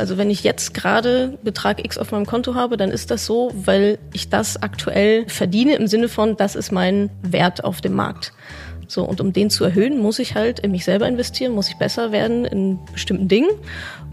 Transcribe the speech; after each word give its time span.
Also 0.00 0.16
wenn 0.16 0.30
ich 0.30 0.42
jetzt 0.44 0.72
gerade 0.72 1.38
Betrag 1.42 1.84
X 1.84 1.98
auf 1.98 2.10
meinem 2.10 2.24
Konto 2.24 2.54
habe, 2.54 2.78
dann 2.78 2.90
ist 2.90 3.10
das 3.10 3.26
so, 3.26 3.52
weil 3.54 3.98
ich 4.14 4.30
das 4.30 4.62
aktuell 4.62 5.28
verdiene 5.28 5.74
im 5.74 5.86
Sinne 5.86 6.08
von, 6.08 6.38
das 6.38 6.56
ist 6.56 6.72
mein 6.72 7.10
Wert 7.20 7.64
auf 7.64 7.82
dem 7.82 7.92
Markt. 7.92 8.32
So, 8.88 9.04
und 9.04 9.20
um 9.20 9.34
den 9.34 9.50
zu 9.50 9.62
erhöhen, 9.62 9.98
muss 10.00 10.18
ich 10.18 10.34
halt 10.34 10.58
in 10.60 10.70
mich 10.70 10.86
selber 10.86 11.06
investieren, 11.06 11.52
muss 11.52 11.68
ich 11.68 11.76
besser 11.76 12.12
werden 12.12 12.46
in 12.46 12.78
bestimmten 12.90 13.28
Dingen. 13.28 13.50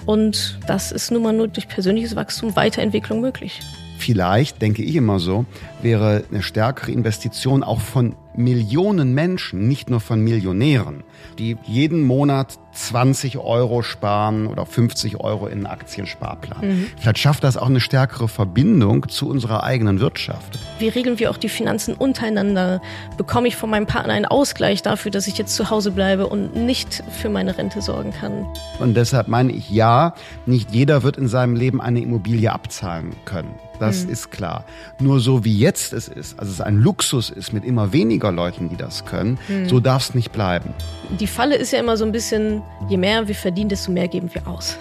Und 0.05 0.59
das 0.67 0.91
ist 0.91 1.09
nun 1.09 1.23
mal 1.23 1.31
nur 1.31 1.47
durch 1.47 1.69
persönliches 1.69 2.17
Wachstum, 2.17 2.57
Weiterentwicklung 2.57 3.21
möglich. 3.21 3.61
Vielleicht, 3.97 4.61
denke 4.61 4.83
ich 4.83 4.95
immer 4.95 5.19
so, 5.19 5.45
wäre 5.81 6.23
eine 6.29 6.43
stärkere 6.43 6.91
Investition 6.91 7.63
auch 7.63 7.79
von 7.79 8.15
Millionen 8.35 9.13
Menschen, 9.13 9.67
nicht 9.67 9.89
nur 9.89 10.01
von 10.01 10.21
Millionären, 10.21 11.03
die 11.39 11.57
jeden 11.65 12.03
Monat 12.03 12.59
20 12.77 13.37
Euro 13.39 13.81
sparen 13.81 14.47
oder 14.47 14.65
50 14.65 15.19
Euro 15.19 15.47
in 15.47 15.57
einen 15.57 15.65
Aktiensparplan. 15.65 16.61
Mhm. 16.61 16.87
Vielleicht 16.99 17.17
schafft 17.17 17.43
das 17.43 17.57
auch 17.57 17.67
eine 17.67 17.79
stärkere 17.79 18.27
Verbindung 18.27 19.09
zu 19.09 19.27
unserer 19.27 19.63
eigenen 19.63 19.99
Wirtschaft. 19.99 20.59
Wie 20.79 20.87
regeln 20.87 21.19
wir 21.19 21.31
auch 21.31 21.37
die 21.37 21.49
Finanzen 21.49 21.95
untereinander? 21.95 22.81
Bekomme 23.17 23.47
ich 23.47 23.55
von 23.55 23.69
meinem 23.69 23.87
Partner 23.87 24.13
einen 24.13 24.25
Ausgleich 24.25 24.83
dafür, 24.83 25.11
dass 25.11 25.27
ich 25.27 25.37
jetzt 25.37 25.55
zu 25.55 25.69
Hause 25.69 25.91
bleibe 25.91 26.27
und 26.27 26.55
nicht 26.55 27.03
für 27.19 27.29
meine 27.29 27.57
Rente 27.57 27.81
sorgen 27.81 28.13
kann? 28.13 28.45
Und 28.79 28.95
deshalb 28.95 29.27
meine 29.27 29.51
ich, 29.51 29.69
ja, 29.69 30.13
nicht 30.45 30.71
jeder 30.71 31.03
wird 31.03 31.17
in 31.17 31.27
seinem 31.27 31.55
Leben 31.55 31.81
eine 31.81 31.99
Immobilie 31.99 32.51
abzahlen 32.51 33.15
können. 33.25 33.55
Das 33.79 34.05
mhm. 34.05 34.11
ist 34.11 34.31
klar. 34.31 34.65
Nur 34.99 35.19
so 35.19 35.43
wie 35.43 35.57
jetzt 35.57 35.93
es 35.93 36.07
ist, 36.07 36.39
also 36.39 36.51
es 36.51 36.61
ein 36.61 36.77
Luxus 36.77 37.29
ist 37.29 37.53
mit 37.53 37.63
immer 37.63 37.93
weniger 37.93 38.31
Leuten, 38.31 38.69
die 38.69 38.75
das 38.75 39.05
können, 39.05 39.37
mhm. 39.47 39.67
so 39.67 39.79
darf 39.79 40.09
es 40.09 40.15
nicht 40.15 40.31
bleiben. 40.31 40.73
Die 41.19 41.27
Falle 41.27 41.55
ist 41.55 41.71
ja 41.71 41.79
immer 41.79 41.97
so 41.97 42.05
ein 42.05 42.11
bisschen, 42.11 42.61
je 42.89 42.97
mehr 42.97 43.27
wir 43.27 43.35
verdienen, 43.35 43.69
desto 43.69 43.91
mehr 43.91 44.07
geben 44.07 44.29
wir 44.33 44.47
aus. 44.47 44.77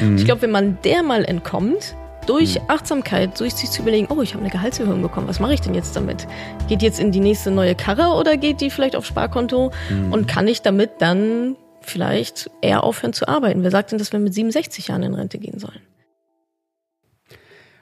Mhm. 0.00 0.16
Ich 0.16 0.24
glaube, 0.24 0.42
wenn 0.42 0.50
man 0.50 0.78
der 0.84 1.02
mal 1.02 1.24
entkommt, 1.24 1.94
durch 2.26 2.56
mhm. 2.56 2.64
Achtsamkeit, 2.68 3.38
durch 3.40 3.54
sich 3.54 3.70
zu 3.70 3.82
überlegen, 3.82 4.06
oh, 4.10 4.22
ich 4.22 4.34
habe 4.34 4.42
eine 4.42 4.52
Gehaltserhöhung 4.52 5.02
bekommen, 5.02 5.28
was 5.28 5.40
mache 5.40 5.54
ich 5.54 5.60
denn 5.60 5.74
jetzt 5.74 5.96
damit? 5.96 6.26
Geht 6.68 6.82
jetzt 6.82 7.00
in 7.00 7.12
die 7.12 7.20
nächste 7.20 7.50
neue 7.50 7.74
Karre 7.74 8.14
oder 8.16 8.36
geht 8.36 8.60
die 8.60 8.70
vielleicht 8.70 8.96
auf 8.96 9.04
Sparkonto? 9.04 9.72
Mhm. 9.90 10.12
Und 10.12 10.28
kann 10.28 10.46
ich 10.46 10.62
damit 10.62 10.90
dann 11.00 11.56
vielleicht 11.80 12.50
eher 12.60 12.84
aufhören 12.84 13.12
zu 13.12 13.26
arbeiten? 13.26 13.62
Wer 13.62 13.70
sagt 13.70 13.92
denn, 13.92 13.98
dass 13.98 14.12
wir 14.12 14.20
mit 14.20 14.34
67 14.34 14.88
Jahren 14.88 15.02
in 15.02 15.14
Rente 15.14 15.38
gehen 15.38 15.58
sollen? 15.58 15.80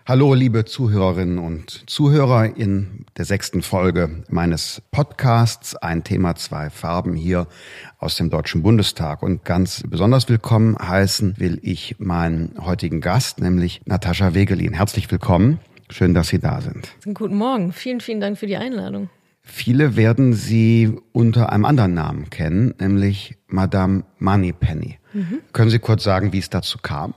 Hallo, 0.08 0.32
liebe 0.32 0.64
Zuhörerinnen 0.64 1.36
und 1.36 1.82
Zuhörer 1.90 2.56
in 2.56 3.04
der 3.18 3.26
sechsten 3.26 3.60
Folge 3.60 4.22
meines 4.30 4.80
Podcasts 4.90 5.76
Ein 5.76 6.02
Thema, 6.02 6.34
zwei 6.34 6.70
Farben 6.70 7.14
hier 7.14 7.46
aus 7.98 8.16
dem 8.16 8.30
Deutschen 8.30 8.62
Bundestag. 8.62 9.22
Und 9.22 9.44
ganz 9.44 9.82
besonders 9.86 10.26
willkommen 10.30 10.78
heißen 10.78 11.34
will 11.36 11.58
ich 11.60 11.96
meinen 11.98 12.54
heutigen 12.58 13.02
Gast, 13.02 13.42
nämlich 13.42 13.82
Natascha 13.84 14.32
Wegelin. 14.32 14.72
Herzlich 14.72 15.10
willkommen. 15.10 15.60
Schön, 15.90 16.14
dass 16.14 16.28
Sie 16.28 16.38
da 16.38 16.62
sind. 16.62 16.88
Guten 17.12 17.36
Morgen. 17.36 17.74
Vielen, 17.74 18.00
vielen 18.00 18.22
Dank 18.22 18.38
für 18.38 18.46
die 18.46 18.56
Einladung. 18.56 19.10
Viele 19.42 19.94
werden 19.94 20.32
Sie 20.32 20.96
unter 21.12 21.52
einem 21.52 21.66
anderen 21.66 21.92
Namen 21.92 22.30
kennen, 22.30 22.74
nämlich 22.80 23.36
Madame 23.46 24.04
Moneypenny. 24.20 24.96
Mhm. 25.12 25.40
Können 25.52 25.68
Sie 25.68 25.78
kurz 25.78 26.02
sagen, 26.02 26.32
wie 26.32 26.38
es 26.38 26.48
dazu 26.48 26.78
kam? 26.78 27.12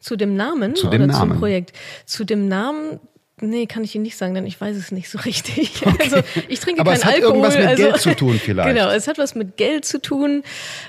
Zu 0.00 0.16
dem 0.16 0.34
Namen 0.34 0.74
zu 0.74 0.88
dem 0.88 1.02
oder 1.02 1.12
Namen. 1.12 1.30
zum 1.30 1.38
Projekt? 1.38 1.72
Zu 2.06 2.24
dem 2.24 2.48
Namen, 2.48 3.00
nee, 3.42 3.66
kann 3.66 3.84
ich 3.84 3.94
Ihnen 3.94 4.02
nicht 4.02 4.16
sagen, 4.16 4.34
denn 4.34 4.46
ich 4.46 4.60
weiß 4.60 4.76
es 4.76 4.92
nicht 4.92 5.08
so 5.08 5.18
richtig. 5.24 5.82
Okay. 5.84 5.96
Also 6.02 6.16
ich 6.48 6.60
trinke 6.60 6.80
Aber 6.80 6.92
keinen 6.92 7.00
es 7.00 7.04
hat 7.04 7.14
Alkohol. 7.14 7.30
irgendwas 7.30 7.56
mit 7.56 7.66
also, 7.66 7.82
Geld 7.82 8.00
zu 8.00 8.16
tun 8.16 8.40
vielleicht. 8.42 8.68
Genau, 8.70 8.90
es 8.90 9.08
hat 9.08 9.18
was 9.18 9.34
mit 9.34 9.56
Geld 9.56 9.84
zu 9.84 10.00
tun. 10.00 10.42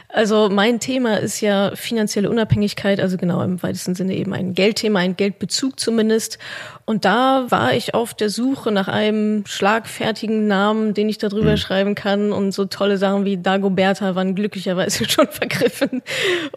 Also 0.09 0.49
mein 0.51 0.79
Thema 0.79 1.17
ist 1.19 1.41
ja 1.41 1.71
finanzielle 1.75 2.29
Unabhängigkeit, 2.29 2.99
also 2.99 3.17
genau 3.17 3.41
im 3.41 3.63
weitesten 3.63 3.95
Sinne 3.95 4.15
eben 4.15 4.33
ein 4.33 4.53
Geldthema, 4.53 4.99
ein 4.99 5.15
Geldbezug 5.15 5.79
zumindest. 5.79 6.37
Und 6.85 7.05
da 7.05 7.45
war 7.49 7.73
ich 7.73 7.93
auf 7.93 8.13
der 8.13 8.29
Suche 8.29 8.71
nach 8.71 8.89
einem 8.89 9.45
schlagfertigen 9.45 10.47
Namen, 10.47 10.93
den 10.93 11.07
ich 11.07 11.17
da 11.17 11.29
drüber 11.29 11.51
mhm. 11.51 11.57
schreiben 11.57 11.95
kann. 11.95 12.33
Und 12.33 12.51
so 12.51 12.65
tolle 12.65 12.97
Sachen 12.97 13.23
wie 13.23 13.37
Dagoberta 13.37 14.15
waren 14.15 14.35
glücklicherweise 14.35 15.05
schon 15.09 15.27
vergriffen. 15.27 16.01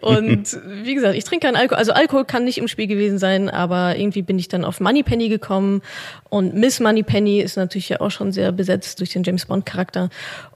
Und 0.01 0.57
wie 0.83 0.93
gesagt, 0.93 1.15
ich 1.15 1.23
trinke 1.23 1.47
keinen 1.47 1.55
Alkohol. 1.55 1.77
Also 1.77 1.93
Alkohol 1.93 2.25
kann 2.25 2.43
nicht 2.43 2.57
im 2.57 2.67
Spiel 2.67 2.87
gewesen 2.87 3.17
sein, 3.17 3.49
aber 3.49 3.95
irgendwie 3.97 4.21
bin 4.21 4.37
ich 4.37 4.49
dann 4.49 4.65
auf 4.65 4.81
Moneypenny 4.81 5.29
gekommen. 5.29 5.81
Und 6.29 6.55
Miss 6.55 6.79
Moneypenny 6.79 7.39
ist 7.39 7.57
natürlich 7.57 7.89
ja 7.89 8.01
auch 8.01 8.11
schon 8.11 8.31
sehr 8.31 8.51
besetzt 8.51 8.99
durch 8.99 9.11
den 9.11 9.23
James 9.23 9.45
Bond 9.45 9.65
Charakter. 9.65 10.09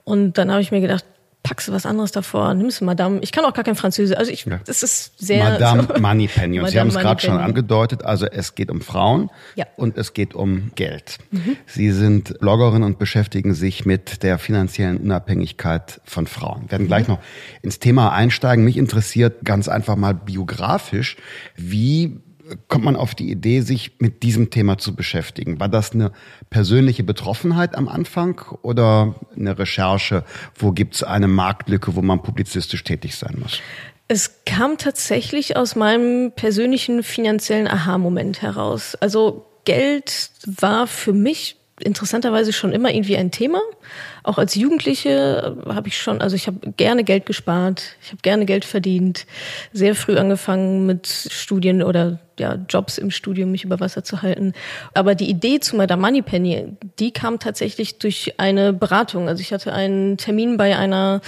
Und 0.04 0.38
dann 0.38 0.52
habe 0.52 0.62
ich 0.62 0.72
mir 0.72 0.82
gedacht, 0.82 1.06
packst 1.44 1.68
du 1.68 1.72
was 1.72 1.86
anderes 1.86 2.12
davor, 2.12 2.54
nimmst 2.54 2.82
du 2.82 2.86
Madame. 2.86 3.20
Ich 3.22 3.32
kann 3.32 3.46
auch 3.46 3.54
gar 3.54 3.64
kein 3.64 3.76
Französisch. 3.76 4.18
Also 4.18 4.32
ich, 4.32 4.46
ja. 4.46 4.60
das 4.66 4.84
ist 4.84 5.18
sehr. 5.20 5.44
Madame 5.44 5.88
so. 5.88 6.02
Moneypenny. 6.02 6.60
Und 6.60 6.66
Madame 6.66 6.72
Sie 6.72 6.80
haben 6.80 6.88
es 6.90 6.96
gerade 6.96 7.22
schon 7.22 7.38
angedeutet. 7.38 8.04
Also 8.04 8.26
es 8.26 8.56
geht 8.56 8.70
um 8.70 8.82
Frauen 8.82 9.30
ja. 9.56 9.66
und 9.78 9.98
es 9.98 10.14
geht 10.14 10.36
um 10.36 10.72
Geld. 10.76 11.18
Mhm. 11.32 11.56
Sie 11.66 11.92
sind 11.92 12.38
Bloggerin 12.40 12.84
und 12.84 13.00
beschäftigen 13.00 13.54
sich 13.54 13.86
mit 13.86 14.22
der 14.24 14.38
finanziellen 14.38 14.98
Unabhängigkeit 14.98 16.02
von 16.04 16.28
Frauen. 16.28 16.64
Wir 16.64 16.72
werden 16.72 16.88
gleich 16.88 17.08
mhm. 17.08 17.16
noch 17.16 17.20
ins 17.62 17.80
Thema 17.80 18.12
einsteigen. 18.12 18.66
Mich 18.66 18.78
interessiert 18.78 19.46
ganz 19.46 19.70
einfach 19.70 19.96
mal 19.96 20.14
biografisch, 20.14 21.16
wie 21.56 22.20
kommt 22.68 22.86
man 22.86 22.96
auf 22.96 23.16
die 23.16 23.32
Idee, 23.32 23.62
sich 23.62 23.94
mit 24.00 24.24
diesem 24.24 24.50
Thema 24.50 24.78
zu 24.78 24.96
beschäftigen? 24.96 25.60
War 25.60 25.70
das 25.70 25.92
eine 25.92 26.12
persönliche 26.50 27.04
Betroffenheit 27.04 27.76
am 27.76 27.88
Anfang 27.88 28.42
oder 28.62 29.16
eine 29.36 29.58
Recherche, 29.58 30.24
wo 30.56 30.72
gibt 30.72 30.96
es 30.96 31.04
eine 31.04 31.28
Marktlücke, 31.28 31.96
wo 31.96 32.02
man 32.02 32.22
publizistisch 32.22 32.84
tätig 32.84 33.16
sein 33.16 33.38
muss? 33.40 33.60
Es 34.08 34.44
kam 34.46 34.78
tatsächlich 34.78 35.56
aus 35.56 35.76
meinem 35.76 36.32
persönlichen 36.36 37.04
finanziellen 37.04 37.68
Aha-Moment 37.68 38.42
heraus. 38.42 38.96
Also 38.96 39.46
Geld 39.66 40.32
war 40.46 40.88
für 40.88 41.14
mich 41.14 41.59
interessanterweise 41.84 42.54
schon 42.54 42.72
immer 42.72 42.94
irgendwie 42.94 43.18
ein 43.18 43.32
Thema. 43.32 43.62
Auch 44.24 44.38
als 44.38 44.56
Jugendliche 44.56 45.58
habe 45.68 45.88
ich 45.88 45.98
schon, 45.98 46.22
also 46.22 46.36
ich 46.36 46.48
habe 46.48 46.60
gerne 46.78 47.04
Geld 47.04 47.26
gespart, 47.26 47.96
ich 48.02 48.10
habe 48.10 48.22
gerne 48.22 48.46
Geld 48.46 48.66
verdient, 48.66 49.26
sehr 49.74 49.96
früh 49.96 50.18
angefangen 50.18 50.86
mit 50.86 51.08
Studien 51.08 51.82
oder 51.84 52.20
ja, 52.40 52.58
Jobs 52.68 52.98
im 52.98 53.12
Studium, 53.12 53.52
mich 53.52 53.64
über 53.64 53.80
Wasser 53.80 54.04
zu 54.04 54.22
halten. 54.22 54.54
Aber 54.94 55.14
die 55.14 55.30
Idee 55.30 55.60
zu 55.60 55.76
Madame 55.76 56.02
Moneypenny, 56.02 56.78
die 56.98 57.12
kam 57.12 57.40
tatsächlich 57.40 58.00
durch 58.00 58.36
eine 58.38 58.74
Beratung. 58.74 59.28
Also 59.28 59.42
ich 59.42 59.54
hatte 59.54 59.74
einen 59.74 60.18
Termin 60.18 60.58
bei 60.58 60.78
einer 60.78 61.22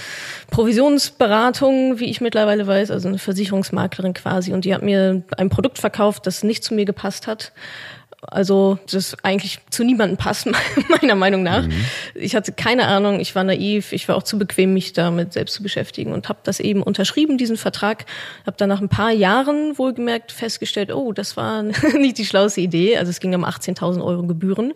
Provisionsberatung, 0.50 1.98
wie 1.98 2.06
ich 2.06 2.20
mittlerweile 2.20 2.66
weiß, 2.66 2.90
also 2.90 3.08
eine 3.08 3.18
Versicherungsmaklerin 3.18 4.14
quasi. 4.14 4.52
Und 4.52 4.64
die 4.64 4.74
hat 4.74 4.82
mir 4.82 5.22
ein 5.36 5.50
Produkt 5.50 5.78
verkauft, 5.78 6.26
das 6.26 6.42
nicht 6.42 6.64
zu 6.64 6.74
mir 6.74 6.84
gepasst 6.84 7.26
hat. 7.26 7.52
Also 8.24 8.78
das 8.90 9.16
eigentlich 9.24 9.58
zu 9.70 9.82
niemandem 9.82 10.16
passt, 10.16 10.46
meiner 10.88 11.16
Meinung 11.16 11.42
nach. 11.42 11.66
Mhm. 11.66 11.84
Ich 12.14 12.36
hatte 12.36 12.52
keine 12.52 12.86
Ahnung, 12.86 13.18
ich 13.18 13.34
war 13.34 13.42
naiv, 13.42 13.92
ich 13.92 14.06
war 14.08 14.16
auch 14.16 14.22
zu 14.22 14.38
bequem, 14.38 14.74
mich 14.74 14.92
damit 14.92 15.32
selbst 15.32 15.54
zu 15.54 15.62
beschäftigen 15.62 16.12
und 16.12 16.28
habe 16.28 16.38
das 16.44 16.60
eben 16.60 16.84
unterschrieben, 16.84 17.36
diesen 17.36 17.56
Vertrag. 17.56 18.06
Habe 18.46 18.56
dann 18.56 18.68
nach 18.68 18.80
ein 18.80 18.88
paar 18.88 19.10
Jahren 19.10 19.76
wohlgemerkt 19.76 20.30
festgestellt, 20.30 20.92
oh, 20.92 21.12
das 21.12 21.36
war 21.36 21.62
nicht 21.98 22.16
die 22.18 22.24
schlauste 22.24 22.60
Idee. 22.60 22.96
Also 22.96 23.10
es 23.10 23.18
ging 23.18 23.34
um 23.34 23.44
18.000 23.44 24.04
Euro 24.04 24.22
Gebühren 24.22 24.72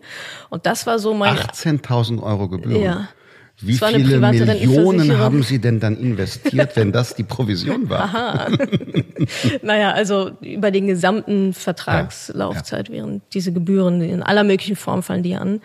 und 0.49 0.65
das 0.65 0.85
war 0.85 0.99
so 0.99 1.13
mein... 1.13 1.37
18.000 1.37 2.21
Euro 2.21 2.49
Gebühren? 2.49 2.81
Ja. 2.81 3.07
Wie 3.59 3.73
viele 3.73 4.19
Millionen 4.19 5.17
haben 5.17 5.41
Sie 5.41 5.59
denn 5.59 5.79
dann 5.79 5.97
investiert, 5.97 6.75
wenn 6.75 6.91
das 6.91 7.15
die 7.15 7.23
Provision 7.23 7.89
war? 7.89 8.01
Aha. 8.01 8.47
naja, 9.63 9.91
also 9.91 10.31
über 10.41 10.69
den 10.69 10.85
gesamten 10.85 11.53
Vertragslaufzeit 11.53 12.89
ja, 12.89 12.95
ja. 12.95 13.01
wären 13.01 13.21
diese 13.33 13.51
Gebühren 13.51 14.01
in 14.01 14.21
aller 14.21 14.43
möglichen 14.43 14.75
Form 14.75 15.01
fallen 15.01 15.23
die 15.23 15.35
an. 15.35 15.61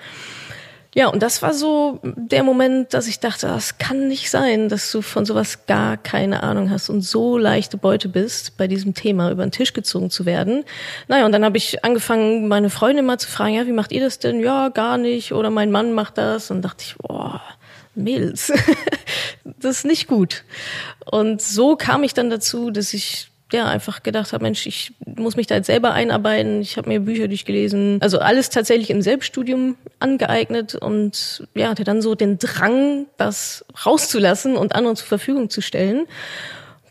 Ja, 0.95 1.09
und 1.09 1.23
das 1.23 1.41
war 1.41 1.55
so 1.55 2.01
der 2.03 2.43
Moment, 2.43 2.93
dass 2.93 3.09
ich 3.09 3.19
dachte, 3.19 3.47
das 3.47 3.79
kann 3.79 4.09
nicht 4.09 4.31
sein, 4.31 4.69
dass 4.69 4.93
du 4.93 5.01
von 5.01 5.25
sowas 5.25 5.65
gar 5.65 5.97
keine 5.97 6.43
Ahnung 6.43 6.69
hast 6.69 6.91
und 6.91 7.01
so 7.01 7.39
leichte 7.39 7.79
Beute 7.79 8.11
bist, 8.11 8.59
bei 8.59 8.69
diesem 8.69 8.93
Thema 8.93 9.31
über 9.31 9.43
den 9.43 9.53
Tisch 9.53 9.73
gezogen 9.73 10.11
zu 10.11 10.27
werden. 10.27 10.65
Naja, 11.09 11.25
und 11.25 11.33
dann 11.33 11.47
habe 11.47 11.57
ich 11.57 11.83
angefangen, 11.83 12.47
meine 12.47 12.69
Freundin 12.69 13.07
mal 13.07 13.19
zu 13.19 13.29
fragen, 13.29 13.55
ja, 13.55 13.67
wie 13.67 13.73
macht 13.73 13.91
ihr 13.91 14.03
das 14.03 14.19
denn? 14.19 14.41
Ja, 14.41 14.69
gar 14.69 14.99
nicht. 14.99 15.33
Oder 15.33 15.49
mein 15.49 15.71
Mann 15.71 15.95
macht 15.95 16.19
das. 16.19 16.51
Und 16.51 16.61
dachte 16.61 16.85
ich, 16.87 16.95
boah, 16.99 17.41
Mädels, 17.95 18.53
das 19.45 19.79
ist 19.79 19.85
nicht 19.85 20.07
gut. 20.07 20.45
Und 21.05 21.43
so 21.43 21.77
kam 21.77 22.05
ich 22.05 22.15
dann 22.15 22.31
dazu, 22.31 22.71
dass 22.71 22.95
ich 22.95 23.29
ja 23.53 23.67
einfach 23.67 24.03
gedacht 24.03 24.33
habe, 24.33 24.43
Mensch, 24.45 24.67
ich 24.67 24.93
muss 25.05 25.37
mich 25.37 25.47
da 25.47 25.57
jetzt 25.57 25.67
selber 25.67 25.93
einarbeiten. 25.93 26.61
Ich 26.63 26.77
habe 26.77 26.89
mir 26.89 27.01
Bücher 27.01 27.29
durchgelesen, 27.29 27.99
also 28.01 28.19
alles 28.19 28.51
tatsächlich 28.51 28.91
im 28.91 29.03
Selbststudium 29.03 29.77
angeeignet 30.01 30.75
und 30.75 31.47
ja 31.55 31.69
hatte 31.69 31.85
dann 31.85 32.03
so 32.03 32.15
den 32.15 32.39
Drang, 32.39 33.07
das 33.19 33.65
rauszulassen 33.85 34.57
und 34.57 34.75
anderen 34.75 34.97
zur 34.97 35.07
Verfügung 35.07 35.51
zu 35.51 35.61
stellen. 35.61 36.07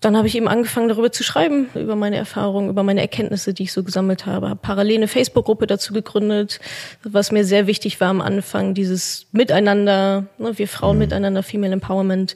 Dann 0.02 0.18
habe 0.18 0.28
ich 0.28 0.36
eben 0.36 0.48
angefangen, 0.48 0.90
darüber 0.90 1.12
zu 1.12 1.24
schreiben, 1.24 1.70
über 1.76 1.96
meine 1.96 2.18
Erfahrungen, 2.18 2.70
über 2.70 2.82
meine 2.82 3.02
Erkenntnisse, 3.02 3.54
die 3.54 3.64
ich 3.64 3.72
so 3.72 3.84
gesammelt 3.84 4.26
habe. 4.26 4.50
Habe 4.50 4.60
parallel 4.60 4.98
eine 4.98 5.08
Facebook-Gruppe 5.08 5.68
dazu 5.68 5.94
gegründet, 5.94 6.60
was 7.04 7.32
mir 7.32 7.46
sehr 7.46 7.68
wichtig 7.68 8.02
war 8.02 8.10
am 8.10 8.20
Anfang, 8.20 8.74
dieses 8.74 9.28
Miteinander, 9.32 10.26
ne, 10.40 10.58
wir 10.58 10.68
Frauen 10.68 10.96
mhm. 10.96 11.02
miteinander, 11.02 11.44
Female 11.44 11.74
Empowerment. 11.74 12.36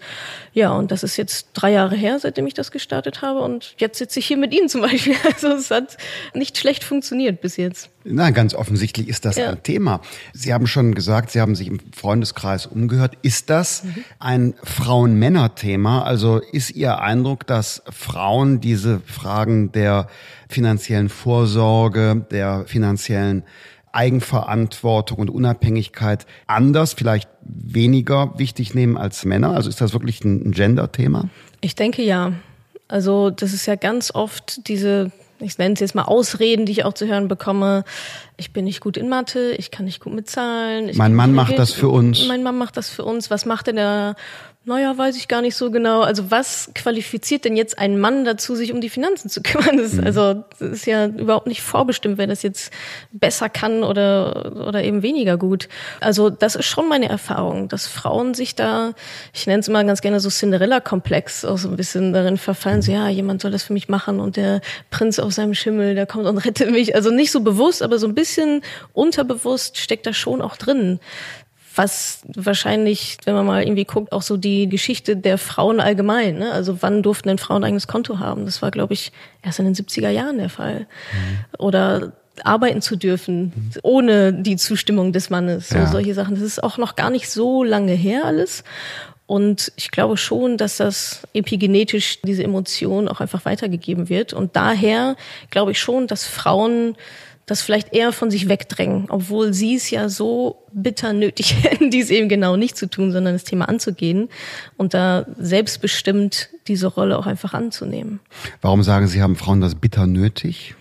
Ja, 0.54 0.74
und 0.74 0.92
das 0.92 1.02
ist 1.02 1.18
jetzt 1.18 1.50
drei 1.56 1.72
Jahre 1.72 1.96
her, 1.96 2.20
seitdem 2.20 2.46
ich 2.46 2.54
das 2.54 2.70
gestartet 2.70 3.24
habe. 3.24 3.40
Und 3.40 3.74
jetzt 3.80 3.98
sitze 3.98 4.20
ich 4.20 4.28
hier 4.28 4.38
mit 4.38 4.54
Ihnen 4.54 4.70
zum 4.70 4.82
Beispiel. 4.82 5.16
Also 5.26 5.48
es 5.50 5.72
hat 5.72 5.98
nicht 6.34 6.58
schlecht 6.58 6.84
funktioniert 6.84 7.42
bis 7.42 7.58
jetzt. 7.58 7.90
Nein, 8.08 8.36
ganz 8.36 8.54
offensichtlich 8.54 9.08
ist 9.08 9.26
das 9.26 9.36
ja. 9.36 9.50
ein 9.50 9.64
Thema. 9.64 10.00
Sie 10.32 10.54
haben 10.54 10.68
schon 10.68 10.94
gesagt, 10.94 11.32
Sie 11.32 11.42
haben 11.42 11.56
sich 11.56 11.68
im 11.68 11.80
Freundeskreis 11.92 12.68
umgehört. 12.68 13.18
Ist 13.24 13.50
das 13.50 13.84
mhm. 13.84 13.96
ein 14.20 14.54
Frauen-Männer-Thema? 14.64 16.04
Also 16.04 16.38
ist 16.38 16.70
Ihr 16.72 17.00
Eindruck, 17.00 17.48
dass 17.48 17.82
Frauen 17.90 18.62
diese 18.62 19.00
Fragen 19.00 19.72
der 19.72 20.08
finanziellen 20.48 21.10
Vorsorge, 21.10 22.26
der 22.30 22.66
finanziellen 22.68 23.44
Eigenverantwortung 23.92 25.18
und 25.18 25.30
Unabhängigkeit 25.32 26.28
anders, 26.46 26.94
vielleicht 26.94 27.30
weniger 27.42 28.38
wichtig 28.38 28.76
nehmen 28.76 28.98
als 28.98 29.26
Männer? 29.26 29.56
Also 29.56 29.70
ist 29.70 29.82
das 29.82 29.94
wirklich 29.94 30.24
ein 30.24 30.52
Gender-Thema? 30.52 31.30
Ich 31.62 31.74
denke 31.74 32.04
ja. 32.04 32.34
Also 32.88 33.32
das 33.32 33.52
ist 33.52 33.66
ja 33.66 33.76
ganz 33.76 34.14
oft 34.14 34.68
diese 34.68 35.12
ich 35.40 35.58
nenne 35.58 35.74
es 35.74 35.80
jetzt 35.80 35.96
mal 35.96 36.04
Ausreden, 36.04 36.66
die 36.66 36.72
ich 36.72 36.86
auch 36.86 36.94
zu 36.94 37.08
hören 37.08 37.28
bekomme. 37.28 37.84
Ich 38.38 38.54
bin 38.54 38.66
nicht 38.66 38.82
gut 38.82 38.98
in 38.98 39.10
Mathe, 39.10 39.52
ich 39.58 39.72
kann 39.72 39.86
nicht 39.86 40.00
gut 40.00 40.14
mit 40.14 40.30
Zahlen. 40.30 40.92
mein 40.96 41.14
Mann 41.14 41.34
macht 41.34 41.58
das 41.60 41.72
für 41.72 41.90
uns. 41.90 42.28
Mein 42.28 42.44
Mann 42.44 42.58
macht 42.58 42.78
das 42.78 42.90
für 42.90 43.04
uns. 43.04 43.30
Was 43.30 43.46
macht 43.46 43.68
denn 43.68 43.76
der 43.76 44.16
naja, 44.66 44.98
weiß 44.98 45.16
ich 45.16 45.28
gar 45.28 45.42
nicht 45.42 45.56
so 45.56 45.70
genau. 45.70 46.02
Also 46.02 46.32
was 46.32 46.72
qualifiziert 46.74 47.46
denn 47.46 47.56
jetzt 47.56 47.78
einen 47.78 48.00
Mann 48.00 48.26
dazu, 48.26 48.56
sich 48.56 48.74
um 48.74 48.82
die 48.82 48.90
Finanzen 48.90 49.30
zu 49.30 49.42
kümmern? 49.44 49.78
Das, 49.78 49.94
mhm. 49.94 50.04
Also 50.04 50.44
das 50.60 50.72
ist 50.72 50.88
ja 50.88 51.06
überhaupt 51.06 51.46
nicht 51.46 51.62
vorbestimmt, 51.62 52.18
wer 52.18 52.26
das 52.26 52.42
jetzt 52.42 52.74
besser 53.12 53.48
kann 53.48 53.84
oder, 53.84 54.68
oder 54.68 54.84
eben 54.84 55.04
weniger 55.04 55.38
gut. 55.38 55.70
Also 56.00 56.32
das 56.32 56.56
ist 56.56 56.66
schon 56.66 56.90
meine 56.90 57.08
Erfahrung, 57.10 57.70
dass 57.70 57.88
Frauen 57.88 58.34
sich 58.34 58.56
da, 58.56 58.94
ich 59.34 59.46
nenne 59.46 59.60
es 59.60 59.68
immer 59.68 59.84
ganz 59.84 60.02
gerne 60.02 60.20
so 60.20 60.30
Cinderella-Komplex, 60.30 61.46
auch 61.46 61.60
so 61.60 61.70
ein 61.70 61.76
bisschen 61.76 62.12
darin 62.12 62.38
verfallen, 62.38 62.82
so 62.82 62.92
ja, 62.92 63.08
jemand 63.08 63.42
soll 63.42 63.52
das 63.52 63.64
für 63.64 63.74
mich 63.74 63.88
machen 63.88 64.20
und 64.20 64.36
der 64.36 64.62
Prinz 64.90 65.20
auf 65.20 65.32
seinem 65.32 65.54
Schimmel, 65.54 65.94
der 65.94 66.08
kommt 66.08 66.26
und 66.26 66.38
rettet 66.46 66.72
mich. 66.72 66.96
Also 66.96 67.12
nicht 67.12 67.32
so 67.32 67.42
bewusst, 67.42 67.84
aber 67.84 68.00
so 68.00 68.08
ein 68.08 68.16
bisschen 68.16 68.62
unterbewusst 68.94 69.78
steckt 69.78 70.08
da 70.08 70.14
schon 70.14 70.42
auch 70.42 70.58
drin 70.58 71.00
was 71.76 72.22
wahrscheinlich, 72.36 73.18
wenn 73.26 73.36
man 73.36 73.46
mal 73.46 73.64
irgendwie 73.64 73.86
guckt, 73.86 74.12
auch 74.12 74.22
so 74.22 74.38
die 74.38 74.68
Geschichte 74.70 75.18
der 75.18 75.38
Frauen 75.38 75.80
allgemein. 75.80 76.38
Ne? 76.38 76.52
Also 76.52 76.82
wann 76.82 77.04
durften 77.04 77.30
denn 77.30 77.38
Frauen 77.38 77.64
ein 77.64 77.68
eigenes 77.68 77.88
Konto 77.88 78.20
haben? 78.20 78.46
Das 78.46 78.62
war, 78.62 78.72
glaube 78.72 78.94
ich, 78.94 79.12
erst 79.44 79.60
in 79.60 79.66
den 79.66 79.76
70er 79.76 80.10
Jahren 80.10 80.38
der 80.38 80.50
Fall. 80.50 80.82
Mhm. 80.82 81.60
Oder 81.60 82.14
arbeiten 82.44 82.82
zu 82.82 82.96
dürfen, 82.96 83.72
ohne 83.82 84.34
die 84.34 84.58
Zustimmung 84.58 85.14
des 85.14 85.30
Mannes. 85.30 85.70
So, 85.70 85.78
ja. 85.78 85.88
Solche 85.88 86.14
Sachen. 86.14 86.36
Das 86.36 86.44
ist 86.44 86.64
auch 86.64 86.78
noch 86.78 86.96
gar 86.96 87.10
nicht 87.10 87.30
so 87.30 87.64
lange 87.64 87.94
her 87.94 88.26
alles. 88.26 88.64
Und 89.28 89.72
ich 89.76 89.90
glaube 89.90 90.18
schon, 90.18 90.58
dass 90.58 90.78
das 90.78 91.24
epigenetisch 91.34 92.22
diese 92.22 92.44
Emotion 92.44 93.08
auch 93.08 93.22
einfach 93.22 93.46
weitergegeben 93.46 94.10
wird. 94.10 94.34
Und 94.34 94.56
daher 94.56 95.16
glaube 95.50 95.72
ich 95.72 95.80
schon, 95.80 96.08
dass 96.08 96.26
Frauen 96.26 96.96
das 97.46 97.62
vielleicht 97.62 97.94
eher 97.94 98.12
von 98.12 98.32
sich 98.32 98.50
wegdrängen, 98.50 99.06
obwohl 99.10 99.54
sie 99.54 99.76
es 99.76 99.90
ja 99.90 100.10
so 100.10 100.64
bitter 100.72 101.14
nötig 101.14 101.56
hätten, 101.64 101.92
dies 101.92 102.10
eben 102.10 102.30
genau 102.30 102.56
nicht 102.56 102.78
zu 102.78 102.90
tun, 102.90 103.12
sondern 103.12 103.34
das 103.34 103.44
Thema 103.44 103.70
anzugehen 103.70 104.30
und 104.78 104.94
da 104.94 105.26
selbstbestimmt 105.38 106.50
diese 106.68 106.88
Rolle 106.88 107.18
auch 107.18 107.28
einfach 107.28 107.54
anzunehmen. 107.54 108.20
Warum 108.62 108.84
sagen 108.84 109.08
Sie, 109.08 109.22
haben 109.22 109.36
Frauen 109.36 109.62
das 109.62 109.76
bitter 109.76 110.08
nötig? 110.08 110.76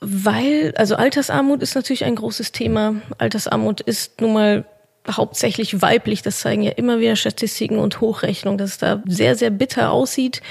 Weil, 0.00 0.74
also 0.76 0.96
Altersarmut 0.96 1.62
ist 1.62 1.76
natürlich 1.76 2.04
ein 2.04 2.16
großes 2.16 2.50
Thema. 2.50 2.96
Altersarmut 3.18 3.80
ist 3.80 4.20
nun 4.20 4.32
mal 4.32 4.64
hauptsächlich 5.08 5.80
weiblich. 5.80 6.22
Das 6.22 6.40
zeigen 6.40 6.62
ja 6.62 6.72
immer 6.72 6.98
wieder 6.98 7.14
Statistiken 7.14 7.78
und 7.78 8.00
Hochrechnungen, 8.00 8.58
dass 8.58 8.70
es 8.70 8.78
da 8.78 9.00
sehr, 9.06 9.36
sehr 9.36 9.50
bitter 9.50 9.92
aussieht. 9.92 10.42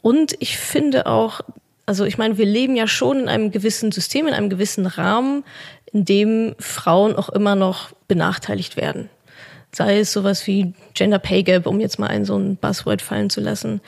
Und 0.00 0.36
ich 0.38 0.58
finde 0.58 1.06
auch, 1.06 1.40
also 1.86 2.04
ich 2.04 2.18
meine, 2.18 2.38
wir 2.38 2.46
leben 2.46 2.76
ja 2.76 2.86
schon 2.86 3.20
in 3.20 3.28
einem 3.28 3.50
gewissen 3.50 3.92
System, 3.92 4.26
in 4.26 4.34
einem 4.34 4.50
gewissen 4.50 4.86
Rahmen, 4.86 5.44
in 5.92 6.04
dem 6.04 6.54
Frauen 6.58 7.14
auch 7.16 7.28
immer 7.28 7.54
noch 7.54 7.92
benachteiligt 8.08 8.76
werden. 8.76 9.10
Sei 9.72 9.98
es 9.98 10.12
sowas 10.12 10.46
wie 10.46 10.72
Gender 10.94 11.18
Pay 11.18 11.42
Gap, 11.42 11.66
um 11.66 11.80
jetzt 11.80 11.98
mal 11.98 12.06
ein 12.08 12.24
so 12.24 12.36
ein 12.36 12.56
Buzzword 12.56 13.02
fallen 13.02 13.28
zu 13.28 13.40
lassen. 13.40 13.80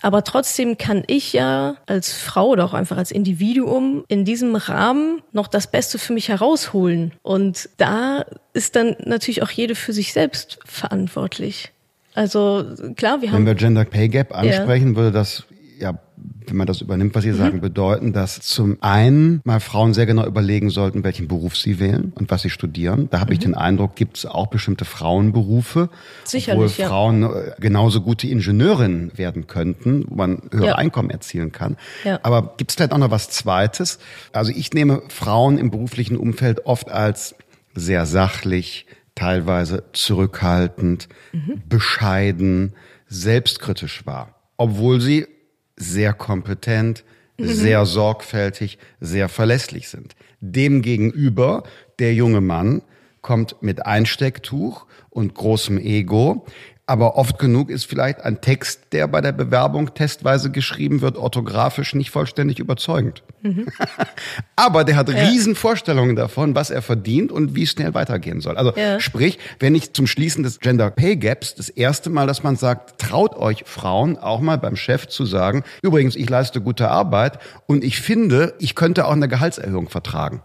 Aber 0.00 0.22
trotzdem 0.22 0.76
kann 0.76 1.02
ich 1.06 1.32
ja 1.32 1.76
als 1.86 2.12
Frau 2.12 2.48
oder 2.48 2.64
auch 2.66 2.74
einfach 2.74 2.98
als 2.98 3.10
Individuum 3.10 4.04
in 4.08 4.26
diesem 4.26 4.54
Rahmen 4.54 5.22
noch 5.32 5.46
das 5.46 5.70
Beste 5.70 5.98
für 5.98 6.12
mich 6.12 6.28
herausholen. 6.28 7.12
Und 7.22 7.70
da 7.78 8.26
ist 8.52 8.76
dann 8.76 8.96
natürlich 9.04 9.42
auch 9.42 9.50
jede 9.50 9.74
für 9.74 9.94
sich 9.94 10.12
selbst 10.12 10.58
verantwortlich. 10.66 11.72
Also 12.14 12.66
klar, 12.96 13.22
wir 13.22 13.30
haben. 13.30 13.38
Wenn 13.38 13.46
wir 13.46 13.54
Gender 13.54 13.84
Pay 13.84 14.08
Gap 14.08 14.34
ansprechen, 14.34 14.90
ja. 14.90 14.96
würde 14.96 15.12
das 15.12 15.44
ja 15.78 15.98
wenn 16.16 16.56
man 16.56 16.66
das 16.66 16.80
übernimmt, 16.80 17.14
was 17.14 17.24
Sie 17.24 17.32
mhm. 17.32 17.36
sagen, 17.36 17.60
bedeuten, 17.60 18.12
dass 18.12 18.40
zum 18.40 18.78
einen 18.80 19.40
mal 19.44 19.60
Frauen 19.60 19.94
sehr 19.94 20.06
genau 20.06 20.26
überlegen 20.26 20.70
sollten, 20.70 21.02
welchen 21.04 21.28
Beruf 21.28 21.56
sie 21.56 21.80
wählen 21.80 22.12
und 22.14 22.30
was 22.30 22.42
sie 22.42 22.50
studieren. 22.50 23.08
Da 23.10 23.20
habe 23.20 23.30
mhm. 23.30 23.32
ich 23.32 23.38
den 23.40 23.54
Eindruck, 23.54 23.96
gibt 23.96 24.18
es 24.18 24.26
auch 24.26 24.48
bestimmte 24.48 24.84
Frauenberufe, 24.84 25.88
Sicherlich, 26.24 26.78
wo 26.78 26.84
Frauen 26.84 27.22
ja. 27.22 27.34
Äh, 27.34 27.52
genauso 27.58 28.00
gute 28.00 28.28
Ingenieurinnen 28.28 29.16
werden 29.16 29.46
könnten, 29.46 30.04
wo 30.08 30.16
man 30.16 30.42
höhere 30.52 30.66
ja. 30.66 30.74
Einkommen 30.76 31.10
erzielen 31.10 31.52
kann. 31.52 31.76
Ja. 32.04 32.20
Aber 32.22 32.54
gibt 32.56 32.70
es 32.70 32.76
vielleicht 32.76 32.92
auch 32.92 32.98
noch 32.98 33.10
was 33.10 33.30
Zweites? 33.30 33.98
Also 34.32 34.52
ich 34.54 34.72
nehme 34.72 35.02
Frauen 35.08 35.58
im 35.58 35.70
beruflichen 35.70 36.16
Umfeld 36.16 36.66
oft 36.66 36.90
als 36.90 37.34
sehr 37.74 38.06
sachlich, 38.06 38.86
teilweise 39.14 39.84
zurückhaltend, 39.92 41.08
mhm. 41.32 41.62
bescheiden, 41.68 42.74
selbstkritisch 43.08 44.06
wahr, 44.06 44.34
obwohl 44.56 45.00
sie 45.00 45.26
sehr 45.76 46.12
kompetent, 46.12 47.04
mhm. 47.38 47.46
sehr 47.46 47.86
sorgfältig, 47.86 48.78
sehr 49.00 49.28
verlässlich 49.28 49.88
sind. 49.88 50.14
Demgegenüber 50.40 51.64
der 51.98 52.14
junge 52.14 52.40
Mann 52.40 52.82
kommt 53.22 53.62
mit 53.62 53.86
Einstecktuch 53.86 54.86
und 55.08 55.34
großem 55.34 55.78
Ego, 55.78 56.46
aber 56.86 57.16
oft 57.16 57.38
genug 57.38 57.70
ist 57.70 57.86
vielleicht 57.86 58.20
ein 58.20 58.42
Text, 58.42 58.92
der 58.92 59.06
bei 59.06 59.22
der 59.22 59.32
Bewerbung 59.32 59.94
testweise 59.94 60.50
geschrieben 60.50 61.00
wird, 61.00 61.16
orthografisch 61.16 61.94
nicht 61.94 62.10
vollständig 62.10 62.58
überzeugend. 62.58 63.22
Mhm. 63.40 63.68
Aber 64.56 64.84
der 64.84 64.96
hat 64.96 65.08
ja. 65.08 65.28
Riesenvorstellungen 65.28 66.14
davon, 66.14 66.54
was 66.54 66.68
er 66.68 66.82
verdient 66.82 67.32
und 67.32 67.54
wie 67.54 67.66
schnell 67.66 67.94
weitergehen 67.94 68.42
soll. 68.42 68.58
Also 68.58 68.74
ja. 68.76 69.00
sprich, 69.00 69.38
wenn 69.60 69.74
ich 69.74 69.94
zum 69.94 70.06
Schließen 70.06 70.42
des 70.42 70.60
Gender 70.60 70.90
Pay 70.90 71.16
Gaps 71.16 71.54
das 71.54 71.70
erste 71.70 72.10
Mal, 72.10 72.26
dass 72.26 72.42
man 72.42 72.56
sagt, 72.56 73.00
traut 73.00 73.34
euch 73.34 73.64
Frauen 73.64 74.18
auch 74.18 74.40
mal 74.40 74.58
beim 74.58 74.76
Chef 74.76 75.08
zu 75.08 75.24
sagen, 75.24 75.64
übrigens, 75.80 76.16
ich 76.16 76.28
leiste 76.28 76.60
gute 76.60 76.90
Arbeit 76.90 77.38
und 77.66 77.82
ich 77.82 77.98
finde, 77.98 78.54
ich 78.58 78.74
könnte 78.74 79.06
auch 79.06 79.12
eine 79.12 79.28
Gehaltserhöhung 79.28 79.88
vertragen. 79.88 80.42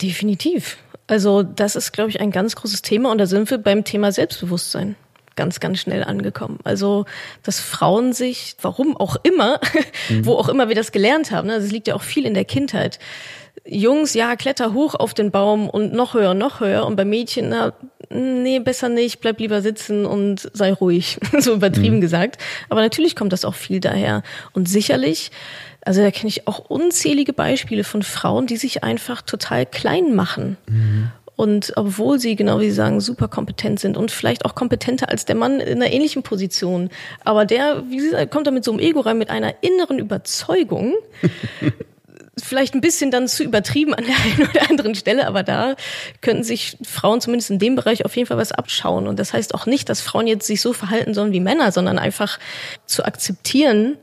Definitiv. 0.00 0.78
Also 1.06 1.44
das 1.44 1.76
ist, 1.76 1.92
glaube 1.92 2.10
ich, 2.10 2.20
ein 2.20 2.32
ganz 2.32 2.56
großes 2.56 2.82
Thema 2.82 3.12
und 3.12 3.18
da 3.18 3.26
sind 3.26 3.48
wir 3.48 3.58
beim 3.58 3.84
Thema 3.84 4.10
Selbstbewusstsein 4.10 4.96
ganz, 5.36 5.60
ganz 5.60 5.78
schnell 5.78 6.04
angekommen. 6.04 6.58
Also, 6.64 7.04
dass 7.42 7.60
Frauen 7.60 8.12
sich, 8.12 8.56
warum 8.60 8.96
auch 8.96 9.16
immer, 9.22 9.60
mhm. 10.08 10.26
wo 10.26 10.34
auch 10.34 10.48
immer 10.48 10.68
wir 10.68 10.74
das 10.74 10.92
gelernt 10.92 11.30
haben, 11.30 11.48
ne, 11.48 11.58
das 11.58 11.70
liegt 11.70 11.88
ja 11.88 11.94
auch 11.94 12.02
viel 12.02 12.26
in 12.26 12.34
der 12.34 12.44
Kindheit. 12.44 12.98
Jungs, 13.64 14.14
ja, 14.14 14.34
kletter 14.34 14.72
hoch 14.72 14.94
auf 14.94 15.14
den 15.14 15.30
Baum 15.30 15.68
und 15.70 15.92
noch 15.92 16.14
höher, 16.14 16.34
noch 16.34 16.60
höher. 16.60 16.84
Und 16.84 16.96
bei 16.96 17.04
Mädchen, 17.04 17.50
na, 17.50 17.72
nee, 18.10 18.58
besser 18.58 18.88
nicht, 18.88 19.20
bleib 19.20 19.38
lieber 19.38 19.62
sitzen 19.62 20.04
und 20.04 20.50
sei 20.52 20.72
ruhig. 20.72 21.18
so 21.38 21.54
übertrieben 21.54 21.96
mhm. 21.96 22.00
gesagt. 22.00 22.38
Aber 22.68 22.80
natürlich 22.80 23.14
kommt 23.14 23.32
das 23.32 23.44
auch 23.44 23.54
viel 23.54 23.78
daher. 23.78 24.22
Und 24.52 24.68
sicherlich, 24.68 25.30
also 25.84 26.02
da 26.02 26.10
kenne 26.10 26.28
ich 26.28 26.48
auch 26.48 26.58
unzählige 26.58 27.32
Beispiele 27.32 27.84
von 27.84 28.02
Frauen, 28.02 28.46
die 28.46 28.56
sich 28.56 28.82
einfach 28.82 29.22
total 29.22 29.64
klein 29.64 30.14
machen. 30.14 30.56
Mhm. 30.68 31.12
Und 31.34 31.72
obwohl 31.76 32.18
sie, 32.18 32.36
genau 32.36 32.60
wie 32.60 32.66
Sie 32.66 32.76
sagen, 32.76 33.00
super 33.00 33.26
kompetent 33.26 33.80
sind 33.80 33.96
und 33.96 34.10
vielleicht 34.10 34.44
auch 34.44 34.54
kompetenter 34.54 35.08
als 35.08 35.24
der 35.24 35.34
Mann 35.34 35.60
in 35.60 35.82
einer 35.82 35.90
ähnlichen 35.90 36.22
Position, 36.22 36.90
aber 37.24 37.46
der, 37.46 37.84
wie 37.88 38.00
Sie 38.00 38.10
sagen, 38.10 38.30
kommt 38.30 38.46
da 38.46 38.50
mit 38.50 38.64
so 38.64 38.70
einem 38.70 38.80
Ego 38.80 39.00
rein, 39.00 39.18
mit 39.18 39.30
einer 39.30 39.54
inneren 39.62 39.98
Überzeugung, 39.98 40.94
vielleicht 42.42 42.74
ein 42.74 42.80
bisschen 42.80 43.10
dann 43.10 43.28
zu 43.28 43.44
übertrieben 43.44 43.94
an 43.94 44.04
der 44.04 44.14
einen 44.16 44.50
oder 44.50 44.70
anderen 44.70 44.94
Stelle, 44.94 45.26
aber 45.26 45.42
da 45.42 45.74
könnten 46.20 46.44
sich 46.44 46.76
Frauen 46.84 47.20
zumindest 47.20 47.50
in 47.50 47.58
dem 47.58 47.76
Bereich 47.76 48.04
auf 48.04 48.14
jeden 48.16 48.26
Fall 48.26 48.38
was 48.38 48.52
abschauen. 48.52 49.06
Und 49.06 49.18
das 49.18 49.32
heißt 49.32 49.54
auch 49.54 49.66
nicht, 49.66 49.88
dass 49.88 50.00
Frauen 50.00 50.26
jetzt 50.26 50.46
sich 50.46 50.60
so 50.60 50.72
verhalten 50.72 51.14
sollen 51.14 51.32
wie 51.32 51.40
Männer, 51.40 51.72
sondern 51.72 51.98
einfach 51.98 52.38
zu 52.86 53.04
akzeptieren 53.04 53.96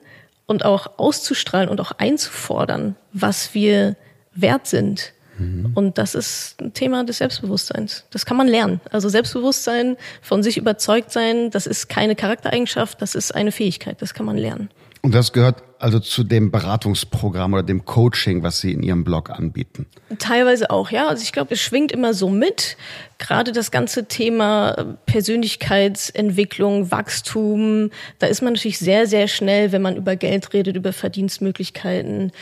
und 0.46 0.66
auch 0.66 0.98
auszustrahlen 0.98 1.70
und 1.70 1.80
auch 1.80 1.92
einzufordern, 1.92 2.96
was 3.14 3.54
wir 3.54 3.96
wert 4.34 4.68
sind 4.68 5.14
Mhm. 5.40 5.72
Und 5.74 5.98
das 5.98 6.16
ist 6.16 6.62
ein 6.62 6.74
Thema 6.74 7.04
des 7.04 7.18
Selbstbewusstseins. 7.18 8.06
Das 8.12 8.26
kann 8.26 8.38
man 8.38 8.48
lernen. 8.48 8.82
Also 8.92 9.10
Selbstbewusstsein, 9.10 9.98
von 10.22 10.44
sich 10.44 10.58
überzeugt 10.58 11.12
sein, 11.12 11.50
das 11.50 11.66
ist 11.66 11.90
keine 11.90 12.16
Charaktereigenschaft, 12.16 13.02
das 13.02 13.16
ist 13.16 13.34
eine 13.34 13.52
Fähigkeit, 13.52 14.02
das 14.02 14.14
kann 14.14 14.26
man 14.26 14.38
lernen. 14.38 14.70
Und 15.02 15.16
das 15.16 15.32
gehört 15.32 15.64
also 15.80 16.00
zu 16.00 16.26
dem 16.26 16.52
Beratungsprogramm 16.52 17.54
oder 17.54 17.64
dem 17.64 17.86
Coaching, 17.86 18.44
was 18.44 18.60
Sie 18.60 18.74
in 18.74 18.84
Ihrem 18.84 19.06
Blog 19.06 19.30
anbieten? 19.30 19.86
Teilweise 20.20 20.70
auch, 20.70 20.92
ja. 20.92 21.08
Also 21.08 21.24
ich 21.24 21.32
glaube, 21.32 21.54
es 21.54 21.62
schwingt 21.62 21.94
immer 21.94 22.14
so 22.14 22.30
mit. 22.30 22.76
Gerade 23.18 23.54
das 23.54 23.72
ganze 23.72 24.06
Thema 24.06 24.98
Persönlichkeitsentwicklung, 25.06 26.92
Wachstum, 26.92 27.92
da 28.20 28.28
ist 28.28 28.42
man 28.42 28.54
natürlich 28.54 28.80
sehr, 28.80 29.08
sehr 29.08 29.30
schnell, 29.30 29.72
wenn 29.72 29.82
man 29.82 29.96
über 29.96 30.18
Geld 30.18 30.54
redet, 30.54 30.76
über 30.76 30.92
Verdienstmöglichkeiten, 30.92 32.34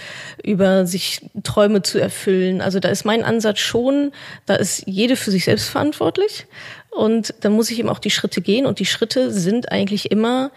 über 0.44 0.88
sich 0.88 1.30
Träume 1.44 1.84
zu 1.84 2.00
erfüllen. 2.00 2.62
Also 2.62 2.80
da 2.80 2.90
ist 2.90 3.06
mein 3.06 3.24
Ansatz 3.24 3.60
schon, 3.60 4.12
da 4.48 4.56
ist 4.56 4.84
jede 4.88 5.16
für 5.16 5.30
sich 5.30 5.46
selbst 5.46 5.70
verantwortlich. 5.70 6.48
Und 6.90 7.36
da 7.42 7.52
muss 7.52 7.70
ich 7.70 7.78
eben 7.78 7.90
auch 7.90 8.00
die 8.00 8.10
Schritte 8.10 8.42
gehen. 8.42 8.66
Und 8.66 8.80
die 8.80 8.86
Schritte 8.86 9.32
sind 9.32 9.72
eigentlich 9.72 10.10
immer 10.10 10.50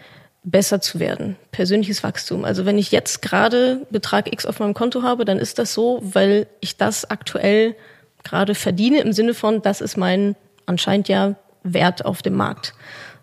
besser 0.43 0.81
zu 0.81 0.99
werden. 0.99 1.35
Persönliches 1.51 2.03
Wachstum. 2.03 2.45
Also 2.45 2.65
wenn 2.65 2.77
ich 2.77 2.91
jetzt 2.91 3.21
gerade 3.21 3.85
Betrag 3.91 4.31
X 4.31 4.45
auf 4.45 4.59
meinem 4.59 4.73
Konto 4.73 5.03
habe, 5.03 5.25
dann 5.25 5.37
ist 5.37 5.59
das 5.59 5.73
so, 5.73 5.99
weil 6.01 6.47
ich 6.59 6.77
das 6.77 7.09
aktuell 7.09 7.75
gerade 8.23 8.55
verdiene 8.55 9.01
im 9.01 9.13
Sinne 9.13 9.33
von, 9.33 9.61
das 9.61 9.81
ist 9.81 9.97
mein 9.97 10.35
anscheinend 10.65 11.07
ja 11.07 11.35
Wert 11.63 12.05
auf 12.05 12.21
dem 12.21 12.35
Markt. 12.35 12.73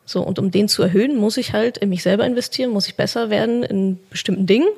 So, 0.04 0.22
und 0.22 0.38
um 0.38 0.50
den 0.50 0.68
zu 0.68 0.82
erhöhen, 0.82 1.16
muss 1.16 1.36
ich 1.36 1.52
halt 1.52 1.78
in 1.78 1.90
mich 1.90 2.02
selber 2.02 2.24
investieren, 2.24 2.70
muss 2.70 2.86
ich 2.86 2.96
besser 2.96 3.30
werden 3.30 3.62
in 3.62 3.98
bestimmten 4.10 4.46
Dingen. 4.46 4.68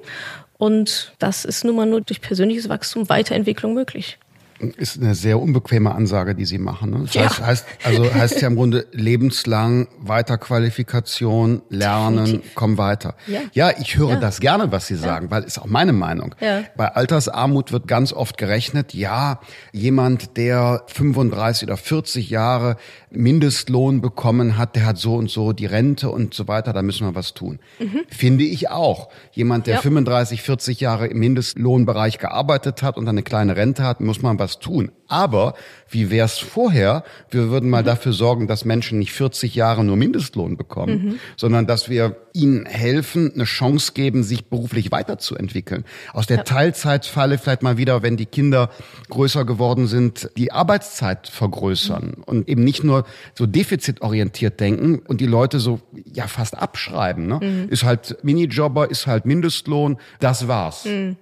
Und 0.58 1.12
das 1.18 1.44
ist 1.44 1.64
nun 1.64 1.76
mal 1.76 1.86
nur 1.86 2.00
durch 2.00 2.20
persönliches 2.20 2.68
Wachstum, 2.68 3.08
Weiterentwicklung 3.08 3.74
möglich 3.74 4.18
ist 4.60 5.00
eine 5.00 5.14
sehr 5.14 5.40
unbequeme 5.40 5.94
Ansage, 5.94 6.34
die 6.34 6.44
Sie 6.44 6.58
machen. 6.58 6.90
Ne? 6.90 7.00
Das 7.04 7.14
ja. 7.14 7.22
heißt, 7.22 7.40
heißt, 7.40 7.66
also 7.84 8.14
heißt 8.14 8.40
ja 8.42 8.48
im 8.48 8.56
Grunde 8.56 8.86
lebenslang 8.92 9.88
Weiterqualifikation, 9.98 11.62
Lernen, 11.68 12.24
Definitiv. 12.24 12.54
komm 12.54 12.78
weiter. 12.78 13.14
Ja, 13.26 13.40
ja 13.52 13.70
ich 13.78 13.96
höre 13.96 14.10
ja. 14.10 14.16
das 14.16 14.40
gerne, 14.40 14.70
was 14.70 14.86
Sie 14.86 14.96
sagen, 14.96 15.30
weil 15.30 15.44
ist 15.44 15.58
auch 15.58 15.66
meine 15.66 15.92
Meinung. 15.92 16.34
Bei 16.76 16.88
Altersarmut 16.88 17.72
wird 17.72 17.88
ganz 17.88 18.12
oft 18.12 18.38
gerechnet, 18.38 18.94
ja, 18.94 19.40
jemand, 19.72 20.36
der 20.36 20.84
35 20.88 21.68
oder 21.68 21.76
40 21.76 22.30
Jahre 22.30 22.76
Mindestlohn 23.10 24.00
bekommen 24.00 24.56
hat, 24.56 24.76
der 24.76 24.86
hat 24.86 24.98
so 24.98 25.14
und 25.16 25.30
so 25.30 25.52
die 25.52 25.66
Rente 25.66 26.10
und 26.10 26.34
so 26.34 26.48
weiter, 26.48 26.72
da 26.72 26.82
müssen 26.82 27.06
wir 27.06 27.14
was 27.14 27.34
tun. 27.34 27.58
Mhm. 27.78 28.02
Finde 28.08 28.44
ich 28.44 28.70
auch. 28.70 29.08
Jemand, 29.32 29.66
der 29.66 29.78
35, 29.78 30.42
40 30.42 30.80
Jahre 30.80 31.06
im 31.06 31.18
Mindestlohnbereich 31.18 32.18
gearbeitet 32.18 32.82
hat 32.82 32.96
und 32.96 33.08
eine 33.08 33.22
kleine 33.22 33.56
Rente 33.56 33.82
hat, 33.82 34.00
muss 34.00 34.22
man 34.22 34.38
was 34.38 34.49
was 34.50 34.58
tun. 34.58 34.90
Aber 35.06 35.54
wie 35.88 36.10
wäre 36.10 36.26
es 36.26 36.38
vorher? 36.38 37.02
Wir 37.30 37.50
würden 37.50 37.68
mal 37.68 37.82
mhm. 37.82 37.86
dafür 37.86 38.12
sorgen, 38.12 38.46
dass 38.46 38.64
Menschen 38.64 38.98
nicht 38.98 39.12
40 39.12 39.54
Jahre 39.54 39.84
nur 39.84 39.96
Mindestlohn 39.96 40.56
bekommen, 40.56 41.04
mhm. 41.04 41.18
sondern 41.36 41.66
dass 41.66 41.88
wir 41.88 42.16
ihnen 42.32 42.64
helfen, 42.66 43.32
eine 43.34 43.44
Chance 43.44 43.92
geben, 43.92 44.22
sich 44.22 44.46
beruflich 44.46 44.92
weiterzuentwickeln. 44.92 45.84
Aus 46.12 46.26
der 46.26 46.38
ja. 46.38 46.42
Teilzeitfalle 46.44 47.38
vielleicht 47.38 47.62
mal 47.62 47.76
wieder, 47.76 48.02
wenn 48.02 48.16
die 48.16 48.26
Kinder 48.26 48.70
größer 49.08 49.44
geworden 49.44 49.88
sind, 49.88 50.30
die 50.36 50.52
Arbeitszeit 50.52 51.26
vergrößern 51.26 52.14
mhm. 52.16 52.22
und 52.24 52.48
eben 52.48 52.62
nicht 52.62 52.84
nur 52.84 53.04
so 53.34 53.46
defizitorientiert 53.46 54.60
denken 54.60 55.00
und 55.00 55.20
die 55.20 55.26
Leute 55.26 55.58
so 55.58 55.80
ja 56.04 56.26
fast 56.28 56.56
abschreiben. 56.56 57.26
Ne? 57.26 57.40
Mhm. 57.42 57.68
Ist 57.68 57.84
halt 57.84 58.18
Minijobber, 58.22 58.90
ist 58.90 59.06
halt 59.06 59.26
Mindestlohn, 59.26 59.98
das 60.20 60.46
war's. 60.46 60.84
Mhm. 60.84 61.16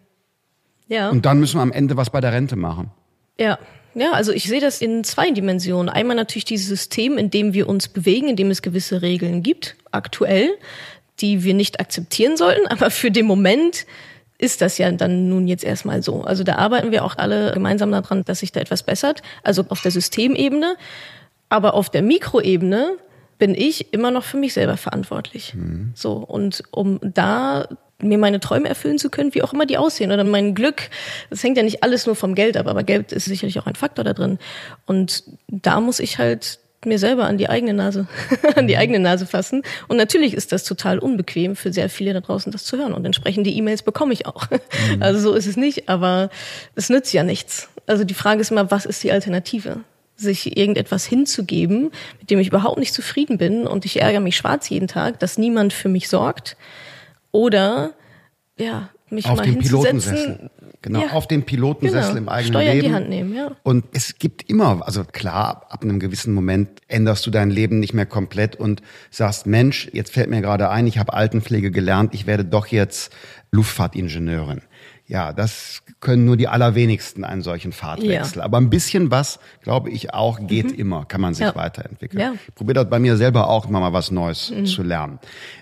Ja. 0.88 1.10
Und 1.10 1.26
dann 1.26 1.38
müssen 1.38 1.58
wir 1.58 1.62
am 1.62 1.72
Ende 1.72 1.96
was 1.96 2.10
bei 2.10 2.20
der 2.20 2.32
Rente 2.32 2.56
machen. 2.56 2.90
Ja. 3.38 3.58
Ja, 3.94 4.12
also 4.12 4.32
ich 4.32 4.44
sehe 4.44 4.60
das 4.60 4.80
in 4.80 5.02
zwei 5.02 5.30
Dimensionen. 5.30 5.88
Einmal 5.88 6.14
natürlich 6.14 6.44
dieses 6.44 6.68
System, 6.68 7.18
in 7.18 7.30
dem 7.30 7.52
wir 7.52 7.68
uns 7.68 7.88
bewegen, 7.88 8.28
in 8.28 8.36
dem 8.36 8.50
es 8.50 8.62
gewisse 8.62 9.02
Regeln 9.02 9.42
gibt, 9.42 9.76
aktuell, 9.90 10.50
die 11.20 11.42
wir 11.42 11.54
nicht 11.54 11.80
akzeptieren 11.80 12.36
sollten, 12.36 12.66
aber 12.68 12.90
für 12.90 13.10
den 13.10 13.26
Moment 13.26 13.86
ist 14.38 14.60
das 14.60 14.78
ja 14.78 14.90
dann 14.92 15.28
nun 15.28 15.48
jetzt 15.48 15.64
erstmal 15.64 16.02
so. 16.02 16.22
Also 16.22 16.44
da 16.44 16.56
arbeiten 16.56 16.92
wir 16.92 17.04
auch 17.04 17.16
alle 17.16 17.50
gemeinsam 17.52 17.90
daran, 17.90 18.24
dass 18.24 18.38
sich 18.38 18.52
da 18.52 18.60
etwas 18.60 18.84
bessert, 18.84 19.22
also 19.42 19.64
auf 19.68 19.82
der 19.82 19.90
Systemebene, 19.90 20.76
aber 21.48 21.74
auf 21.74 21.90
der 21.90 22.02
Mikroebene 22.02 22.98
bin 23.38 23.54
ich 23.54 23.92
immer 23.92 24.12
noch 24.12 24.22
für 24.22 24.36
mich 24.36 24.52
selber 24.52 24.76
verantwortlich. 24.76 25.54
Mhm. 25.54 25.92
So 25.94 26.12
und 26.12 26.62
um 26.70 27.00
da 27.02 27.68
mir 28.00 28.18
meine 28.18 28.40
Träume 28.40 28.68
erfüllen 28.68 28.98
zu 28.98 29.10
können, 29.10 29.34
wie 29.34 29.42
auch 29.42 29.52
immer 29.52 29.66
die 29.66 29.78
aussehen 29.78 30.12
oder 30.12 30.24
mein 30.24 30.54
Glück. 30.54 30.90
Das 31.30 31.42
hängt 31.42 31.56
ja 31.56 31.62
nicht 31.62 31.82
alles 31.82 32.06
nur 32.06 32.14
vom 32.14 32.34
Geld 32.34 32.56
ab, 32.56 32.66
aber 32.66 32.84
Geld 32.84 33.12
ist 33.12 33.24
sicherlich 33.24 33.58
auch 33.58 33.66
ein 33.66 33.74
Faktor 33.74 34.04
da 34.04 34.12
drin. 34.12 34.38
Und 34.86 35.24
da 35.48 35.80
muss 35.80 35.98
ich 35.98 36.18
halt 36.18 36.60
mir 36.84 36.98
selber 36.98 37.24
an 37.24 37.38
die 37.38 37.48
eigene 37.48 37.74
Nase, 37.74 38.06
an 38.54 38.68
die 38.68 38.74
mhm. 38.74 38.80
eigene 38.80 38.98
Nase 39.00 39.26
fassen. 39.26 39.62
Und 39.88 39.96
natürlich 39.96 40.34
ist 40.34 40.52
das 40.52 40.62
total 40.62 41.00
unbequem 41.00 41.56
für 41.56 41.72
sehr 41.72 41.90
viele 41.90 42.12
da 42.12 42.20
draußen, 42.20 42.52
das 42.52 42.64
zu 42.64 42.76
hören. 42.78 42.94
Und 42.94 43.04
entsprechende 43.04 43.50
E-Mails 43.50 43.82
bekomme 43.82 44.12
ich 44.12 44.26
auch. 44.26 44.48
Mhm. 44.50 44.58
Also 45.00 45.20
so 45.20 45.34
ist 45.34 45.46
es 45.46 45.56
nicht, 45.56 45.88
aber 45.88 46.30
es 46.74 46.90
nützt 46.90 47.12
ja 47.12 47.22
nichts. 47.22 47.68
Also 47.86 48.04
die 48.04 48.14
Frage 48.14 48.40
ist 48.40 48.50
immer, 48.50 48.70
was 48.70 48.86
ist 48.86 49.02
die 49.02 49.12
Alternative? 49.12 49.80
sich 50.20 50.56
irgendetwas 50.56 51.06
hinzugeben, 51.06 51.92
mit 52.18 52.30
dem 52.30 52.40
ich 52.40 52.48
überhaupt 52.48 52.78
nicht 52.78 52.92
zufrieden 52.92 53.38
bin 53.38 53.68
und 53.68 53.84
ich 53.84 54.00
ärgere 54.02 54.18
mich 54.18 54.36
schwarz 54.36 54.68
jeden 54.68 54.88
Tag, 54.88 55.20
dass 55.20 55.38
niemand 55.38 55.72
für 55.72 55.88
mich 55.88 56.08
sorgt 56.08 56.56
oder 57.30 57.94
ja, 58.58 58.90
mich 59.10 59.26
auf 59.26 59.38
mal 59.38 59.44
den 59.44 59.58
Pilotensessel. 59.58 60.50
Genau, 60.80 61.00
ja, 61.00 61.10
auf 61.10 61.26
den 61.26 61.44
Pilotensessel 61.44 62.14
genau. 62.14 62.18
im 62.18 62.28
eigenen 62.28 62.52
Steuer 62.52 62.74
Leben. 62.74 62.78
in 62.78 62.90
die 62.90 62.94
Hand 62.94 63.08
nehmen, 63.08 63.34
ja. 63.34 63.50
Und 63.64 63.86
es 63.92 64.18
gibt 64.18 64.48
immer, 64.48 64.86
also 64.86 65.02
klar, 65.04 65.66
ab 65.70 65.82
einem 65.82 65.98
gewissen 65.98 66.32
Moment 66.32 66.80
änderst 66.86 67.26
du 67.26 67.30
dein 67.30 67.50
Leben 67.50 67.80
nicht 67.80 67.94
mehr 67.94 68.06
komplett 68.06 68.54
und 68.56 68.80
sagst, 69.10 69.46
Mensch, 69.46 69.88
jetzt 69.92 70.12
fällt 70.12 70.30
mir 70.30 70.40
gerade 70.40 70.70
ein, 70.70 70.86
ich 70.86 70.98
habe 70.98 71.14
Altenpflege 71.14 71.72
gelernt, 71.72 72.14
ich 72.14 72.26
werde 72.26 72.44
doch 72.44 72.68
jetzt 72.68 73.12
Luftfahrtingenieurin. 73.50 74.62
Ja, 75.06 75.32
das 75.32 75.82
können 76.00 76.24
nur 76.24 76.36
die 76.36 76.46
allerwenigsten 76.46 77.24
einen 77.24 77.42
solchen 77.42 77.72
Fahrtwechsel. 77.72 78.38
Ja. 78.38 78.44
Aber 78.44 78.58
ein 78.58 78.70
bisschen 78.70 79.10
was, 79.10 79.40
glaube 79.62 79.90
ich, 79.90 80.14
auch 80.14 80.46
geht 80.46 80.72
mhm. 80.72 80.78
immer, 80.78 81.04
kann 81.06 81.20
man 81.20 81.34
sich 81.34 81.46
ja. 81.46 81.56
weiterentwickeln. 81.56 82.20
Ja. 82.20 82.34
Ich 82.46 82.54
probiere 82.54 82.74
das 82.74 82.90
bei 82.90 83.00
mir 83.00 83.16
selber 83.16 83.48
auch 83.48 83.68
immer 83.68 83.80
mal 83.80 83.92
was 83.92 84.10
Neues 84.10 84.50
mhm. 84.50 84.66
zu 84.66 84.82
lernen. 84.82 85.18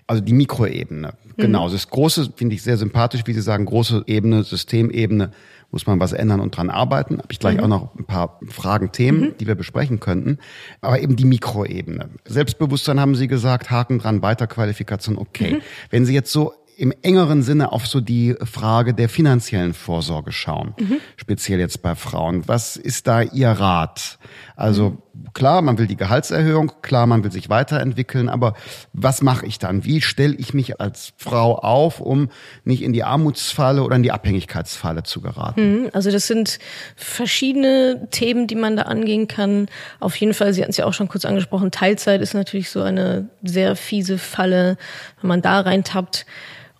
Also 0.06 0.22
die 0.22 0.34
Mikroebene, 0.34 1.14
mhm. 1.24 1.42
genau. 1.42 1.70
Das 1.70 1.88
große 1.88 2.32
finde 2.36 2.54
ich 2.54 2.62
sehr 2.62 2.76
sympathisch, 2.76 3.22
wie 3.24 3.32
Sie 3.32 3.40
sagen, 3.40 3.64
große 3.64 4.04
Ebene, 4.06 4.44
Systemebene, 4.44 5.30
muss 5.70 5.86
man 5.86 5.98
was 6.00 6.12
ändern 6.12 6.40
und 6.40 6.56
dran 6.56 6.70
arbeiten. 6.70 7.18
Habe 7.18 7.32
ich 7.32 7.38
gleich 7.38 7.56
mhm. 7.56 7.64
auch 7.64 7.68
noch 7.68 7.94
ein 7.96 8.04
paar 8.04 8.38
Fragen, 8.48 8.92
Themen, 8.92 9.20
mhm. 9.20 9.34
die 9.38 9.46
wir 9.46 9.54
besprechen 9.54 10.00
könnten. 10.00 10.38
Aber 10.80 11.00
eben 11.00 11.16
die 11.16 11.24
Mikroebene. 11.24 12.10
Selbstbewusstsein 12.24 13.00
haben 13.00 13.14
Sie 13.14 13.26
gesagt, 13.26 13.70
Haken 13.70 13.98
dran, 13.98 14.22
Weiterqualifikation, 14.22 15.18
okay. 15.18 15.54
Mhm. 15.54 15.60
Wenn 15.90 16.04
Sie 16.04 16.14
jetzt 16.14 16.30
so 16.30 16.52
im 16.76 16.92
engeren 17.02 17.42
Sinne 17.42 17.72
auf 17.72 17.86
so 17.86 18.00
die 18.02 18.36
Frage 18.44 18.92
der 18.92 19.08
finanziellen 19.08 19.72
Vorsorge 19.72 20.30
schauen, 20.30 20.74
mhm. 20.78 20.98
speziell 21.16 21.58
jetzt 21.58 21.80
bei 21.80 21.94
Frauen. 21.94 22.46
Was 22.46 22.76
ist 22.76 23.06
da 23.06 23.22
Ihr 23.22 23.48
Rat? 23.48 24.18
Also 24.56 24.98
klar, 25.32 25.62
man 25.62 25.78
will 25.78 25.86
die 25.86 25.96
Gehaltserhöhung, 25.96 26.72
klar, 26.82 27.06
man 27.06 27.24
will 27.24 27.32
sich 27.32 27.48
weiterentwickeln, 27.48 28.28
aber 28.28 28.52
was 28.92 29.22
mache 29.22 29.46
ich 29.46 29.58
dann? 29.58 29.86
Wie 29.86 30.02
stelle 30.02 30.34
ich 30.34 30.52
mich 30.52 30.78
als 30.78 31.14
Frau 31.16 31.56
auf, 31.56 32.00
um 32.00 32.28
nicht 32.64 32.82
in 32.82 32.92
die 32.92 33.04
Armutsfalle 33.04 33.82
oder 33.82 33.96
in 33.96 34.02
die 34.02 34.12
Abhängigkeitsfalle 34.12 35.02
zu 35.02 35.22
geraten? 35.22 35.80
Mhm. 35.80 35.90
Also 35.94 36.10
das 36.10 36.26
sind 36.26 36.58
verschiedene 36.94 38.08
Themen, 38.10 38.46
die 38.46 38.54
man 38.54 38.76
da 38.76 38.82
angehen 38.82 39.28
kann. 39.28 39.68
Auf 39.98 40.14
jeden 40.16 40.34
Fall, 40.34 40.52
Sie 40.52 40.60
hatten 40.60 40.72
es 40.72 40.76
ja 40.76 40.84
auch 40.84 40.94
schon 40.94 41.08
kurz 41.08 41.24
angesprochen, 41.24 41.70
Teilzeit 41.70 42.20
ist 42.20 42.34
natürlich 42.34 42.68
so 42.68 42.82
eine 42.82 43.30
sehr 43.42 43.76
fiese 43.76 44.18
Falle, 44.18 44.76
wenn 45.22 45.28
man 45.28 45.40
da 45.40 45.60
reintappt. 45.60 46.26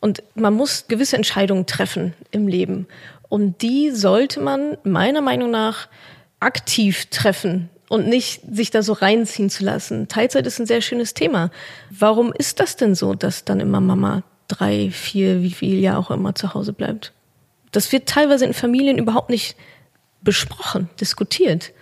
Und 0.00 0.22
man 0.34 0.54
muss 0.54 0.88
gewisse 0.88 1.16
Entscheidungen 1.16 1.66
treffen 1.66 2.14
im 2.30 2.48
Leben. 2.48 2.86
Und 3.28 3.62
die 3.62 3.90
sollte 3.90 4.40
man 4.40 4.76
meiner 4.84 5.20
Meinung 5.20 5.50
nach 5.50 5.88
aktiv 6.40 7.06
treffen 7.06 7.70
und 7.88 8.08
nicht 8.08 8.42
sich 8.50 8.70
da 8.70 8.82
so 8.82 8.92
reinziehen 8.92 9.50
zu 9.50 9.64
lassen. 9.64 10.08
Teilzeit 10.08 10.46
ist 10.46 10.58
ein 10.58 10.66
sehr 10.66 10.80
schönes 10.80 11.14
Thema. 11.14 11.50
Warum 11.90 12.32
ist 12.32 12.60
das 12.60 12.76
denn 12.76 12.94
so, 12.94 13.14
dass 13.14 13.44
dann 13.44 13.60
immer 13.60 13.80
Mama 13.80 14.22
drei, 14.48 14.90
vier, 14.90 15.42
wie 15.42 15.50
viel 15.50 15.78
Jahr 15.80 15.98
auch 15.98 16.10
immer 16.10 16.34
zu 16.34 16.54
Hause 16.54 16.72
bleibt? 16.72 17.12
Das 17.72 17.90
wird 17.92 18.08
teilweise 18.08 18.44
in 18.44 18.54
Familien 18.54 18.98
überhaupt 18.98 19.30
nicht 19.30 19.56
besprochen, 20.22 20.88
diskutiert. 21.00 21.72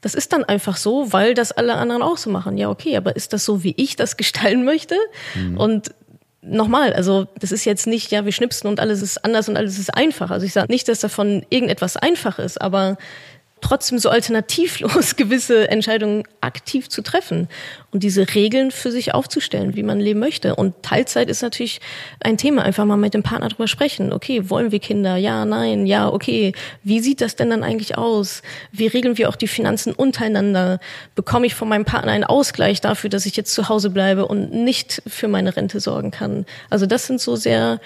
Das 0.00 0.14
ist 0.14 0.32
dann 0.32 0.44
einfach 0.44 0.76
so, 0.76 1.12
weil 1.12 1.34
das 1.34 1.52
alle 1.52 1.74
anderen 1.74 2.02
auch 2.02 2.16
so 2.16 2.28
machen. 2.28 2.58
Ja, 2.58 2.70
okay, 2.70 2.96
aber 2.96 3.14
ist 3.14 3.32
das 3.32 3.44
so, 3.44 3.62
wie 3.62 3.74
ich 3.76 3.94
das 3.94 4.16
gestalten 4.16 4.64
möchte? 4.64 4.96
Mhm. 5.34 5.56
Und 5.58 5.94
nochmal, 6.42 6.92
also 6.92 7.26
das 7.38 7.52
ist 7.52 7.64
jetzt 7.64 7.86
nicht, 7.86 8.10
ja, 8.10 8.24
wir 8.24 8.32
schnipsen 8.32 8.68
und 8.68 8.80
alles 8.80 9.00
ist 9.00 9.24
anders 9.24 9.48
und 9.48 9.56
alles 9.56 9.78
ist 9.78 9.94
einfach. 9.94 10.30
Also 10.30 10.44
ich 10.44 10.52
sage 10.52 10.72
nicht, 10.72 10.88
dass 10.88 11.00
davon 11.00 11.46
irgendetwas 11.50 11.96
einfach 11.96 12.38
ist, 12.38 12.60
aber 12.60 12.96
trotzdem 13.62 13.98
so 13.98 14.10
alternativlos 14.10 15.16
gewisse 15.16 15.70
Entscheidungen 15.70 16.24
aktiv 16.40 16.88
zu 16.88 17.02
treffen 17.02 17.48
und 17.90 18.02
diese 18.02 18.34
Regeln 18.34 18.70
für 18.70 18.90
sich 18.90 19.14
aufzustellen, 19.14 19.74
wie 19.74 19.82
man 19.82 20.00
leben 20.00 20.20
möchte. 20.20 20.54
Und 20.54 20.82
Teilzeit 20.82 21.28
ist 21.28 21.42
natürlich 21.42 21.80
ein 22.20 22.36
Thema. 22.36 22.62
Einfach 22.62 22.84
mal 22.84 22.96
mit 22.96 23.14
dem 23.14 23.22
Partner 23.22 23.48
drüber 23.48 23.68
sprechen. 23.68 24.12
Okay, 24.12 24.50
wollen 24.50 24.72
wir 24.72 24.80
Kinder? 24.80 25.16
Ja, 25.16 25.44
nein, 25.44 25.86
ja, 25.86 26.08
okay. 26.08 26.52
Wie 26.82 27.00
sieht 27.00 27.20
das 27.20 27.36
denn 27.36 27.50
dann 27.50 27.62
eigentlich 27.62 27.96
aus? 27.96 28.42
Wie 28.72 28.86
regeln 28.86 29.16
wir 29.16 29.28
auch 29.28 29.36
die 29.36 29.48
Finanzen 29.48 29.92
untereinander? 29.92 30.80
Bekomme 31.14 31.46
ich 31.46 31.54
von 31.54 31.68
meinem 31.68 31.84
Partner 31.84 32.12
einen 32.12 32.24
Ausgleich 32.24 32.80
dafür, 32.80 33.10
dass 33.10 33.26
ich 33.26 33.36
jetzt 33.36 33.54
zu 33.54 33.68
Hause 33.68 33.90
bleibe 33.90 34.26
und 34.26 34.52
nicht 34.52 35.02
für 35.06 35.28
meine 35.28 35.56
Rente 35.56 35.80
sorgen 35.80 36.10
kann? 36.10 36.44
Also 36.68 36.86
das 36.86 37.06
sind 37.06 37.20
so 37.20 37.36
sehr 37.36 37.80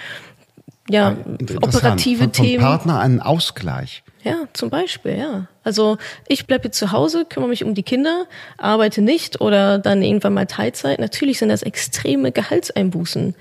ja, 0.89 1.17
operative 1.63 2.25
von, 2.25 2.33
vom 2.33 2.45
Themen. 2.45 2.65
Partner 2.65 3.01
einen 3.01 3.21
Ausgleich. 3.21 4.03
Ja, 4.27 4.49
zum 4.55 4.71
Beispiel, 4.71 5.17
ja. 5.17 5.47
Also 5.63 5.99
ich 6.27 6.49
bleibe 6.49 6.65
jetzt 6.65 6.79
zu 6.79 6.91
Hause, 6.91 7.27
kümmere 7.27 7.49
mich 7.49 7.63
um 7.63 7.75
die 7.75 7.85
Kinder, 7.85 8.27
arbeite 8.59 9.01
nicht 9.01 9.41
oder 9.41 9.79
dann 9.79 10.03
irgendwann 10.03 10.35
mal 10.35 10.47
Teilzeit. 10.47 10.99
Natürlich 10.99 11.39
sind 11.39 11.49
das 11.49 11.63
extreme 11.63 12.33
Gehaltseinbußen, 12.33 13.37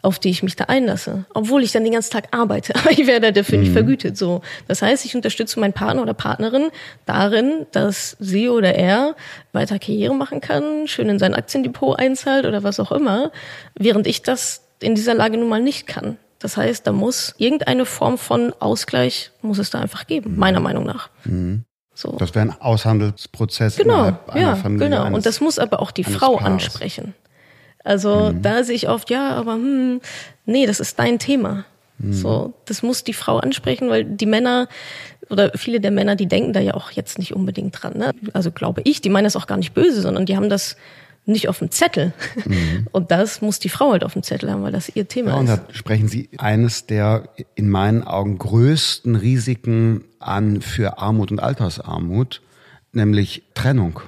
auf 0.00 0.18
die 0.18 0.30
ich 0.30 0.42
mich 0.42 0.56
da 0.56 0.64
einlasse, 0.64 1.26
obwohl 1.34 1.62
ich 1.62 1.72
dann 1.72 1.84
den 1.84 1.92
ganzen 1.92 2.12
Tag 2.12 2.28
arbeite, 2.30 2.74
aber 2.76 2.92
ich 2.92 3.06
werde 3.06 3.30
dafür 3.30 3.58
mhm. 3.58 3.64
nicht 3.64 3.72
vergütet. 3.74 4.16
So, 4.16 4.40
das 4.68 4.80
heißt, 4.80 5.04
ich 5.04 5.14
unterstütze 5.14 5.60
meinen 5.60 5.74
Partner 5.74 6.00
oder 6.00 6.14
Partnerin 6.14 6.70
darin, 7.04 7.66
dass 7.72 8.16
sie 8.18 8.48
oder 8.48 8.74
er 8.74 9.16
weiter 9.52 9.78
Karriere 9.78 10.14
machen 10.14 10.40
kann, 10.40 10.88
schön 10.88 11.10
in 11.10 11.18
sein 11.18 11.34
Aktiendepot 11.34 11.98
einzahlt 11.98 12.46
oder 12.46 12.62
was 12.62 12.80
auch 12.80 12.90
immer, 12.90 13.32
während 13.74 14.06
ich 14.06 14.22
das 14.22 14.62
in 14.80 14.94
dieser 14.94 15.12
Lage 15.12 15.36
nun 15.36 15.50
mal 15.50 15.60
nicht 15.60 15.86
kann. 15.86 16.16
Das 16.40 16.56
heißt, 16.56 16.86
da 16.86 16.92
muss 16.92 17.34
irgendeine 17.38 17.84
Form 17.84 18.18
von 18.18 18.52
Ausgleich 18.58 19.30
muss 19.42 19.58
es 19.58 19.70
da 19.70 19.78
einfach 19.80 20.06
geben, 20.06 20.36
meiner 20.36 20.60
Meinung 20.60 20.84
nach. 20.84 21.10
Mhm. 21.24 21.64
So. 21.94 22.12
Das 22.18 22.34
wäre 22.34 22.46
ein 22.46 22.60
Aushandelsprozess 22.60 23.76
genau, 23.76 23.94
innerhalb 23.94 24.30
einer 24.30 24.40
ja, 24.40 24.56
Familie. 24.56 24.88
Genau, 24.88 25.02
eines, 25.02 25.16
und 25.16 25.26
das 25.26 25.40
muss 25.40 25.58
aber 25.58 25.80
auch 25.80 25.90
die 25.90 26.04
Frau 26.04 26.36
Paares. 26.36 26.46
ansprechen. 26.46 27.14
Also 27.84 28.32
mhm. 28.32 28.42
da 28.42 28.64
sehe 28.64 28.74
ich 28.74 28.88
oft, 28.88 29.10
ja, 29.10 29.30
aber 29.32 29.54
hm, 29.54 30.00
nee, 30.46 30.66
das 30.66 30.80
ist 30.80 30.98
dein 30.98 31.18
Thema. 31.18 31.66
Mhm. 31.98 32.12
So, 32.14 32.54
das 32.64 32.82
muss 32.82 33.04
die 33.04 33.12
Frau 33.12 33.38
ansprechen, 33.38 33.90
weil 33.90 34.04
die 34.04 34.26
Männer 34.26 34.68
oder 35.28 35.52
viele 35.54 35.80
der 35.80 35.90
Männer, 35.90 36.16
die 36.16 36.26
denken 36.26 36.52
da 36.52 36.60
ja 36.60 36.74
auch 36.74 36.90
jetzt 36.90 37.18
nicht 37.18 37.34
unbedingt 37.34 37.80
dran. 37.82 37.96
Ne? 37.96 38.12
Also 38.32 38.50
glaube 38.50 38.80
ich, 38.84 39.00
die 39.00 39.10
meinen 39.10 39.24
das 39.24 39.36
auch 39.36 39.46
gar 39.46 39.58
nicht 39.58 39.74
böse, 39.74 40.00
sondern 40.00 40.26
die 40.26 40.36
haben 40.36 40.48
das 40.48 40.76
nicht 41.30 41.48
auf 41.48 41.58
dem 41.58 41.70
Zettel. 41.70 42.12
Mhm. 42.44 42.86
Und 42.92 43.10
das 43.10 43.42
muss 43.42 43.58
die 43.58 43.68
Frau 43.68 43.92
halt 43.92 44.04
auf 44.04 44.12
dem 44.12 44.22
Zettel 44.22 44.50
haben, 44.50 44.62
weil 44.62 44.72
das 44.72 44.94
ihr 44.94 45.08
Thema 45.08 45.30
ja, 45.30 45.36
und 45.36 45.48
ist. 45.48 45.56
da 45.56 45.74
sprechen 45.74 46.08
Sie 46.08 46.28
eines 46.38 46.86
der 46.86 47.28
in 47.54 47.70
meinen 47.70 48.02
Augen 48.02 48.38
größten 48.38 49.16
Risiken 49.16 50.04
an 50.18 50.60
für 50.60 50.98
Armut 50.98 51.30
und 51.30 51.40
Altersarmut, 51.40 52.42
nämlich 52.92 53.44
Trennung. 53.54 54.00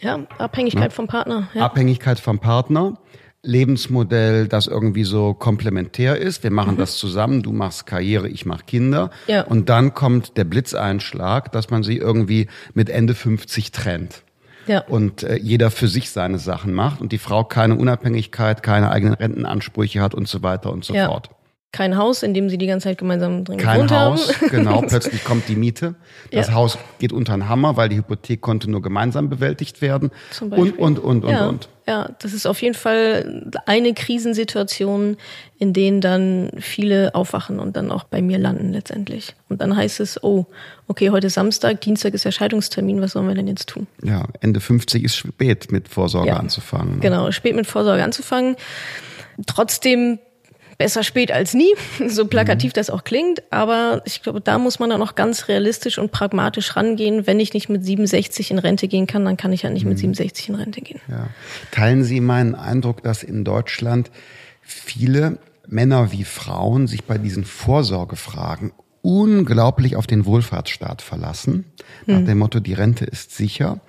Ja, 0.00 0.20
Abhängigkeit 0.38 0.90
ja. 0.90 0.90
vom 0.90 1.06
Partner. 1.06 1.48
Ja. 1.54 1.62
Abhängigkeit 1.62 2.20
vom 2.20 2.38
Partner. 2.38 2.98
Lebensmodell, 3.42 4.48
das 4.48 4.66
irgendwie 4.66 5.04
so 5.04 5.34
komplementär 5.34 6.16
ist. 6.16 6.42
Wir 6.42 6.50
machen 6.50 6.74
mhm. 6.74 6.78
das 6.78 6.96
zusammen. 6.96 7.42
Du 7.42 7.52
machst 7.52 7.86
Karriere, 7.86 8.28
ich 8.28 8.46
mach 8.46 8.64
Kinder. 8.64 9.10
Ja. 9.26 9.42
Und 9.42 9.68
dann 9.68 9.92
kommt 9.92 10.36
der 10.38 10.44
Blitzeinschlag, 10.44 11.52
dass 11.52 11.70
man 11.70 11.82
sie 11.82 11.98
irgendwie 11.98 12.48
mit 12.72 12.88
Ende 12.88 13.14
50 13.14 13.70
trennt 13.70 14.24
ja. 14.66 14.80
und 14.88 15.22
äh, 15.22 15.36
jeder 15.36 15.70
für 15.70 15.88
sich 15.88 16.10
seine 16.10 16.38
Sachen 16.38 16.72
macht 16.72 17.00
und 17.00 17.12
die 17.12 17.18
Frau 17.18 17.44
keine 17.44 17.76
Unabhängigkeit, 17.76 18.62
keine 18.62 18.90
eigenen 18.90 19.14
Rentenansprüche 19.14 20.00
hat 20.00 20.14
und 20.14 20.28
so 20.28 20.42
weiter 20.42 20.72
und 20.72 20.84
so 20.84 20.94
Ja. 20.94 21.06
fort. 21.06 21.30
Kein 21.74 21.96
Haus, 21.96 22.22
in 22.22 22.34
dem 22.34 22.48
sie 22.50 22.56
die 22.56 22.66
ganze 22.68 22.84
Zeit 22.88 22.98
gemeinsam 22.98 23.42
drin 23.44 23.58
Kein 23.58 23.74
gewohnt 23.74 23.90
Haus, 23.90 24.28
haben. 24.40 24.48
genau, 24.48 24.80
plötzlich 24.86 25.24
kommt 25.24 25.48
die 25.48 25.56
Miete. 25.56 25.96
Das 26.30 26.46
Ja. 26.46 26.54
Haus 26.54 26.78
geht 27.00 27.12
unter 27.12 27.32
den 27.36 27.48
Hammer, 27.48 27.76
weil 27.76 27.88
die 27.88 27.96
Hypothek 27.96 28.40
konnte 28.40 28.70
nur 28.70 28.80
gemeinsam 28.80 29.28
bewältigt 29.28 29.82
werden. 29.82 30.12
Zum 30.30 30.50
Beispiel. 30.50 30.70
und, 30.72 30.98
und, 31.00 31.00
und, 31.00 31.24
und, 31.24 31.30
ja, 31.32 31.48
und. 31.48 31.68
Ja, 31.88 32.10
das 32.20 32.32
ist 32.32 32.46
auf 32.46 32.62
jeden 32.62 32.76
Fall 32.76 33.50
eine 33.66 33.92
Krisensituation, 33.92 35.16
in 35.58 35.72
denen 35.72 36.00
dann 36.00 36.50
viele 36.60 37.14
aufwachen 37.14 37.58
und 37.58 37.76
dann 37.76 37.90
auch 37.90 38.04
bei 38.04 38.22
mir 38.22 38.38
landen 38.38 38.72
letztendlich. 38.72 39.34
Und 39.48 39.60
dann 39.60 39.76
heißt 39.76 39.98
es, 40.00 40.22
oh, 40.22 40.46
okay, 40.86 41.10
heute 41.10 41.26
ist 41.26 41.34
Samstag, 41.34 41.80
Dienstag 41.80 42.14
ist 42.14 42.24
der 42.24 42.30
Scheidungstermin, 42.30 43.00
was 43.02 43.12
sollen 43.12 43.26
wir 43.28 43.34
denn 43.34 43.48
jetzt 43.48 43.68
tun? 43.68 43.86
Ja, 44.02 44.26
Ende 44.40 44.60
50 44.60 45.02
ist 45.04 45.16
spät, 45.16 45.72
mit 45.72 45.88
Vorsorge 45.88 46.28
Ja. 46.28 46.36
anzufangen. 46.36 46.94
ne? 46.94 47.00
Genau, 47.00 47.30
spät 47.32 47.54
mit 47.56 47.66
Vorsorge 47.66 48.02
anzufangen. 48.04 48.56
Trotzdem 49.46 50.18
besser 50.78 51.02
spät 51.02 51.32
als 51.32 51.54
nie, 51.54 51.72
so 52.08 52.26
plakativ 52.26 52.72
das 52.72 52.90
auch 52.90 53.04
klingt. 53.04 53.42
Aber 53.50 54.02
ich 54.04 54.22
glaube, 54.22 54.40
da 54.40 54.58
muss 54.58 54.78
man 54.78 54.90
dann 54.90 55.02
auch 55.02 55.14
ganz 55.14 55.48
realistisch 55.48 55.98
und 55.98 56.12
pragmatisch 56.12 56.76
rangehen. 56.76 57.26
Wenn 57.26 57.40
ich 57.40 57.54
nicht 57.54 57.68
mit 57.68 57.84
67 57.84 58.50
in 58.50 58.58
Rente 58.58 58.88
gehen 58.88 59.06
kann, 59.06 59.24
dann 59.24 59.36
kann 59.36 59.52
ich 59.52 59.62
ja 59.62 59.70
nicht 59.70 59.84
mit 59.84 59.98
67 59.98 60.48
in 60.48 60.54
Rente 60.54 60.80
gehen. 60.80 61.00
Ja. 61.08 61.28
Teilen 61.70 62.04
Sie 62.04 62.20
meinen 62.20 62.54
Eindruck, 62.54 63.02
dass 63.02 63.22
in 63.22 63.44
Deutschland 63.44 64.10
viele 64.62 65.38
Männer 65.66 66.12
wie 66.12 66.24
Frauen 66.24 66.86
sich 66.86 67.04
bei 67.04 67.18
diesen 67.18 67.44
Vorsorgefragen 67.44 68.72
unglaublich 69.02 69.96
auf 69.96 70.06
den 70.06 70.24
Wohlfahrtsstaat 70.24 71.02
verlassen, 71.02 71.66
nach 72.06 72.24
dem 72.24 72.38
Motto, 72.38 72.58
die 72.58 72.72
Rente 72.72 73.04
ist 73.04 73.36
sicher 73.36 73.80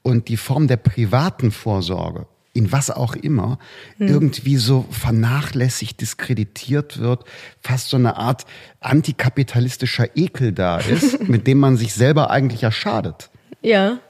und 0.00 0.28
die 0.28 0.38
Form 0.38 0.66
der 0.66 0.78
privaten 0.78 1.50
Vorsorge 1.50 2.26
in 2.54 2.70
was 2.70 2.90
auch 2.90 3.14
immer, 3.14 3.58
irgendwie 3.98 4.56
so 4.56 4.84
vernachlässigt, 4.90 6.00
diskreditiert 6.00 6.98
wird, 6.98 7.24
fast 7.62 7.88
so 7.88 7.96
eine 7.96 8.16
Art 8.16 8.44
antikapitalistischer 8.80 10.16
Ekel 10.16 10.52
da 10.52 10.78
ist, 10.78 11.20
mit 11.28 11.46
dem 11.46 11.58
man 11.58 11.76
sich 11.76 11.94
selber 11.94 12.30
eigentlich 12.30 12.60
ja 12.60 12.70
schadet. 12.70 13.30
Ja, 13.62 14.00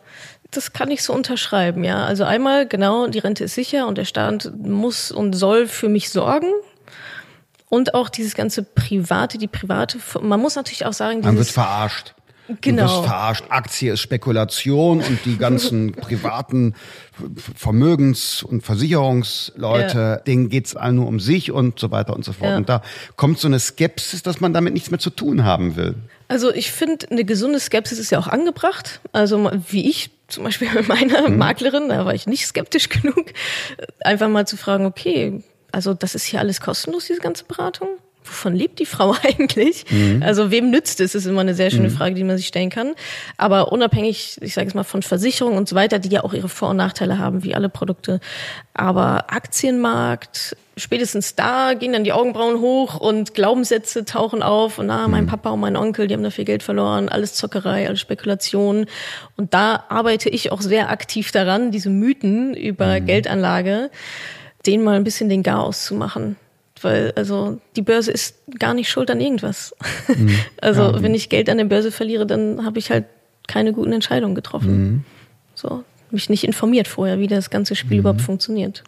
das 0.51 0.73
kann 0.73 0.91
ich 0.91 1.03
so 1.03 1.15
unterschreiben, 1.15 1.85
ja. 1.85 2.05
Also 2.05 2.25
einmal, 2.25 2.67
genau, 2.67 3.07
die 3.07 3.21
Rente 3.21 3.45
ist 3.45 3.55
sicher 3.55 3.87
und 3.87 3.97
der 3.97 4.05
Staat 4.05 4.53
muss 4.59 5.13
und 5.13 5.35
soll 5.35 5.67
für 5.67 5.89
mich 5.89 6.11
sorgen. 6.11 6.53
Und 7.69 7.95
auch 7.95 8.11
dieses 8.11 8.35
ganze 8.35 8.65
Private, 8.65 9.39
die 9.39 9.49
private, 9.49 9.99
man 10.21 10.41
muss 10.41 10.57
natürlich 10.57 10.85
auch 10.85 10.93
sagen, 10.93 11.21
Man 11.21 11.37
wird 11.37 11.47
dieses, 11.47 11.53
verarscht. 11.53 12.15
Genau. 12.61 12.87
Du 12.87 12.93
wirst 12.93 13.05
verarscht. 13.05 13.45
Aktie 13.49 13.93
ist 13.93 14.01
Spekulation 14.01 15.01
und 15.01 15.25
die 15.25 15.37
ganzen 15.39 15.93
privaten 16.01 16.75
Vermögens- 17.57 18.43
und 18.43 18.63
Versicherungsleute, 18.63 19.99
Ja. 19.99 20.17
denen 20.17 20.49
geht's 20.49 20.77
allen 20.77 20.97
nur 20.97 21.07
um 21.07 21.21
sich 21.21 21.51
und 21.53 21.79
so 21.79 21.91
weiter 21.91 22.15
und 22.15 22.25
so 22.25 22.33
fort. 22.33 22.51
Ja. 22.51 22.57
Und 22.57 22.69
da 22.69 22.83
kommt 23.17 23.39
so 23.39 23.49
eine 23.49 23.59
Skepsis, 23.61 24.23
dass 24.23 24.41
man 24.41 24.53
damit 24.53 24.75
nichts 24.75 24.91
mehr 24.91 25.01
zu 25.01 25.11
tun 25.11 25.45
haben 25.45 25.77
will. 25.77 25.95
Also 26.29 26.53
ich 26.53 26.71
finde, 26.73 27.11
eine 27.11 27.25
gesunde 27.25 27.61
Skepsis 27.61 27.99
ist 27.99 28.11
ja 28.11 28.19
auch 28.19 28.29
angebracht. 28.29 29.01
Also 29.13 29.51
wie 29.69 29.89
ich 29.89 30.11
zum 30.29 30.45
Beispiel 30.45 30.69
bei 30.75 30.83
meiner 30.83 31.29
Mhm. 31.29 31.37
Maklerin, 31.39 31.89
da 31.89 32.05
war 32.07 32.15
ich 32.15 32.27
nicht 32.27 32.47
skeptisch 32.47 32.89
genug, 32.89 33.27
einfach 34.01 34.29
mal 34.29 34.47
zu 34.47 34.57
fragen, 34.57 34.87
okay, 34.87 35.43
also 35.73 35.95
das 35.95 36.15
ist 36.15 36.25
hier 36.25 36.41
alles 36.41 36.61
kostenlos, 36.61 37.07
diese 37.07 37.21
ganze 37.21 37.45
Beratung? 37.45 37.89
Wovon 38.25 38.55
lebt 38.55 38.79
die 38.79 38.87
Frau 38.87 39.15
eigentlich? 39.23 39.85
Mhm. 39.91 40.23
Also 40.23 40.51
wem 40.51 40.71
nützt 40.71 41.01
es? 41.01 41.15
ist 41.15 41.27
immer 41.27 41.41
eine 41.41 41.55
sehr 41.55 41.71
schöne 41.71 41.91
Frage, 41.91 42.15
die 42.15 42.25
man 42.25 42.37
sich 42.37 42.47
stellen 42.47 42.71
kann. 42.71 42.95
Aber 43.37 43.73
unabhängig, 43.73 44.39
ich 44.41 44.55
sage 44.55 44.69
es 44.69 44.75
mal, 44.75 44.85
von 44.85 45.03
Versicherungen 45.03 45.59
und 45.59 45.69
so 45.69 45.77
weiter, 45.77 45.99
die 45.99 46.09
ja 46.09 46.25
auch 46.25 46.33
ihre 46.33 46.49
Vor- 46.49 46.71
und 46.71 46.77
Nachteile 46.77 47.19
haben, 47.19 47.45
wie 47.45 47.55
alle 47.55 47.69
Produkte. 47.69 48.21
Aber 48.75 49.33
Aktienmarkt, 49.33 50.57
spätestens 50.77 51.35
da 51.35 51.75
gehen 51.75 51.93
dann 51.93 52.05
die 52.05 52.13
Augenbrauen 52.13 52.61
hoch 52.61 52.99
und 52.99 53.35
Glaubenssätze 53.35 54.05
tauchen 54.05 54.43
auf. 54.43 54.79
Und 54.79 54.87
na, 54.87 55.09
mein 55.09 55.27
Papa 55.27 55.51
und 55.51 55.61
mein 55.61 55.77
Onkel, 55.77 56.07
die 56.07 56.15
haben 56.15 56.23
da 56.23 56.31
viel 56.31 56.45
Geld 56.45 56.63
verloren, 56.63 57.09
alles 57.09 57.35
Zockerei, 57.35 57.87
alles 57.87 58.01
Spekulation. 58.01 58.87
Und 59.37 59.55
da 59.55 59.85
arbeite 59.89 60.29
ich 60.29 60.53
auch 60.53 60.61
sehr 60.61 60.91
aktiv 60.91 61.33
daran, 61.33 61.71
diese 61.71 61.91
Mythen 61.91 62.55
über 62.55 63.01
Geldanlage, 63.01 63.91
denen 64.67 64.85
mal 64.85 64.97
ein 64.97 65.05
bisschen 65.05 65.29
den 65.29 65.43
Garaus 65.43 65.85
zu 65.85 65.95
machen. 65.95 66.37
Weil, 66.83 67.13
also, 67.17 67.61
die 67.77 67.83
Börse 67.83 68.11
ist 68.11 68.37
gar 68.59 68.75
nicht 68.75 68.89
schuld 68.89 69.11
an 69.11 69.21
irgendwas. 69.21 69.75
also, 70.61 71.03
wenn 71.03 71.15
ich 71.15 71.29
Geld 71.29 71.49
an 71.49 71.59
der 71.59 71.65
Börse 71.65 71.91
verliere, 71.91 72.27
dann 72.27 72.65
habe 72.65 72.79
ich 72.79 72.91
halt 72.91 73.05
keine 73.47 73.73
guten 73.73 73.93
Entscheidungen 73.93 74.35
getroffen. 74.35 75.05
So, 75.55 75.85
mich 76.11 76.29
nicht 76.29 76.45
informiert 76.45 76.89
vorher, 76.89 77.19
wie 77.19 77.27
das 77.27 77.51
ganze 77.51 77.75
Spiel 77.75 77.99
überhaupt 77.99 78.21
funktioniert. 78.21 78.85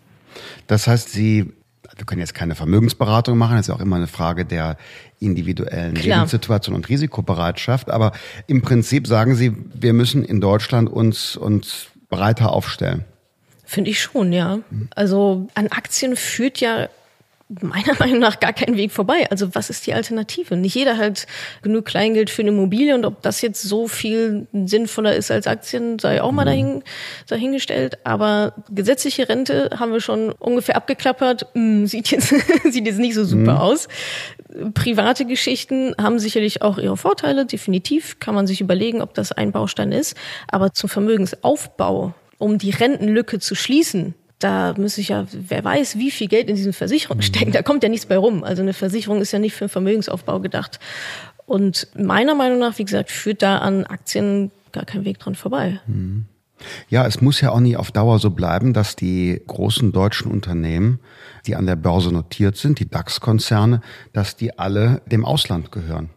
Das 0.66 0.86
heißt, 0.86 1.10
Sie, 1.10 1.52
wir 1.96 2.06
können 2.06 2.20
jetzt 2.20 2.34
keine 2.34 2.54
Vermögensberatung 2.54 3.38
machen, 3.38 3.56
das 3.56 3.62
ist 3.62 3.68
ja 3.68 3.74
auch 3.74 3.80
immer 3.80 3.96
eine 3.96 4.06
Frage 4.06 4.44
der 4.44 4.76
individuellen 5.20 5.94
Klar. 5.94 6.18
Lebenssituation 6.18 6.74
und 6.74 6.88
Risikobereitschaft. 6.88 7.90
Aber 7.90 8.12
im 8.46 8.62
Prinzip 8.62 9.06
sagen 9.06 9.34
Sie, 9.34 9.52
wir 9.74 9.92
müssen 9.92 10.24
in 10.24 10.40
Deutschland 10.40 10.90
uns, 10.90 11.36
uns 11.36 11.86
breiter 12.08 12.52
aufstellen. 12.52 13.04
Finde 13.64 13.90
ich 13.90 14.00
schon, 14.00 14.32
ja. 14.32 14.58
Also 14.94 15.48
an 15.54 15.68
Aktien 15.68 16.16
führt 16.16 16.60
ja 16.60 16.88
meiner 17.48 17.94
Meinung 17.98 18.18
nach 18.18 18.40
gar 18.40 18.52
kein 18.52 18.76
Weg 18.76 18.92
vorbei. 18.92 19.26
Also 19.30 19.54
was 19.54 19.70
ist 19.70 19.86
die 19.86 19.94
Alternative? 19.94 20.56
Nicht 20.56 20.74
jeder 20.74 20.96
hat 20.96 21.26
genug 21.62 21.84
Kleingeld 21.84 22.30
für 22.30 22.42
eine 22.42 22.50
Immobilie 22.50 22.94
und 22.94 23.04
ob 23.04 23.22
das 23.22 23.42
jetzt 23.42 23.62
so 23.62 23.88
viel 23.88 24.46
sinnvoller 24.52 25.14
ist 25.14 25.30
als 25.30 25.46
Aktien, 25.46 25.98
sei 25.98 26.22
auch 26.22 26.32
mal 26.32 26.44
dahin, 26.44 26.82
dahingestellt. 27.28 27.98
Aber 28.04 28.54
gesetzliche 28.70 29.28
Rente 29.28 29.70
haben 29.78 29.92
wir 29.92 30.00
schon 30.00 30.32
ungefähr 30.32 30.76
abgeklappert. 30.76 31.46
Hm, 31.54 31.86
sieht 31.86 32.10
jetzt, 32.10 32.28
sieht 32.64 32.86
jetzt 32.86 32.98
nicht 32.98 33.14
so 33.14 33.24
super 33.24 33.62
aus. 33.62 33.88
private 34.74 35.24
Geschichten 35.26 35.94
haben 36.00 36.18
sicherlich 36.18 36.62
auch 36.62 36.78
ihre 36.78 36.96
Vorteile, 36.96 37.46
definitiv 37.46 38.18
kann 38.20 38.34
man 38.34 38.46
sich 38.46 38.60
überlegen, 38.60 39.02
ob 39.02 39.14
das 39.14 39.32
ein 39.32 39.52
Baustein 39.52 39.92
ist. 39.92 40.16
Aber 40.48 40.72
zum 40.72 40.88
Vermögensaufbau, 40.88 42.14
um 42.38 42.58
die 42.58 42.70
Rentenlücke 42.70 43.38
zu 43.38 43.54
schließen, 43.54 44.14
da 44.38 44.74
müsste 44.76 45.00
ich 45.00 45.08
ja, 45.08 45.26
wer 45.32 45.64
weiß, 45.64 45.98
wie 45.98 46.10
viel 46.10 46.28
Geld 46.28 46.48
in 46.48 46.56
diesen 46.56 46.72
Versicherungen 46.72 47.18
mhm. 47.18 47.22
stecken. 47.22 47.52
Da 47.52 47.62
kommt 47.62 47.82
ja 47.82 47.88
nichts 47.88 48.06
bei 48.06 48.16
rum. 48.16 48.44
Also 48.44 48.62
eine 48.62 48.74
Versicherung 48.74 49.20
ist 49.20 49.32
ja 49.32 49.38
nicht 49.38 49.54
für 49.54 49.64
den 49.64 49.70
Vermögensaufbau 49.70 50.40
gedacht. 50.40 50.80
Und 51.46 51.88
meiner 51.96 52.34
Meinung 52.34 52.58
nach, 52.58 52.78
wie 52.78 52.84
gesagt, 52.84 53.10
führt 53.10 53.42
da 53.42 53.58
an 53.58 53.84
Aktien 53.84 54.50
gar 54.72 54.84
kein 54.84 55.04
Weg 55.04 55.18
dran 55.18 55.34
vorbei. 55.34 55.80
Mhm. 55.86 56.26
Ja, 56.88 57.06
es 57.06 57.20
muss 57.20 57.40
ja 57.40 57.50
auch 57.50 57.60
nie 57.60 57.76
auf 57.76 57.90
Dauer 57.90 58.18
so 58.18 58.30
bleiben, 58.30 58.72
dass 58.72 58.96
die 58.96 59.40
großen 59.46 59.92
deutschen 59.92 60.30
Unternehmen, 60.30 61.00
die 61.46 61.56
an 61.56 61.66
der 61.66 61.76
Börse 61.76 62.10
notiert 62.10 62.56
sind, 62.56 62.78
die 62.78 62.88
DAX-Konzerne, 62.88 63.82
dass 64.12 64.36
die 64.36 64.58
alle 64.58 65.02
dem 65.06 65.24
Ausland 65.24 65.72
gehören. 65.72 66.10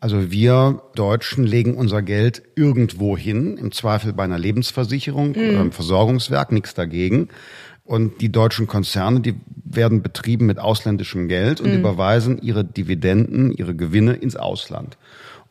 Also 0.00 0.30
wir 0.30 0.82
Deutschen 0.94 1.44
legen 1.44 1.74
unser 1.74 2.02
Geld 2.02 2.42
irgendwo 2.54 3.16
hin, 3.16 3.56
im 3.56 3.72
Zweifel 3.72 4.12
bei 4.12 4.24
einer 4.24 4.38
Lebensversicherung 4.38 5.34
hm. 5.34 5.50
oder 5.50 5.60
einem 5.60 5.72
Versorgungswerk, 5.72 6.52
nichts 6.52 6.74
dagegen. 6.74 7.28
Und 7.84 8.20
die 8.20 8.30
deutschen 8.30 8.66
Konzerne, 8.66 9.20
die 9.20 9.34
werden 9.64 10.02
betrieben 10.02 10.46
mit 10.46 10.58
ausländischem 10.58 11.26
Geld 11.28 11.60
und 11.60 11.70
hm. 11.70 11.78
überweisen 11.78 12.40
ihre 12.42 12.64
Dividenden, 12.64 13.52
ihre 13.52 13.74
Gewinne 13.74 14.14
ins 14.14 14.36
Ausland. 14.36 14.98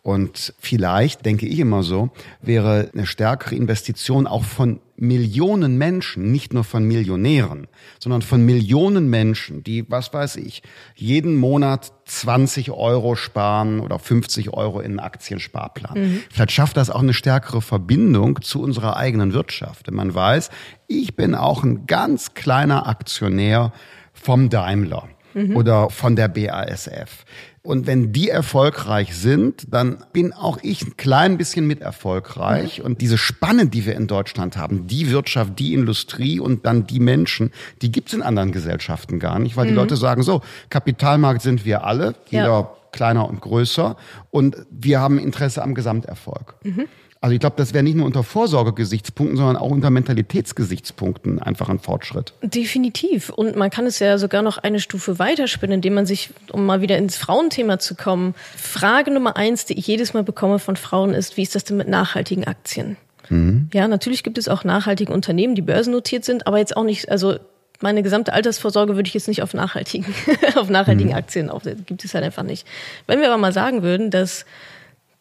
Und 0.08 0.54
vielleicht, 0.58 1.26
denke 1.26 1.46
ich 1.46 1.60
immer 1.60 1.84
so, 1.84 2.12
wäre 2.42 2.90
eine 2.94 3.06
stärkere 3.06 3.56
Investition 3.56 4.26
auch 4.26 4.46
von 4.46 4.80
Millionen 4.96 5.78
Menschen, 5.78 6.32
nicht 6.32 6.54
nur 6.54 6.64
von 6.64 6.86
Millionären, 6.86 7.68
sondern 8.00 8.22
von 8.22 8.42
Millionen 8.46 9.10
Menschen, 9.10 9.66
die, 9.66 9.84
was 9.92 10.14
weiß 10.14 10.38
ich, 10.38 10.64
jeden 10.96 11.36
Monat 11.36 11.92
20 12.06 12.72
Euro 12.72 13.18
sparen 13.18 13.82
oder 13.82 14.00
50 14.00 14.54
Euro 14.54 14.80
in 14.80 14.92
einen 14.92 15.00
Aktiensparplan. 15.02 16.00
Mhm. 16.00 16.24
Vielleicht 16.32 16.54
schafft 16.54 16.78
das 16.78 16.90
auch 16.90 17.02
eine 17.02 17.14
stärkere 17.14 17.62
Verbindung 17.62 18.42
zu 18.42 18.62
unserer 18.62 18.96
eigenen 18.96 19.34
Wirtschaft. 19.34 19.88
Wenn 19.88 19.96
man 19.96 20.16
weiß, 20.16 20.52
ich 20.88 21.18
bin 21.18 21.36
auch 21.36 21.66
ein 21.66 21.86
ganz 21.86 22.34
kleiner 22.34 22.88
Aktionär 22.88 23.74
vom 24.14 24.50
Daimler 24.50 25.10
mhm. 25.34 25.58
oder 25.58 25.90
von 25.90 26.16
der 26.16 26.30
BASF. 26.30 27.26
Und 27.68 27.86
wenn 27.86 28.14
die 28.14 28.30
erfolgreich 28.30 29.14
sind, 29.14 29.68
dann 29.74 30.02
bin 30.14 30.32
auch 30.32 30.58
ich 30.62 30.84
ein 30.84 30.96
klein 30.96 31.38
bisschen 31.38 31.68
mit 31.68 31.82
erfolgreich. 31.82 32.80
Mhm. 32.80 32.86
Und 32.86 33.02
diese 33.02 33.18
Spanne, 33.18 33.68
die 33.68 33.86
wir 33.86 33.94
in 33.98 34.08
Deutschland 34.08 34.56
haben, 34.56 34.88
die 34.88 35.12
Wirtschaft, 35.12 35.60
die 35.60 35.74
Industrie 35.74 36.40
und 36.40 36.66
dann 36.66 36.88
die 36.88 37.02
Menschen, 37.02 37.52
die 37.82 37.92
gibt's 37.92 38.14
in 38.14 38.22
anderen 38.22 38.54
Gesellschaften 38.54 39.20
gar 39.20 39.38
nicht, 39.40 39.58
weil 39.58 39.66
mhm. 39.66 39.72
die 39.72 39.76
Leute 39.76 39.98
sagen 39.98 40.24
so, 40.24 40.44
Kapitalmarkt 40.70 41.42
sind 41.42 41.66
wir 41.66 41.84
alle, 41.84 42.16
jeder 42.30 42.46
ja. 42.46 42.72
kleiner 42.94 43.28
und 43.28 43.42
größer, 43.42 43.98
und 44.32 44.66
wir 44.72 45.02
haben 45.02 45.20
Interesse 45.20 45.62
am 45.62 45.76
Gesamterfolg. 45.76 46.56
Mhm. 46.64 46.86
Also 47.28 47.34
ich 47.34 47.42
glaube, 47.42 47.58
das 47.58 47.74
wäre 47.74 47.84
nicht 47.84 47.98
nur 47.98 48.06
unter 48.06 48.24
Vorsorgegesichtspunkten, 48.24 49.36
sondern 49.36 49.58
auch 49.58 49.70
unter 49.70 49.90
Mentalitätsgesichtspunkten 49.90 51.40
einfach 51.40 51.68
ein 51.68 51.80
Fortschritt. 51.80 52.32
Definitiv. 52.42 53.32
Und 53.32 53.58
man 53.58 53.70
kann 53.70 53.86
es 53.86 54.00
ja 54.00 54.18
sogar 54.18 54.42
noch 54.44 54.58
eine 54.58 54.80
Stufe 54.80 55.20
weiterspinnen, 55.20 55.76
indem 55.76 55.96
man 55.96 56.06
sich, 56.06 56.30
um 56.54 56.66
mal 56.66 56.80
wieder 56.80 56.98
ins 56.98 57.18
Frauenthema 57.18 57.80
zu 57.80 57.96
kommen, 57.96 58.34
Frage 58.56 59.12
Nummer 59.12 59.36
eins, 59.36 59.66
die 59.66 59.78
ich 59.78 59.86
jedes 59.86 60.14
Mal 60.14 60.24
bekomme 60.24 60.58
von 60.58 60.78
Frauen 60.78 61.14
ist, 61.14 61.36
wie 61.36 61.42
ist 61.42 61.54
das 61.54 61.66
denn 61.66 61.76
mit 61.76 61.90
nachhaltigen 61.90 62.46
Aktien? 62.46 62.96
Mhm. 63.28 63.70
Ja, 63.74 63.90
natürlich 63.90 64.24
gibt 64.24 64.38
es 64.38 64.48
auch 64.48 64.64
nachhaltige 64.64 65.12
Unternehmen, 65.12 65.54
die 65.54 65.62
börsennotiert 65.62 66.24
sind, 66.24 66.48
aber 66.48 66.60
jetzt 66.60 66.78
auch 66.78 66.86
nicht, 66.86 67.12
also 67.12 67.36
meine 67.82 68.04
gesamte 68.04 68.32
Altersvorsorge 68.32 68.96
würde 68.96 69.08
ich 69.10 69.16
jetzt 69.16 69.28
nicht 69.28 69.42
auf 69.42 69.54
nachhaltigen, 69.54 70.16
auf 70.56 70.70
nachhaltigen 70.70 71.12
mhm. 71.12 71.18
Aktien 71.18 71.50
auf, 71.50 71.64
gibt 71.64 72.06
es 72.06 72.14
halt 72.14 72.24
einfach 72.24 72.44
nicht. 72.44 72.66
Wenn 73.06 73.20
wir 73.20 73.28
aber 73.28 73.38
mal 73.38 73.52
sagen 73.52 73.84
würden, 73.84 74.12
dass 74.12 74.46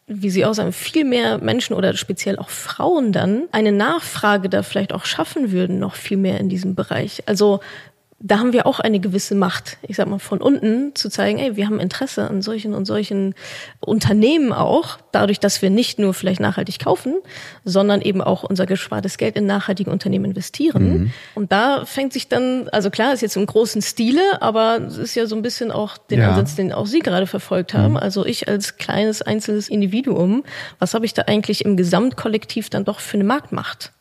wie 0.07 0.29
Sie 0.29 0.45
auch 0.45 0.53
sagen, 0.53 0.71
viel 0.71 1.03
mehr 1.03 1.37
Menschen 1.37 1.75
oder 1.75 1.95
speziell 1.95 2.39
auch 2.39 2.49
Frauen 2.49 3.11
dann 3.11 3.43
eine 3.51 3.73
Nachfrage 3.73 4.49
da 4.49 4.63
vielleicht 4.63 4.93
auch 4.93 5.05
schaffen 5.05 5.51
würden, 5.51 5.79
noch 5.79 5.95
viel 5.95 6.17
mehr 6.17 6.39
in 6.39 6.47
diesem 6.47 6.75
Bereich. 6.75 7.23
Also 7.25 7.59
da 8.19 8.39
haben 8.39 8.51
wir 8.51 8.65
auch 8.65 8.79
eine 8.79 8.99
gewisse 8.99 9.35
Macht, 9.35 9.77
ich 9.83 9.95
sag 9.95 10.07
mal, 10.07 10.17
von 10.17 10.41
unten 10.41 10.95
zu 10.95 11.07
zeigen, 11.07 11.37
ey, 11.37 11.55
wir 11.55 11.67
haben 11.67 11.79
Interesse 11.79 12.27
an 12.27 12.41
solchen 12.41 12.73
und 12.73 12.85
solchen 12.85 13.35
Unternehmen 13.79 14.53
auch, 14.53 14.97
dadurch, 15.11 15.39
dass 15.39 15.61
wir 15.61 15.69
nicht 15.69 15.99
nur 15.99 16.15
vielleicht 16.15 16.39
nachhaltig 16.39 16.79
kaufen, 16.79 17.13
sondern 17.63 18.01
eben 18.01 18.21
auch 18.21 18.43
unser 18.43 18.65
gespartes 18.65 19.17
Geld 19.17 19.35
in 19.35 19.45
nachhaltige 19.45 19.91
Unternehmen 19.91 20.25
investieren. 20.25 20.83
Mhm. 20.83 21.11
Und 21.35 21.51
da 21.51 21.85
fängt 21.85 22.11
sich 22.11 22.27
dann, 22.27 22.67
also 22.69 22.89
klar, 22.89 23.13
ist 23.13 23.21
jetzt 23.21 23.37
im 23.37 23.45
großen 23.45 23.83
Stile, 23.83 24.41
aber 24.41 24.81
es 24.81 24.97
ist 24.97 25.13
ja 25.13 25.27
so 25.27 25.35
ein 25.35 25.43
bisschen 25.43 25.71
auch 25.71 25.97
den 25.97 26.19
ja. 26.19 26.29
Ansatz, 26.29 26.55
den 26.55 26.73
auch 26.73 26.87
Sie 26.87 26.99
gerade 26.99 27.27
verfolgt 27.27 27.75
haben. 27.75 27.91
Mhm. 27.91 27.97
Also 27.97 28.25
ich 28.25 28.47
als 28.47 28.77
kleines 28.77 29.21
einzelnes 29.21 29.69
Individuum, 29.69 30.43
was 30.79 30.95
habe 30.95 31.05
ich 31.05 31.13
da 31.13 31.23
eigentlich 31.23 31.63
im 31.65 31.77
Gesamtkollektiv 31.77 32.71
dann 32.71 32.83
doch 32.83 32.99
für 32.99 33.15
eine 33.15 33.25
Marktmacht? 33.25 33.91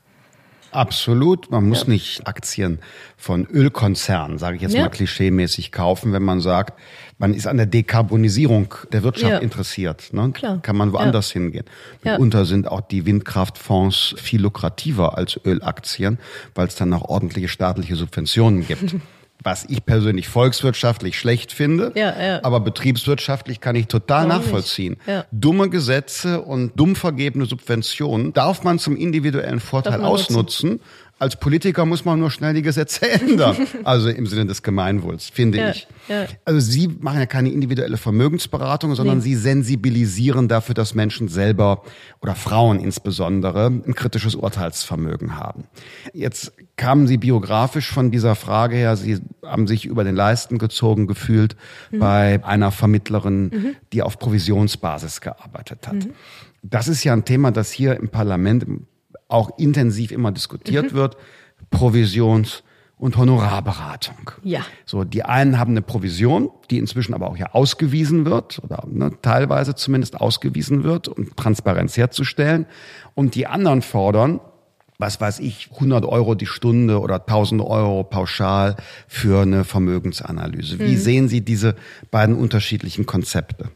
Absolut. 0.73 1.51
Man 1.51 1.69
muss 1.69 1.83
ja. 1.83 1.91
nicht 1.91 2.27
Aktien 2.27 2.81
von 3.17 3.47
Ölkonzernen, 3.47 4.39
sage 4.39 4.57
ich 4.57 4.63
jetzt 4.63 4.75
ja. 4.75 4.83
mal 4.83 4.89
klischeemäßig, 4.89 5.73
kaufen, 5.73 6.13
wenn 6.13 6.23
man 6.23 6.41
sagt, 6.41 6.79
man 7.19 7.33
ist 7.33 7.47
an 7.47 7.57
der 7.57 7.67
Dekarbonisierung 7.67 8.75
der 8.93 9.03
Wirtschaft 9.03 9.33
ja. 9.33 9.39
interessiert. 9.39 10.13
Ne? 10.13 10.33
Klar. 10.33 10.61
Kann 10.61 10.77
man 10.77 10.93
woanders 10.93 11.31
hingehen. 11.31 11.65
Mitunter 12.03 12.45
sind 12.45 12.69
auch 12.69 12.83
die 12.83 13.07
Windkraftfonds 13.07 14.15
viel 14.19 14.43
lukrativer 14.43 15.17
als 15.17 15.41
Ölaktien, 15.45 16.19
weil 16.55 16.69
es 16.69 16.75
dann 16.75 16.93
auch 16.93 17.09
ordentliche 17.09 17.49
staatliche 17.49 17.97
Subventionen 17.97 18.67
gibt. 18.67 18.97
was 19.47 19.65
ich 19.69 19.87
persönlich 19.87 20.29
volkswirtschaftlich 20.29 21.17
schlecht 21.17 21.53
finde, 21.53 21.93
ja, 21.95 22.21
ja. 22.21 22.41
aber 22.43 22.59
betriebswirtschaftlich 22.59 23.61
kann 23.61 23.77
ich 23.77 23.87
total 23.87 24.29
Warum 24.29 24.43
nachvollziehen. 24.43 24.97
Ja. 25.07 25.25
Dumme 25.31 25.71
Gesetze 25.71 26.43
und 26.43 26.73
dumm 26.75 26.97
vergebene 26.97 27.47
Subventionen 27.47 28.33
darf 28.33 28.65
man 28.65 28.81
zum 28.81 28.97
individuellen 28.97 29.61
Vorteil 29.61 30.03
ausnutzen. 30.03 30.71
Nutzen 30.71 30.81
als 31.19 31.37
Politiker 31.37 31.87
muss 31.87 32.05
man 32.05 32.21
nur 32.21 32.31
schnell 32.31 32.53
die 32.53 32.63
Gesetze 32.63 33.11
ändern. 33.21 33.57
Also 33.85 34.11
im 34.11 34.27
Sinne 34.27 34.47
des 34.47 34.63
Gemeinwohls, 34.63 35.31
finde 35.31 35.59
ja, 35.59 35.71
ich. 35.71 35.89
Ja. 36.09 36.27
Also 36.45 36.61
Sie 36.61 36.89
machen 36.89 37.19
ja 37.19 37.27
keine 37.27 37.51
individuelle 37.51 37.97
Vermögensberatung, 37.97 38.95
sondern 38.95 39.19
nee. 39.19 39.25
Sie 39.25 39.35
sensibilisieren 39.35 40.49
dafür, 40.49 40.75
dass 40.75 40.95
Menschen 40.95 41.29
selber 41.29 41.83
oder 42.21 42.35
Frauen 42.35 42.81
insbesondere 42.81 43.67
ein 43.67 43.95
kritisches 43.95 44.35
Urteilsvermögen 44.35 45.37
haben. 45.37 45.65
Jetzt 46.13 46.53
kamen 46.77 47.07
Sie 47.07 47.17
biografisch 47.17 47.91
von 47.91 48.11
dieser 48.11 48.35
Frage 48.35 48.77
her, 48.77 48.97
Sie 48.97 49.19
haben 49.43 49.67
sich 49.67 49.87
über 49.87 50.05
den 50.05 50.15
Leisten 50.15 50.59
gezogen 50.59 51.07
gefühlt 51.07 51.57
mhm. 51.91 51.99
bei 51.99 52.45
einer 52.45 52.71
Vermittlerin, 52.71 53.45
mhm. 53.45 53.77
die 53.93 54.03
auf 54.03 54.19
Provisionsbasis 54.19 55.23
gearbeitet 55.23 55.89
hat. 55.89 55.95
Mhm. 55.95 56.11
Das 56.63 56.89
ist 56.89 57.05
ja 57.05 57.15
ein 57.15 57.25
Thema, 57.25 57.53
das 57.53 57.71
hier 57.71 57.97
im 57.97 58.09
Parlament 58.09 58.67
auch 59.29 59.59
intensiv 59.59 60.13
immer 60.13 60.33
diskutiert 60.33 60.93
mhm. 60.93 60.97
wird, 60.97 61.17
Provisions- 61.71 62.63
und 62.99 63.17
Honorarberatung. 63.17 64.31
Ja. 64.43 64.65
So, 64.87 65.05
die 65.05 65.23
einen 65.23 65.59
haben 65.59 65.73
eine 65.73 65.83
Provision, 65.83 66.51
die 66.71 66.79
inzwischen 66.79 67.13
aber 67.13 67.29
auch 67.29 67.37
ja 67.37 67.53
ausgewiesen 67.53 68.25
wird 68.25 68.61
oder 68.63 68.85
ne, 68.91 69.11
teilweise 69.21 69.75
zumindest 69.75 70.19
ausgewiesen 70.21 70.83
wird, 70.83 71.09
um 71.09 71.37
Transparenz 71.37 71.97
herzustellen. 71.97 72.67
Und 73.15 73.35
die 73.35 73.47
anderen 73.47 73.83
fordern, 73.83 74.41
was 74.99 75.21
weiß 75.21 75.41
ich, 75.41 75.69
100 75.75 76.07
Euro 76.07 76.35
die 76.35 76.47
Stunde 76.47 77.01
oder 77.01 77.17
1000 77.17 77.61
Euro 77.61 78.03
pauschal 78.03 78.77
für 79.07 79.43
eine 79.43 79.65
Vermögensanalyse. 79.65 80.79
Wie 80.79 80.93
mhm. 80.93 80.99
sehen 80.99 81.29
Sie 81.29 81.43
diese 81.43 81.77
beiden 82.11 82.35
unterschiedlichen 82.35 83.05
Konzepte? 83.05 83.71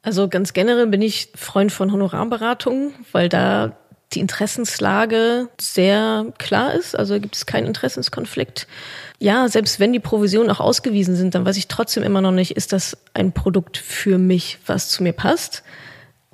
Also 0.00 0.28
ganz 0.28 0.54
generell 0.54 0.86
bin 0.86 1.02
ich 1.02 1.30
Freund 1.34 1.72
von 1.72 1.92
Honorarberatung, 1.92 2.92
weil 3.12 3.28
da 3.28 3.76
die 4.16 4.20
Interessenslage 4.20 5.48
sehr 5.60 6.32
klar 6.38 6.74
ist. 6.74 6.98
Also 6.98 7.20
gibt 7.20 7.36
es 7.36 7.46
keinen 7.46 7.66
Interessenskonflikt. 7.66 8.66
Ja, 9.18 9.48
selbst 9.48 9.78
wenn 9.78 9.92
die 9.92 10.00
Provisionen 10.00 10.50
auch 10.50 10.60
ausgewiesen 10.60 11.16
sind, 11.16 11.34
dann 11.34 11.44
weiß 11.44 11.56
ich 11.56 11.68
trotzdem 11.68 12.02
immer 12.02 12.22
noch 12.22 12.32
nicht, 12.32 12.56
ist 12.56 12.72
das 12.72 12.96
ein 13.14 13.32
Produkt 13.32 13.76
für 13.76 14.18
mich, 14.18 14.58
was 14.66 14.88
zu 14.88 15.02
mir 15.02 15.12
passt? 15.12 15.62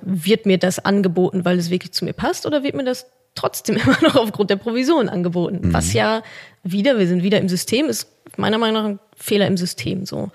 Wird 0.01 0.45
mir 0.45 0.57
das 0.57 0.79
angeboten, 0.79 1.45
weil 1.45 1.59
es 1.59 1.69
wirklich 1.69 1.93
zu 1.93 2.05
mir 2.05 2.13
passt, 2.13 2.45
oder 2.45 2.63
wird 2.63 2.75
mir 2.75 2.83
das 2.85 3.05
trotzdem 3.35 3.75
immer 3.83 4.01
noch 4.01 4.15
aufgrund 4.15 4.49
der 4.49 4.55
Provision 4.55 5.09
angeboten? 5.09 5.59
Mhm. 5.61 5.73
Was 5.73 5.93
ja 5.93 6.23
wieder, 6.63 6.97
wir 6.97 7.07
sind 7.07 7.23
wieder 7.23 7.39
im 7.39 7.49
System, 7.49 7.87
ist 7.87 8.07
meiner 8.37 8.57
Meinung 8.57 8.81
nach 8.81 8.89
ein 8.89 8.99
Fehler 9.17 9.47
im 9.47 9.57
System 9.57 10.05
so. 10.05 10.31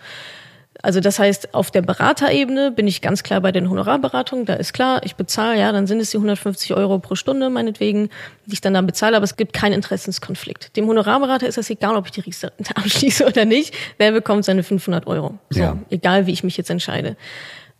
Also 0.80 1.00
das 1.00 1.18
heißt, 1.18 1.54
auf 1.54 1.72
der 1.72 1.82
Beraterebene 1.82 2.70
bin 2.70 2.86
ich 2.86 3.00
ganz 3.00 3.24
klar 3.24 3.40
bei 3.40 3.50
den 3.50 3.68
Honorarberatungen. 3.68 4.44
Da 4.44 4.54
ist 4.54 4.72
klar, 4.72 5.00
ich 5.04 5.16
bezahle, 5.16 5.58
ja, 5.58 5.72
dann 5.72 5.88
sind 5.88 5.98
es 6.00 6.10
die 6.10 6.18
150 6.18 6.74
Euro 6.74 7.00
pro 7.00 7.16
Stunde 7.16 7.50
meinetwegen, 7.50 8.10
die 8.46 8.52
ich 8.52 8.60
dann 8.60 8.74
da 8.74 8.80
bezahle, 8.80 9.16
aber 9.16 9.24
es 9.24 9.36
gibt 9.36 9.52
keinen 9.52 9.72
Interessenskonflikt. 9.72 10.76
Dem 10.76 10.86
Honorarberater 10.86 11.48
ist 11.48 11.58
das 11.58 11.68
egal, 11.68 11.96
ob 11.96 12.06
ich 12.06 12.12
die 12.12 12.20
Riester 12.20 12.52
abschließe 12.74 13.26
oder 13.26 13.44
nicht. 13.44 13.74
Wer 13.98 14.12
bekommt 14.12 14.44
seine 14.44 14.62
500 14.62 15.08
Euro? 15.08 15.38
So, 15.50 15.60
ja. 15.60 15.78
egal 15.90 16.26
wie 16.26 16.32
ich 16.32 16.44
mich 16.44 16.56
jetzt 16.56 16.70
entscheide. 16.70 17.16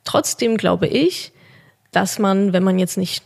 Trotzdem 0.02 0.56
glaube 0.56 0.88
ich, 0.88 1.32
dass 1.92 2.18
man, 2.18 2.52
wenn 2.52 2.64
man 2.64 2.78
jetzt 2.78 2.98
nicht 2.98 3.22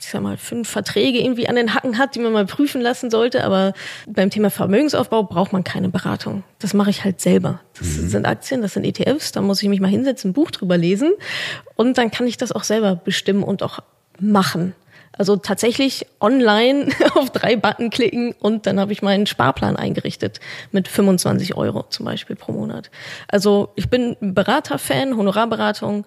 ich 0.00 0.10
sag 0.10 0.22
mal, 0.22 0.36
fünf 0.36 0.68
Verträge 0.68 1.18
irgendwie 1.18 1.48
an 1.48 1.56
den 1.56 1.74
Hacken 1.74 1.98
hat, 1.98 2.14
die 2.14 2.20
man 2.20 2.32
mal 2.32 2.46
prüfen 2.46 2.80
lassen 2.80 3.10
sollte. 3.10 3.44
Aber 3.44 3.72
beim 4.06 4.30
Thema 4.30 4.50
Vermögensaufbau 4.50 5.24
braucht 5.24 5.52
man 5.52 5.64
keine 5.64 5.88
Beratung. 5.88 6.44
Das 6.58 6.74
mache 6.74 6.90
ich 6.90 7.04
halt 7.04 7.20
selber. 7.20 7.60
Das 7.78 7.88
mhm. 7.88 8.08
sind 8.08 8.26
Aktien, 8.26 8.62
das 8.62 8.74
sind 8.74 8.84
ETFs, 8.84 9.32
da 9.32 9.40
muss 9.40 9.62
ich 9.62 9.68
mich 9.68 9.80
mal 9.80 9.88
hinsetzen, 9.88 10.30
ein 10.30 10.34
Buch 10.34 10.50
drüber 10.50 10.76
lesen. 10.76 11.12
Und 11.76 11.98
dann 11.98 12.10
kann 12.10 12.26
ich 12.26 12.36
das 12.36 12.52
auch 12.52 12.64
selber 12.64 12.96
bestimmen 12.96 13.42
und 13.42 13.62
auch 13.62 13.80
machen. 14.18 14.74
Also 15.12 15.36
tatsächlich 15.36 16.06
online 16.20 16.90
auf 17.14 17.30
drei 17.30 17.56
Button 17.56 17.90
klicken 17.90 18.34
und 18.38 18.66
dann 18.66 18.78
habe 18.78 18.92
ich 18.92 19.02
meinen 19.02 19.26
Sparplan 19.26 19.76
eingerichtet 19.76 20.38
mit 20.70 20.86
25 20.86 21.56
Euro 21.56 21.84
zum 21.90 22.06
Beispiel 22.06 22.36
pro 22.36 22.52
Monat. 22.52 22.90
Also 23.26 23.70
ich 23.74 23.90
bin 23.90 24.16
Beraterfan, 24.20 25.16
Honorarberatung 25.16 26.06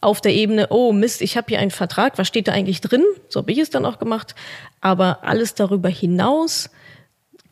auf 0.00 0.20
der 0.20 0.34
Ebene, 0.34 0.68
oh 0.70 0.92
Mist, 0.92 1.20
ich 1.20 1.36
habe 1.36 1.48
hier 1.48 1.58
einen 1.58 1.70
Vertrag, 1.70 2.16
was 2.16 2.28
steht 2.28 2.48
da 2.48 2.52
eigentlich 2.52 2.80
drin? 2.80 3.04
So 3.28 3.40
habe 3.40 3.52
ich 3.52 3.58
es 3.58 3.70
dann 3.70 3.84
auch 3.84 3.98
gemacht. 3.98 4.34
Aber 4.80 5.24
alles 5.24 5.54
darüber 5.54 5.88
hinaus 5.88 6.70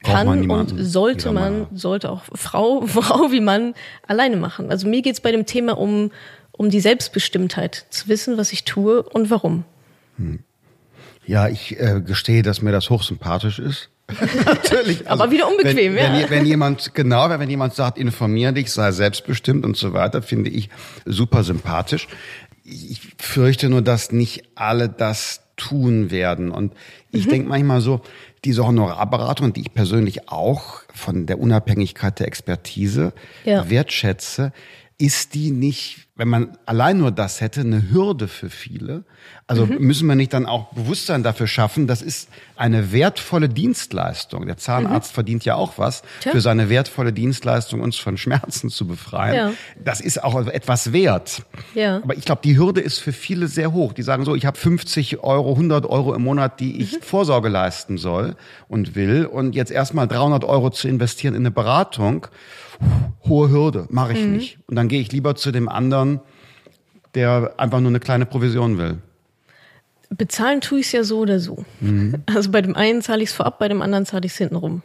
kann 0.02 0.50
und 0.50 0.78
sollte 0.78 1.32
man, 1.32 1.66
sollte 1.74 2.11
auch 2.11 2.22
Frau, 2.34 2.87
Frau 2.87 3.30
wie 3.30 3.40
Mann 3.40 3.74
alleine 4.06 4.37
machen. 4.37 4.70
Also 4.70 4.88
mir 4.88 5.02
geht's 5.02 5.20
bei 5.20 5.32
dem 5.32 5.44
Thema 5.44 5.76
um, 5.78 6.11
um 6.52 6.70
die 6.70 6.80
Selbstbestimmtheit, 6.80 7.87
zu 7.90 8.08
wissen, 8.08 8.38
was 8.38 8.52
ich 8.52 8.64
tue 8.64 9.02
und 9.02 9.30
warum. 9.30 9.64
Hm. 10.16 10.40
Ja, 11.26 11.48
ich 11.48 11.78
äh, 11.78 12.00
gestehe, 12.00 12.42
dass 12.42 12.62
mir 12.62 12.72
das 12.72 12.88
hochsympathisch 12.88 13.58
ist. 13.58 13.90
Natürlich. 14.46 15.08
Also, 15.08 15.22
Aber 15.22 15.32
wieder 15.32 15.48
unbequem, 15.48 15.94
wenn, 15.94 16.14
ja. 16.14 16.20
Wenn, 16.22 16.30
wenn 16.30 16.46
jemand, 16.46 16.94
genau, 16.94 17.28
wenn 17.28 17.50
jemand 17.50 17.74
sagt, 17.74 17.98
informier 17.98 18.52
dich, 18.52 18.72
sei 18.72 18.90
selbstbestimmt 18.92 19.64
und 19.64 19.76
so 19.76 19.92
weiter, 19.92 20.22
finde 20.22 20.50
ich 20.50 20.70
super 21.04 21.44
sympathisch. 21.44 22.08
Ich 22.64 23.00
fürchte 23.18 23.68
nur, 23.68 23.82
dass 23.82 24.12
nicht 24.12 24.44
alle 24.54 24.88
das 24.88 25.42
tun 25.56 26.10
werden. 26.10 26.50
Und 26.50 26.72
ich 27.10 27.26
mhm. 27.26 27.30
denke 27.30 27.48
manchmal 27.48 27.80
so, 27.80 28.00
diese 28.44 28.66
Honorarberatung, 28.66 29.52
die 29.52 29.62
ich 29.62 29.74
persönlich 29.74 30.28
auch 30.28 30.82
von 30.94 31.26
der 31.26 31.38
Unabhängigkeit 31.40 32.18
der 32.20 32.28
Expertise 32.28 33.12
ja. 33.44 33.68
wertschätze, 33.68 34.52
ist 35.00 35.34
die 35.34 35.52
nicht, 35.52 36.08
wenn 36.16 36.26
man 36.26 36.58
allein 36.66 36.98
nur 36.98 37.12
das 37.12 37.40
hätte, 37.40 37.61
eine 37.61 37.88
Hürde 37.92 38.26
für 38.26 38.50
viele? 38.50 39.04
Also 39.46 39.64
mhm. 39.64 39.78
müssen 39.78 40.08
wir 40.08 40.16
nicht 40.16 40.32
dann 40.32 40.44
auch 40.44 40.72
Bewusstsein 40.72 41.22
dafür 41.22 41.46
schaffen, 41.46 41.87
das 41.87 42.02
ist 42.02 42.28
eine 42.56 42.90
wertvolle 42.90 43.48
Dienstleistung. 43.48 44.46
Der 44.46 44.56
Zahnarzt 44.56 45.12
mhm. 45.12 45.14
verdient 45.14 45.44
ja 45.44 45.54
auch 45.54 45.78
was 45.78 46.02
Tja. 46.20 46.32
für 46.32 46.40
seine 46.40 46.68
wertvolle 46.68 47.12
Dienstleistung, 47.12 47.80
uns 47.80 47.96
von 47.96 48.16
Schmerzen 48.16 48.70
zu 48.70 48.88
befreien. 48.88 49.37
Ja. 49.37 49.52
Das 49.82 50.00
ist 50.00 50.24
auch 50.24 50.48
etwas 50.48 50.92
wert. 50.92 51.44
Ja. 51.74 51.98
Aber 51.98 52.16
ich 52.16 52.24
glaube, 52.24 52.40
die 52.42 52.58
Hürde 52.58 52.80
ist 52.80 52.98
für 52.98 53.12
viele 53.12 53.46
sehr 53.46 53.72
hoch. 53.72 53.92
Die 53.92 54.02
sagen 54.02 54.24
so, 54.24 54.34
ich 54.34 54.46
habe 54.46 54.58
50 54.58 55.22
Euro, 55.22 55.52
100 55.52 55.87
Euro 55.87 56.12
im 56.12 56.22
Monat, 56.22 56.58
die 56.58 56.80
ich 56.82 56.94
mhm. 56.94 57.02
Vorsorge 57.02 57.48
leisten 57.48 57.98
soll 57.98 58.34
und 58.66 58.96
will. 58.96 59.26
Und 59.26 59.54
jetzt 59.54 59.70
erstmal 59.70 60.08
300 60.08 60.42
Euro 60.42 60.70
zu 60.70 60.88
investieren 60.88 61.34
in 61.34 61.42
eine 61.42 61.52
Beratung 61.52 62.26
hohe 63.28 63.50
Hürde, 63.50 63.86
mache 63.90 64.12
ich 64.12 64.24
mhm. 64.24 64.32
nicht. 64.32 64.58
Und 64.66 64.76
dann 64.76 64.88
gehe 64.88 65.00
ich 65.00 65.12
lieber 65.12 65.34
zu 65.34 65.52
dem 65.52 65.68
anderen, 65.68 66.20
der 67.14 67.54
einfach 67.56 67.80
nur 67.80 67.90
eine 67.90 68.00
kleine 68.00 68.26
Provision 68.26 68.78
will. 68.78 68.98
Bezahlen 70.10 70.60
tue 70.60 70.80
ich 70.80 70.86
es 70.86 70.92
ja 70.92 71.04
so 71.04 71.18
oder 71.18 71.38
so. 71.38 71.64
Mhm. 71.80 72.22
Also 72.26 72.50
bei 72.50 72.62
dem 72.62 72.76
einen 72.76 73.02
zahle 73.02 73.22
ich 73.22 73.30
es 73.30 73.34
vorab, 73.34 73.58
bei 73.58 73.68
dem 73.68 73.82
anderen 73.82 74.06
zahle 74.06 74.24
ich 74.24 74.32
es 74.32 74.38
hintenrum. 74.38 74.82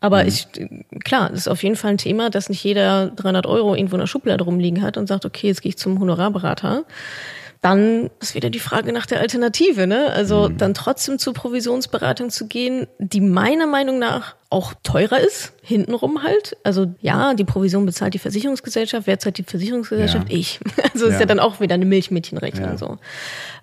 Aber 0.00 0.22
mhm. 0.22 0.28
ich, 0.28 0.48
klar, 1.04 1.30
das 1.30 1.40
ist 1.40 1.48
auf 1.48 1.62
jeden 1.62 1.76
Fall 1.76 1.92
ein 1.92 1.98
Thema, 1.98 2.30
dass 2.30 2.48
nicht 2.48 2.62
jeder 2.64 3.08
300 3.08 3.46
Euro 3.46 3.74
irgendwo 3.74 3.96
in 3.96 4.00
der 4.00 4.06
Schublade 4.06 4.44
rumliegen 4.44 4.82
hat 4.82 4.96
und 4.96 5.06
sagt, 5.06 5.24
okay, 5.26 5.48
jetzt 5.48 5.62
gehe 5.62 5.70
ich 5.70 5.76
zum 5.76 6.00
Honorarberater 6.00 6.84
dann 7.66 8.10
ist 8.20 8.36
wieder 8.36 8.48
die 8.48 8.60
Frage 8.60 8.92
nach 8.92 9.06
der 9.06 9.18
Alternative, 9.18 9.88
ne? 9.88 10.12
Also 10.12 10.48
mhm. 10.48 10.56
dann 10.56 10.72
trotzdem 10.72 11.18
zur 11.18 11.34
Provisionsberatung 11.34 12.30
zu 12.30 12.46
gehen, 12.46 12.86
die 12.98 13.20
meiner 13.20 13.66
Meinung 13.66 13.98
nach 13.98 14.35
auch 14.56 14.72
teurer 14.82 15.20
ist, 15.20 15.52
hintenrum 15.62 16.22
halt. 16.22 16.56
Also 16.64 16.94
ja, 17.02 17.34
die 17.34 17.44
Provision 17.44 17.84
bezahlt 17.84 18.14
die 18.14 18.18
Versicherungsgesellschaft, 18.18 19.06
wer 19.06 19.18
zahlt 19.18 19.36
die 19.36 19.42
Versicherungsgesellschaft? 19.42 20.30
Ja. 20.30 20.38
Ich. 20.38 20.60
Also 20.96 21.08
ja. 21.08 21.12
ist 21.12 21.20
ja 21.20 21.26
dann 21.26 21.40
auch 21.40 21.60
wieder 21.60 21.74
eine 21.74 21.84
Milchmädchenrechnung 21.84 22.70
ja. 22.70 22.78
so. 22.78 22.96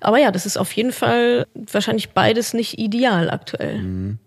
Aber 0.02 0.20
ja, 0.20 0.30
das 0.30 0.46
ist 0.46 0.58
auf 0.58 0.72
jeden 0.74 0.92
Fall 0.92 1.48
wahrscheinlich 1.56 2.12
beides 2.12 2.54
nicht 2.54 2.78
ideal 2.78 3.32
aktuell. 3.32 3.80
Mhm. 3.80 4.20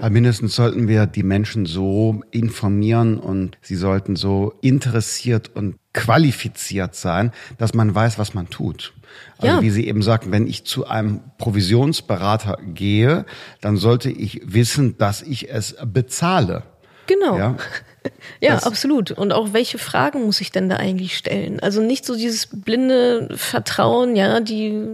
Ja. 0.00 0.08
Mindestens 0.08 0.54
sollten 0.54 0.88
wir 0.88 1.04
die 1.04 1.22
Menschen 1.22 1.66
so 1.66 2.22
informieren 2.30 3.18
und 3.18 3.58
sie 3.60 3.76
sollten 3.76 4.16
so 4.16 4.54
interessiert 4.62 5.50
und 5.54 5.76
qualifiziert 5.92 6.94
sein, 6.94 7.30
dass 7.58 7.74
man 7.74 7.94
weiß, 7.94 8.18
was 8.18 8.32
man 8.32 8.48
tut. 8.48 8.94
Also 9.38 9.56
ja. 9.56 9.62
wie 9.62 9.70
Sie 9.70 9.86
eben 9.86 10.02
sagten, 10.02 10.32
wenn 10.32 10.46
ich 10.46 10.64
zu 10.64 10.86
einem 10.86 11.20
Provisionsberater 11.38 12.58
gehe, 12.74 13.24
dann 13.60 13.76
sollte 13.76 14.10
ich 14.10 14.42
wissen, 14.44 14.98
dass 14.98 15.22
ich 15.22 15.50
es 15.50 15.76
bezahle. 15.84 16.64
Genau. 17.06 17.38
Ja, 17.38 17.56
ja 18.40 18.58
absolut. 18.58 19.10
Und 19.10 19.32
auch 19.32 19.52
welche 19.52 19.78
Fragen 19.78 20.24
muss 20.24 20.40
ich 20.40 20.52
denn 20.52 20.68
da 20.68 20.76
eigentlich 20.76 21.16
stellen? 21.16 21.60
Also 21.60 21.80
nicht 21.80 22.04
so 22.04 22.14
dieses 22.14 22.46
blinde 22.46 23.28
Vertrauen, 23.36 24.14
ja, 24.14 24.40
die 24.40 24.86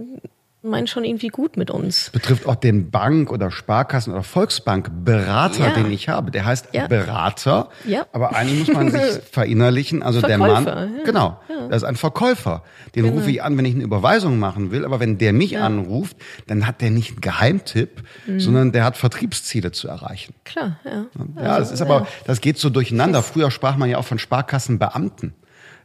meinen 0.67 0.87
schon 0.87 1.03
irgendwie 1.03 1.29
gut 1.29 1.57
mit 1.57 1.71
uns. 1.71 2.09
Betrifft 2.11 2.45
auch 2.45 2.55
den 2.55 2.91
Bank- 2.91 3.31
oder 3.31 3.51
Sparkassen- 3.51 4.13
oder 4.13 4.23
Volksbank-Berater, 4.23 5.67
ja. 5.67 5.73
den 5.73 5.91
ich 5.91 6.09
habe. 6.09 6.31
Der 6.31 6.45
heißt 6.45 6.69
ja. 6.73 6.87
Berater, 6.87 7.69
ja. 7.85 8.05
aber 8.11 8.35
eigentlich 8.35 8.67
muss 8.67 8.75
man 8.75 8.91
sich 8.91 9.21
verinnerlichen. 9.31 10.03
Also 10.03 10.19
Verkäufer, 10.19 10.47
der 10.47 10.61
Mann, 10.61 10.97
ja. 10.97 11.03
genau, 11.03 11.39
das 11.69 11.77
ist 11.77 11.83
ein 11.83 11.95
Verkäufer. 11.95 12.63
Den 12.95 13.03
genau. 13.03 13.17
rufe 13.17 13.31
ich 13.31 13.43
an, 13.43 13.57
wenn 13.57 13.65
ich 13.65 13.75
eine 13.75 13.83
Überweisung 13.83 14.39
machen 14.39 14.71
will. 14.71 14.85
Aber 14.85 14.99
wenn 14.99 15.17
der 15.17 15.33
mich 15.33 15.57
anruft, 15.57 16.17
dann 16.47 16.67
hat 16.67 16.81
der 16.81 16.91
nicht 16.91 17.11
einen 17.11 17.21
Geheimtipp, 17.21 18.03
mhm. 18.25 18.39
sondern 18.39 18.71
der 18.71 18.83
hat 18.83 18.97
Vertriebsziele 18.97 19.71
zu 19.71 19.87
erreichen. 19.87 20.33
Klar, 20.43 20.79
ja. 20.85 21.05
Ja, 21.35 21.41
also, 21.53 21.59
das 21.59 21.71
ist 21.71 21.81
aber, 21.81 22.07
das 22.25 22.41
geht 22.41 22.57
so 22.57 22.69
durcheinander. 22.69 23.23
Früher 23.23 23.51
sprach 23.51 23.77
man 23.77 23.89
ja 23.89 23.97
auch 23.97 24.05
von 24.05 24.19
Sparkassenbeamten. 24.19 25.33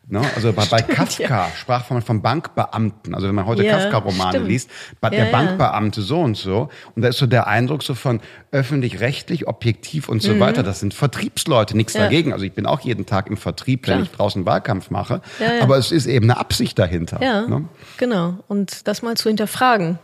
Ne? 0.08 0.20
Also 0.34 0.52
bei, 0.52 0.64
bei 0.66 0.82
Kafka 0.82 1.22
ja. 1.22 1.48
sprach 1.56 1.88
man 1.90 2.02
von 2.02 2.22
Bankbeamten. 2.22 3.14
Also 3.14 3.28
wenn 3.28 3.34
man 3.34 3.46
heute 3.46 3.64
ja, 3.64 3.78
Kafka-Romane 3.78 4.40
liest, 4.40 4.68
bei 5.00 5.10
ja, 5.10 5.24
der 5.24 5.30
Bankbeamte 5.30 6.02
so 6.02 6.20
und 6.20 6.36
so. 6.36 6.68
Und 6.94 7.02
da 7.02 7.08
ist 7.08 7.18
so 7.18 7.26
der 7.26 7.46
Eindruck 7.46 7.82
so 7.82 7.94
von 7.94 8.20
öffentlich-rechtlich, 8.50 9.46
objektiv 9.46 10.08
und 10.08 10.20
so 10.20 10.34
mhm. 10.34 10.40
weiter. 10.40 10.62
Das 10.62 10.80
sind 10.80 10.92
Vertriebsleute, 10.92 11.76
nichts 11.76 11.92
dagegen. 11.92 12.32
Also 12.32 12.44
ich 12.44 12.52
bin 12.52 12.66
auch 12.66 12.80
jeden 12.80 13.06
Tag 13.06 13.28
im 13.28 13.36
Vertrieb, 13.36 13.86
wenn 13.86 13.94
Klar. 13.94 14.02
ich 14.02 14.10
draußen 14.10 14.44
Wahlkampf 14.44 14.90
mache. 14.90 15.22
Aber 15.60 15.78
es 15.78 15.92
ist 15.92 16.06
eben 16.06 16.28
eine 16.30 16.38
Absicht 16.38 16.78
dahinter. 16.78 17.22
Ja, 17.22 17.46
ne? 17.46 17.64
genau. 17.96 18.38
Und 18.48 18.86
das 18.88 19.02
mal 19.02 19.16
zu 19.16 19.28
hinterfragen, 19.28 19.98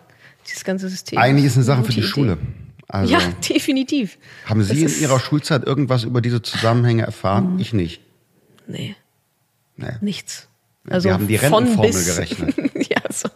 dieses 0.47 0.65
ganze 0.65 0.89
System. 0.89 1.19
Eigentlich 1.19 1.47
ist 1.47 1.57
eine 1.57 1.65
Sache 1.65 1.85
für 1.85 1.93
die 1.93 1.99
Idee. 1.99 2.09
Schule. 2.09 2.39
Also, 2.87 3.13
ja, 3.13 3.21
definitiv. 3.49 4.17
Haben 4.47 4.63
Sie 4.63 4.83
in 4.83 5.01
Ihrer 5.01 5.21
Schulzeit 5.21 5.65
irgendwas 5.65 6.05
über 6.05 6.21
diese 6.21 6.41
Zusammenhänge 6.41 7.03
erfahren? 7.03 7.55
Mhm. 7.55 7.59
Ich 7.61 7.73
nicht. 7.73 8.01
Nee. 8.67 8.97
Nee. 9.79 9.95
Nichts. 10.01 10.49
Also 10.91 11.09
Wir 11.09 11.15
haben 11.15 11.29
die 11.29 11.37
Rentenformel 11.37 12.05
gerechnet. 12.05 12.55
ja, 12.91 13.01
so, 13.11 13.29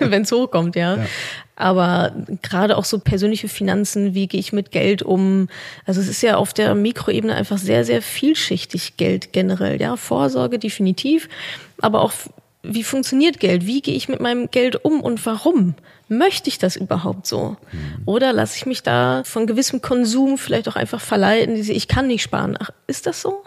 wenn 0.00 0.22
es 0.22 0.32
hochkommt, 0.32 0.76
ja. 0.76 0.96
ja. 0.96 1.06
Aber 1.54 2.14
gerade 2.42 2.76
auch 2.76 2.84
so 2.84 2.98
persönliche 2.98 3.48
Finanzen, 3.48 4.14
wie 4.14 4.26
gehe 4.26 4.40
ich 4.40 4.52
mit 4.52 4.70
Geld 4.70 5.02
um? 5.02 5.48
Also 5.84 6.00
es 6.00 6.08
ist 6.08 6.22
ja 6.22 6.36
auf 6.36 6.52
der 6.52 6.74
Mikroebene 6.74 7.34
einfach 7.34 7.58
sehr, 7.58 7.84
sehr 7.84 8.02
vielschichtig 8.02 8.96
Geld 8.96 9.32
generell. 9.32 9.80
Ja, 9.80 9.96
Vorsorge 9.96 10.58
definitiv, 10.58 11.28
aber 11.80 12.02
auch 12.02 12.12
wie 12.68 12.82
funktioniert 12.82 13.40
Geld? 13.40 13.66
Wie 13.66 13.80
gehe 13.80 13.94
ich 13.94 14.08
mit 14.08 14.20
meinem 14.20 14.50
Geld 14.50 14.84
um 14.84 15.00
und 15.00 15.24
warum? 15.26 15.74
Möchte 16.08 16.48
ich 16.48 16.58
das 16.58 16.76
überhaupt 16.76 17.26
so? 17.26 17.56
Mhm. 17.72 18.02
Oder 18.04 18.32
lasse 18.32 18.56
ich 18.56 18.66
mich 18.66 18.82
da 18.82 19.22
von 19.24 19.46
gewissem 19.46 19.82
Konsum 19.82 20.38
vielleicht 20.38 20.68
auch 20.68 20.76
einfach 20.76 21.00
verleiten, 21.00 21.56
diese, 21.56 21.72
ich 21.72 21.88
kann 21.88 22.06
nicht 22.06 22.22
sparen. 22.22 22.56
Ach, 22.60 22.70
ist 22.86 23.06
das 23.06 23.22
so? 23.22 23.42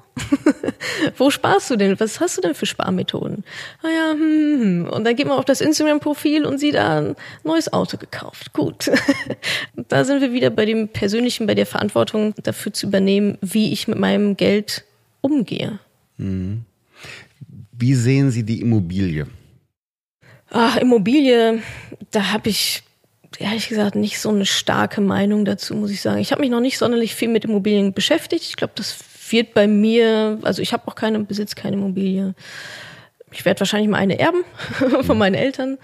Wo 1.18 1.30
sparst 1.30 1.70
du 1.70 1.78
denn? 1.78 1.98
Was 2.00 2.20
hast 2.20 2.38
du 2.38 2.42
denn 2.42 2.56
für 2.56 2.66
Sparmethoden? 2.66 3.46
Ah 3.82 3.88
ja, 3.88 4.12
hm, 4.12 4.20
hm, 4.20 4.62
hm. 4.62 4.90
Und 4.90 5.06
dann 5.06 5.16
geht 5.16 5.28
man 5.28 5.38
auf 5.38 5.46
das 5.46 5.62
Instagram-Profil 5.62 6.46
und 6.46 6.58
sieht 6.58 6.76
da 6.76 7.00
ein 7.00 7.16
neues 7.46 7.72
Auto 7.72 7.98
gekauft. 7.98 8.52
Gut. 8.52 8.92
da 9.88 10.04
sind 10.04 10.20
wir 10.20 10.34
wieder 10.34 10.50
bei 10.50 10.66
dem 10.66 10.90
Persönlichen, 10.90 11.48
bei 11.48 11.56
der 11.56 11.66
Verantwortung 11.66 12.34
dafür 12.44 12.74
zu 12.74 12.88
übernehmen, 12.88 13.38
wie 13.42 13.72
ich 13.72 13.88
mit 13.88 13.98
meinem 13.98 14.36
Geld 14.36 14.84
umgehe. 15.22 15.80
Mhm. 16.18 16.66
Wie 17.80 17.96
sehen 17.96 18.30
Sie 18.30 18.44
die 18.44 18.60
Immobilie? 18.60 19.26
Ach, 20.52 20.76
Immobilie, 20.76 21.62
da 22.12 22.34
habe 22.34 22.50
ich 22.50 22.84
ehrlich 23.38 23.70
gesagt 23.70 23.96
nicht 23.96 24.20
so 24.20 24.30
eine 24.30 24.46
starke 24.46 25.00
Meinung 25.00 25.46
dazu, 25.46 25.76
muss 25.76 25.90
ich 25.90 26.02
sagen. 26.02 26.20
Ich 26.20 26.34
habe 26.34 26.42
mich 26.42 26.50
noch 26.50 26.60
nicht 26.60 26.78
sonderlich 26.78 27.16
viel 27.16 27.30
mit 27.30 27.46
Immobilien 27.46 27.94
beschäftigt. 27.94 28.44
Ich 28.44 28.58
glaube, 28.58 28.74
das 28.76 28.98
wird 29.30 29.54
bei 29.54 29.66
mir, 29.66 30.40
also 30.42 30.62
ich 30.62 30.74
habe 30.74 30.90
auch 30.90 30.96
keine 30.96 31.20
Besitz, 31.22 31.56
keine 31.56 31.78
Immobilie. 31.78 32.36
Ich 33.32 33.46
werde 33.46 33.62
wahrscheinlich 33.62 33.90
mal 33.90 34.00
eine 34.00 34.20
erben 34.20 34.44
von 35.06 35.18
meinen 35.18 35.36
Eltern. 35.36 35.78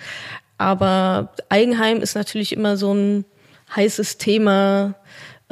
Aber 0.58 1.34
Eigenheim 1.48 2.02
ist 2.02 2.16
natürlich 2.16 2.52
immer 2.52 2.76
so 2.76 2.94
ein 2.94 3.24
heißes 3.74 4.18
Thema. 4.18 4.96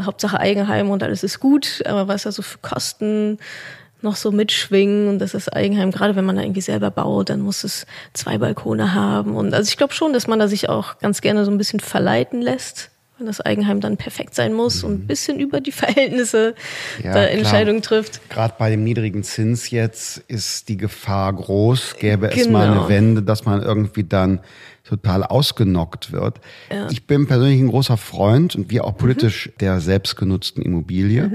Hauptsache 0.01 0.41
Eigenheim 0.41 0.89
und 0.89 1.03
alles 1.03 1.23
ist 1.23 1.39
gut. 1.39 1.83
Aber 1.85 2.09
was 2.09 2.23
da 2.23 2.33
so 2.33 2.41
für 2.41 2.57
Kosten 2.57 3.37
noch 4.03 4.15
so 4.15 4.31
mitschwingen 4.31 5.07
und 5.07 5.19
das 5.19 5.49
Eigenheim, 5.49 5.91
gerade 5.91 6.15
wenn 6.15 6.25
man 6.25 6.35
da 6.35 6.41
irgendwie 6.41 6.61
selber 6.61 6.91
baut, 6.91 7.29
dann 7.29 7.41
muss 7.41 7.63
es 7.63 7.85
zwei 8.13 8.37
Balkone 8.37 8.93
haben. 8.93 9.35
Und 9.35 9.53
also 9.53 9.67
ich 9.69 9.77
glaube 9.77 9.93
schon, 9.93 10.13
dass 10.13 10.27
man 10.27 10.39
da 10.39 10.47
sich 10.47 10.69
auch 10.69 10.99
ganz 10.99 11.21
gerne 11.21 11.45
so 11.45 11.51
ein 11.51 11.57
bisschen 11.57 11.79
verleiten 11.79 12.41
lässt, 12.41 12.91
wenn 13.23 13.27
das 13.27 13.39
Eigenheim 13.39 13.79
dann 13.79 13.95
perfekt 13.95 14.35
sein 14.35 14.53
muss 14.53 14.83
mhm. 14.83 14.89
und 14.89 14.95
ein 14.95 15.07
bisschen 15.07 15.39
über 15.39 15.61
die 15.61 15.71
Verhältnisse 15.83 16.55
ja, 17.01 17.13
da 17.13 17.23
Entscheidungen 17.23 17.81
trifft. 17.81 18.29
Gerade 18.29 18.53
bei 18.59 18.69
dem 18.69 18.83
niedrigen 18.83 19.23
Zins 19.23 19.69
jetzt 19.69 20.17
ist 20.27 20.67
die 20.69 20.77
Gefahr 20.77 21.31
groß, 21.33 21.95
gäbe 21.99 22.27
genau. 22.27 22.41
es 22.41 22.49
mal 22.49 22.65
eine 22.65 22.73
genau. 22.75 22.89
Wende, 22.89 23.23
dass 23.23 23.45
man 23.45 23.61
irgendwie 23.61 24.03
dann 24.03 24.41
total 24.83 25.23
ausgenockt 25.23 26.11
wird. 26.11 26.41
Ja. 26.69 26.89
Ich 26.91 27.07
bin 27.07 27.25
persönlich 27.25 27.61
ein 27.61 27.69
großer 27.69 27.95
Freund 27.95 28.55
und 28.55 28.69
wir 28.69 28.83
auch 28.83 28.97
politisch 28.97 29.47
mhm. 29.47 29.51
der 29.61 29.79
selbstgenutzten 29.79 30.61
Immobilie. 30.61 31.29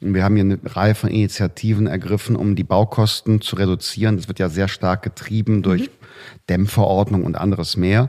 Mhm. 0.00 0.14
Wir 0.14 0.22
haben 0.22 0.36
hier 0.36 0.44
eine 0.44 0.58
Reihe 0.64 0.94
von 0.94 1.10
Initiativen 1.10 1.88
ergriffen, 1.88 2.36
um 2.36 2.54
die 2.54 2.64
Baukosten 2.64 3.40
zu 3.40 3.56
reduzieren. 3.56 4.16
Das 4.16 4.28
wird 4.28 4.38
ja 4.38 4.48
sehr 4.48 4.68
stark 4.68 5.02
getrieben 5.02 5.62
durch 5.62 5.82
mhm. 5.82 5.88
Dämmverordnung 6.48 7.24
und 7.24 7.36
anderes 7.36 7.76
mehr. 7.76 8.08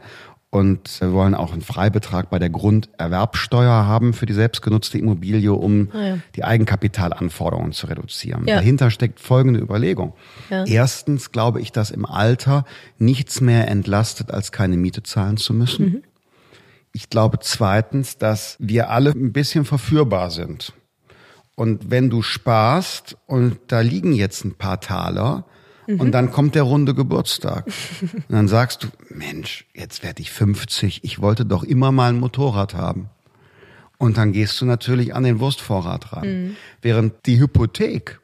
Und 0.53 1.01
wir 1.01 1.13
wollen 1.13 1.33
auch 1.33 1.51
einen 1.51 1.63
Freibetrag 1.63 2.29
bei 2.29 2.37
der 2.37 2.51
Grunderwerbsteuer 2.51 3.87
haben 3.87 4.13
für 4.13 4.27
die 4.27 4.33
selbstgenutzte 4.33 4.99
Immobilie, 4.99 5.51
um 5.51 5.89
ah, 5.93 6.03
ja. 6.03 6.17
die 6.35 6.43
Eigenkapitalanforderungen 6.43 7.71
zu 7.71 7.87
reduzieren. 7.87 8.45
Ja. 8.45 8.57
Dahinter 8.57 8.91
steckt 8.91 9.19
folgende 9.19 9.59
Überlegung. 9.59 10.13
Ja. 10.51 10.63
Erstens 10.65 11.31
glaube 11.31 11.59
ich, 11.59 11.71
dass 11.71 11.89
im 11.89 12.05
Alter 12.05 12.65
nichts 12.99 13.41
mehr 13.41 13.67
entlastet, 13.67 14.29
als 14.29 14.51
keine 14.51 14.77
Miete 14.77 15.01
zahlen 15.01 15.37
zu 15.37 15.55
müssen. 15.55 15.85
Mhm. 15.85 16.03
Ich 16.91 17.09
glaube 17.09 17.39
zweitens, 17.41 18.19
dass 18.19 18.55
wir 18.59 18.91
alle 18.91 19.09
ein 19.09 19.33
bisschen 19.33 19.65
verführbar 19.65 20.29
sind. 20.29 20.73
Und 21.55 21.89
wenn 21.89 22.11
du 22.11 22.21
sparst 22.21 23.17
und 23.25 23.57
da 23.69 23.79
liegen 23.79 24.13
jetzt 24.13 24.45
ein 24.45 24.53
paar 24.53 24.79
Taler, 24.79 25.45
Mhm. 25.87 25.99
Und 25.99 26.11
dann 26.11 26.31
kommt 26.31 26.55
der 26.55 26.63
runde 26.63 26.93
Geburtstag. 26.93 27.65
Und 28.11 28.23
dann 28.29 28.47
sagst 28.47 28.83
du, 28.83 28.87
Mensch, 29.09 29.65
jetzt 29.73 30.03
werde 30.03 30.21
ich 30.21 30.31
50, 30.31 31.03
ich 31.03 31.21
wollte 31.21 31.45
doch 31.45 31.63
immer 31.63 31.91
mal 31.91 32.09
ein 32.09 32.19
Motorrad 32.19 32.73
haben. 32.73 33.09
Und 33.97 34.17
dann 34.17 34.33
gehst 34.33 34.59
du 34.59 34.65
natürlich 34.65 35.15
an 35.15 35.23
den 35.23 35.39
Wurstvorrat 35.39 36.13
ran. 36.13 36.27
Mhm. 36.27 36.55
Während 36.81 37.25
die 37.25 37.39
Hypothek, 37.39 38.19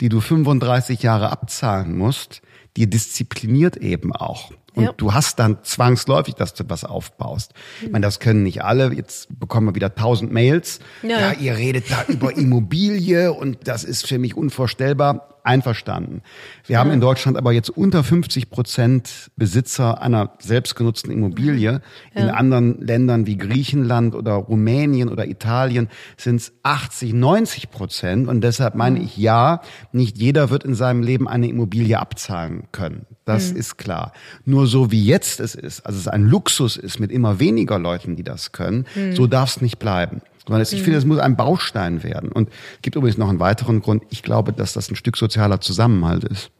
die 0.00 0.08
du 0.08 0.20
35 0.20 1.02
Jahre 1.02 1.30
abzahlen 1.30 1.96
musst, 1.96 2.40
die 2.76 2.88
diszipliniert 2.88 3.76
eben 3.76 4.14
auch. 4.14 4.52
Und 4.78 4.84
ja. 4.84 4.92
du 4.96 5.12
hast 5.12 5.40
dann 5.40 5.58
zwangsläufig, 5.62 6.34
dass 6.36 6.54
du 6.54 6.62
was 6.68 6.84
aufbaust. 6.84 7.52
Ich 7.82 7.90
meine, 7.90 8.06
das 8.06 8.20
können 8.20 8.44
nicht 8.44 8.62
alle. 8.62 8.92
Jetzt 8.94 9.40
bekommen 9.40 9.66
wir 9.66 9.74
wieder 9.74 9.96
tausend 9.96 10.32
Mails. 10.32 10.78
Ja. 11.02 11.18
ja, 11.18 11.32
ihr 11.32 11.56
redet 11.56 11.90
da 11.90 12.04
über 12.06 12.36
Immobilie 12.36 13.32
und 13.38 13.66
das 13.66 13.82
ist 13.82 14.06
für 14.06 14.20
mich 14.20 14.36
unvorstellbar 14.36 15.40
einverstanden. 15.48 16.22
Wir 16.66 16.74
ja. 16.74 16.80
haben 16.80 16.92
in 16.92 17.00
Deutschland 17.00 17.36
aber 17.36 17.52
jetzt 17.52 17.70
unter 17.70 18.04
50 18.04 18.50
Prozent 18.50 19.30
Besitzer 19.36 20.00
einer 20.00 20.34
selbstgenutzten 20.38 21.10
Immobilie. 21.10 21.80
Ja. 22.14 22.20
In 22.20 22.28
anderen 22.28 22.80
Ländern 22.80 23.26
wie 23.26 23.38
Griechenland 23.38 24.14
oder 24.14 24.34
Rumänien 24.34 25.08
oder 25.08 25.26
Italien 25.26 25.88
sind 26.16 26.36
es 26.36 26.52
80, 26.62 27.14
90 27.14 27.70
Prozent. 27.70 28.28
Und 28.28 28.42
deshalb 28.42 28.74
meine 28.74 29.00
ich, 29.00 29.16
ja, 29.16 29.62
nicht 29.90 30.18
jeder 30.18 30.50
wird 30.50 30.64
in 30.64 30.74
seinem 30.74 31.02
Leben 31.02 31.26
eine 31.26 31.48
Immobilie 31.48 31.98
abzahlen 31.98 32.64
können. 32.70 33.06
Das 33.28 33.52
mhm. 33.52 33.58
ist 33.58 33.76
klar. 33.76 34.14
Nur 34.46 34.66
so 34.66 34.90
wie 34.90 35.04
jetzt 35.04 35.38
es 35.38 35.54
ist, 35.54 35.84
also 35.84 35.98
es 35.98 36.08
ein 36.08 36.24
Luxus 36.24 36.78
ist 36.78 36.98
mit 36.98 37.12
immer 37.12 37.38
weniger 37.38 37.78
Leuten, 37.78 38.16
die 38.16 38.22
das 38.22 38.52
können, 38.52 38.86
mhm. 38.94 39.14
so 39.14 39.26
darf 39.26 39.50
es 39.50 39.60
nicht 39.60 39.78
bleiben. 39.78 40.22
Sondern 40.46 40.62
ich 40.62 40.82
finde, 40.82 40.96
es 40.96 41.04
muss 41.04 41.18
ein 41.18 41.36
Baustein 41.36 42.02
werden. 42.02 42.32
Und 42.32 42.48
es 42.48 42.80
gibt 42.80 42.96
übrigens 42.96 43.18
noch 43.18 43.28
einen 43.28 43.38
weiteren 43.38 43.82
Grund. 43.82 44.02
Ich 44.08 44.22
glaube, 44.22 44.54
dass 44.54 44.72
das 44.72 44.90
ein 44.90 44.96
Stück 44.96 45.18
sozialer 45.18 45.60
Zusammenhalt 45.60 46.24
ist. 46.24 46.50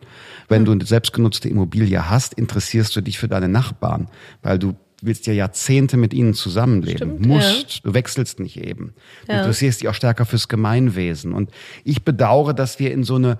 Wenn 0.47 0.67
du 0.67 0.73
eine 0.73 0.85
selbstgenutzte 0.85 1.49
Immobilie 1.49 2.11
hast, 2.11 2.35
interessierst 2.35 2.95
du 2.95 3.01
dich 3.01 3.19
für 3.19 3.29
deine 3.29 3.49
Nachbarn, 3.49 4.09
weil 4.43 4.59
du 4.59 4.75
willst 5.01 5.27
ja 5.27 5.33
Jahrzehnte 5.33 5.97
mit 5.97 6.13
ihnen 6.13 6.35
zusammenleben. 6.35 6.97
Stimmt, 6.99 7.27
Musst. 7.27 7.77
Ja. 7.77 7.81
Du 7.85 7.95
wechselst 7.95 8.41
nicht 8.41 8.59
eben. 8.59 8.93
Du 9.27 9.33
ja. 9.33 9.39
interessierst 9.39 9.81
dich 9.81 9.89
auch 9.89 9.95
stärker 9.95 10.27
fürs 10.27 10.49
Gemeinwesen. 10.49 11.33
Und 11.33 11.51
ich 11.85 12.05
bedauere, 12.05 12.53
dass 12.53 12.79
wir 12.79 12.93
in 12.93 13.05
so 13.05 13.15
eine 13.15 13.39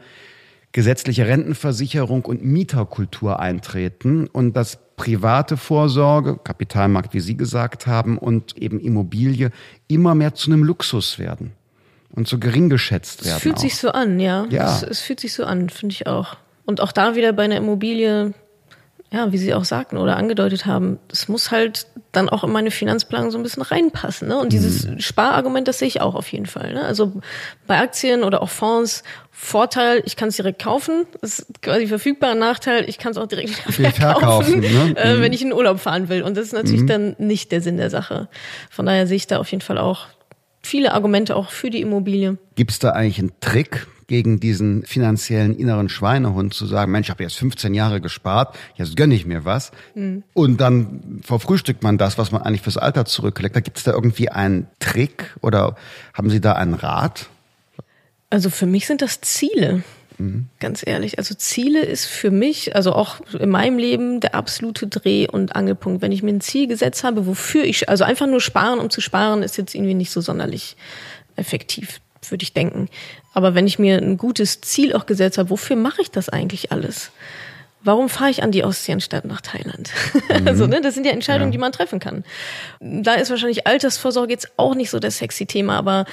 gesetzliche 0.73 1.27
Rentenversicherung 1.27 2.25
und 2.25 2.45
Mieterkultur 2.45 3.41
eintreten 3.41 4.27
und 4.27 4.55
dass 4.57 4.79
private 4.97 5.57
Vorsorge, 5.57 6.39
Kapitalmarkt, 6.43 7.15
wie 7.15 7.21
Sie 7.21 7.37
gesagt 7.37 7.87
haben, 7.87 8.19
und 8.19 8.57
eben 8.59 8.81
Immobilie 8.81 9.51
immer 9.87 10.15
mehr 10.15 10.35
zu 10.35 10.51
einem 10.51 10.65
Luxus 10.65 11.19
werden 11.19 11.53
und 12.13 12.29
so 12.29 12.39
gering 12.39 12.69
geschätzt 12.69 13.25
werden. 13.25 13.37
Es 13.37 13.43
fühlt 13.43 13.57
auch. 13.57 13.61
sich 13.61 13.77
so 13.77 13.91
an, 13.91 14.21
ja. 14.21 14.47
ja. 14.51 14.77
Es, 14.77 14.83
es 14.83 15.01
fühlt 15.01 15.21
sich 15.21 15.33
so 15.33 15.45
an, 15.45 15.71
finde 15.71 15.95
ich 15.95 16.07
auch. 16.07 16.37
Und 16.67 16.81
auch 16.81 16.93
da 16.93 17.17
wieder 17.17 17.33
bei 17.33 17.45
einer 17.45 17.57
Immobilie 17.57 18.35
ja, 19.11 19.33
wie 19.33 19.39
Sie 19.39 19.55
auch 19.55 19.65
sagten 19.65 19.97
oder 19.97 20.17
angedeutet 20.17 20.67
haben, 20.67 20.99
es 21.11 21.29
muss 21.29 21.51
halt 21.51 21.87
dann 22.13 22.29
auch 22.29 22.45
in 22.45 22.51
meine 22.51 22.71
Finanzplanung 22.71 23.31
so 23.31 23.39
ein 23.39 23.43
bisschen 23.43 23.63
reinpassen. 23.63 24.29
Ne? 24.29 24.39
Und 24.39 24.53
dieses 24.53 24.87
mhm. 24.87 25.01
Sparargument, 25.01 25.67
das 25.67 25.79
sehe 25.79 25.89
ich 25.89 26.01
auch 26.01 26.15
auf 26.15 26.31
jeden 26.31 26.47
Fall. 26.47 26.75
Ne? 26.75 26.83
Also 26.83 27.13
bei 27.67 27.79
Aktien 27.79 28.23
oder 28.23 28.43
auch 28.43 28.51
Fonds, 28.51 29.03
Vorteil, 29.31 30.03
ich 30.05 30.17
kann 30.17 30.29
es 30.29 30.37
direkt 30.37 30.61
kaufen, 30.61 31.07
ist 31.23 31.47
quasi 31.63 31.87
verfügbarer 31.87 32.35
Nachteil, 32.35 32.89
ich 32.89 32.99
kann 32.99 33.13
es 33.13 33.19
auch 33.19 33.27
direkt 33.27 33.51
wieder 33.79 33.93
verkaufen, 33.93 34.63
verkaufen 34.63 34.95
ne? 34.95 34.95
äh, 34.97 35.15
mhm. 35.15 35.23
wenn 35.23 35.33
ich 35.33 35.41
in 35.41 35.49
den 35.49 35.57
Urlaub 35.57 35.81
fahren 35.81 36.09
will. 36.09 36.23
Und 36.23 36.37
das 36.37 36.47
ist 36.47 36.53
natürlich 36.53 36.83
mhm. 36.83 36.89
dann 36.89 37.17
nicht 37.19 37.51
der 37.51 37.63
Sinn 37.63 37.79
der 37.79 37.89
Sache. 37.89 38.29
Von 38.69 38.85
daher 38.85 39.07
sehe 39.07 39.17
ich 39.17 39.27
da 39.27 39.39
auf 39.39 39.51
jeden 39.51 39.63
Fall 39.63 39.79
auch 39.79 40.07
viele 40.63 40.93
Argumente 40.93 41.35
auch 41.35 41.51
für 41.51 41.71
die 41.71 41.81
Immobilie. 41.81 42.37
Gibt 42.57 42.73
es 42.73 42.79
da 42.79 42.91
eigentlich 42.91 43.21
einen 43.21 43.33
Trick, 43.41 43.87
gegen 44.09 44.41
diesen 44.41 44.85
finanziellen 44.85 45.55
inneren 45.57 45.89
Schweinehund 45.89 46.55
zu 46.55 46.67
sagen, 46.67 46.91
Mensch, 46.91 47.07
ich 47.07 47.11
habe 47.11 47.23
jetzt 47.23 47.37
15 47.37 47.75
Jahre 47.75 48.01
gespart, 48.01 48.57
jetzt 48.75 48.97
gönne 48.97 49.15
ich 49.15 49.27
mir 49.27 49.45
was. 49.45 49.71
Mhm. 49.95 50.25
Und 50.33 50.61
dann 50.61 51.21
verfrühstückt 51.23 51.83
man 51.83 51.99
das, 51.99 52.19
was 52.19 52.33
man 52.33 52.43
eigentlich 52.43 52.63
fürs 52.63 52.79
Alter 52.79 53.05
zurücklegt. 53.05 53.55
Da 53.55 53.61
gibt 53.61 53.77
es 53.77 53.85
da 53.85 53.93
irgendwie 53.93 54.31
einen 54.31 54.67
Trick 54.81 55.37
oder 55.43 55.77
haben 56.15 56.31
Sie 56.31 56.41
da 56.41 56.55
einen 56.55 56.75
Rat? 56.75 57.29
Also 58.31 58.49
für 58.51 58.67
mich 58.67 58.87
sind 58.87 59.03
das 59.03 59.21
Ziele. 59.21 59.83
Mhm. 60.17 60.47
Ganz 60.59 60.87
ehrlich. 60.87 61.19
Also 61.19 61.35
Ziele 61.35 61.83
ist 61.83 62.07
für 62.07 62.31
mich, 62.31 62.75
also 62.75 62.95
auch 62.95 63.21
in 63.39 63.51
meinem 63.51 63.77
Leben, 63.77 64.21
der 64.21 64.35
absolute 64.35 64.87
Dreh- 64.87 65.29
und 65.29 65.55
Angelpunkt. 65.55 66.01
Wenn 66.01 66.13
ich 66.13 66.23
mir 66.23 66.33
ein 66.33 66.41
Ziel 66.41 66.67
gesetzt 66.67 67.05
habe, 67.05 67.27
wofür 67.27 67.65
ich, 67.65 67.91
also 67.91 68.05
einfach 68.05 68.27
nur 68.27 68.41
sparen, 68.41 68.79
um 68.79 68.89
zu 68.89 69.03
sparen, 69.03 69.43
ist 69.43 69.59
jetzt 69.59 69.75
irgendwie 69.75 69.95
nicht 69.95 70.11
so 70.11 70.23
sonderlich 70.23 70.77
effektiv 71.37 72.01
würde 72.29 72.43
ich 72.43 72.53
denken. 72.53 72.89
Aber 73.35 73.55
wenn 73.55 73.67
ich 73.67 73.79
mir 73.79 73.99
ein 73.99 74.17
gutes 74.17 74.61
Ziel 74.61 74.95
auch 74.95 75.07
gesetzt 75.07 75.39
habe, 75.39 75.51
wofür 75.51 75.77
mache 75.77 76.03
ich 76.03 76.11
das 76.11 76.29
eigentlich 76.29 76.73
alles? 76.73 77.11
Warum 77.83 78.09
fahre 78.09 78.31
ich 78.31 78.43
an 78.43 78.51
die 78.51 78.65
Ostsee 78.65 78.93
anstatt 78.93 79.25
nach 79.25 79.41
Thailand? 79.41 79.91
Mhm. 80.29 80.47
also, 80.47 80.67
ne, 80.67 80.81
das 80.83 80.95
sind 80.95 81.07
ja 81.07 81.13
Entscheidungen, 81.13 81.51
ja. 81.51 81.53
die 81.53 81.59
man 81.59 81.73
treffen 81.73 82.01
kann. 82.01 82.23
Da 82.81 83.15
ist 83.15 83.31
wahrscheinlich 83.31 83.67
Altersvorsorge 83.67 84.31
jetzt 84.31 84.53
auch 84.59 84.75
nicht 84.75 84.91
so 84.91 84.99
das 84.99 85.19
sexy 85.19 85.47
Thema, 85.47 85.79
aber 85.79 86.05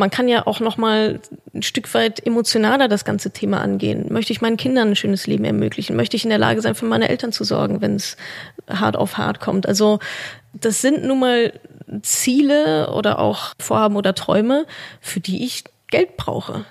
man 0.00 0.10
kann 0.10 0.28
ja 0.28 0.46
auch 0.46 0.60
noch 0.60 0.78
mal 0.78 1.20
ein 1.54 1.62
Stück 1.62 1.92
weit 1.92 2.26
emotionaler 2.26 2.88
das 2.88 3.04
ganze 3.04 3.32
Thema 3.32 3.60
angehen. 3.60 4.06
Möchte 4.10 4.32
ich 4.32 4.40
meinen 4.40 4.56
Kindern 4.56 4.88
ein 4.88 4.96
schönes 4.96 5.26
Leben 5.26 5.44
ermöglichen? 5.44 5.94
Möchte 5.94 6.16
ich 6.16 6.24
in 6.24 6.30
der 6.30 6.38
Lage 6.38 6.62
sein, 6.62 6.74
für 6.74 6.86
meine 6.86 7.10
Eltern 7.10 7.32
zu 7.32 7.44
sorgen, 7.44 7.82
wenn 7.82 7.96
es 7.96 8.16
hart 8.68 8.96
auf 8.96 9.18
hart 9.18 9.40
kommt? 9.40 9.68
Also 9.68 9.98
das 10.52 10.80
sind 10.80 11.04
nun 11.04 11.20
mal 11.20 11.52
Ziele 12.02 12.92
oder 12.92 13.18
auch 13.18 13.54
Vorhaben 13.58 13.96
oder 13.96 14.14
Träume, 14.14 14.66
für 15.00 15.20
die 15.20 15.44
ich 15.44 15.64
Geld 15.88 16.16
brauche. 16.16 16.64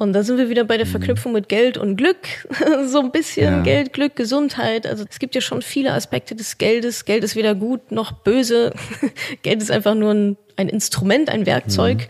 Und 0.00 0.14
da 0.14 0.22
sind 0.22 0.38
wir 0.38 0.48
wieder 0.48 0.64
bei 0.64 0.78
der 0.78 0.86
mhm. 0.86 0.92
Verknüpfung 0.92 1.32
mit 1.32 1.50
Geld 1.50 1.76
und 1.76 1.96
Glück. 1.96 2.16
so 2.86 3.00
ein 3.00 3.10
bisschen 3.10 3.56
ja. 3.56 3.62
Geld, 3.62 3.92
Glück, 3.92 4.16
Gesundheit. 4.16 4.86
Also 4.86 5.04
es 5.08 5.18
gibt 5.18 5.34
ja 5.34 5.42
schon 5.42 5.60
viele 5.60 5.92
Aspekte 5.92 6.34
des 6.34 6.56
Geldes. 6.56 7.04
Geld 7.04 7.22
ist 7.22 7.36
weder 7.36 7.54
gut 7.54 7.92
noch 7.92 8.12
böse. 8.12 8.72
Geld 9.42 9.60
ist 9.60 9.70
einfach 9.70 9.94
nur 9.94 10.12
ein, 10.14 10.36
ein 10.56 10.70
Instrument, 10.70 11.28
ein 11.28 11.44
Werkzeug, 11.44 11.98
mhm. 11.98 12.04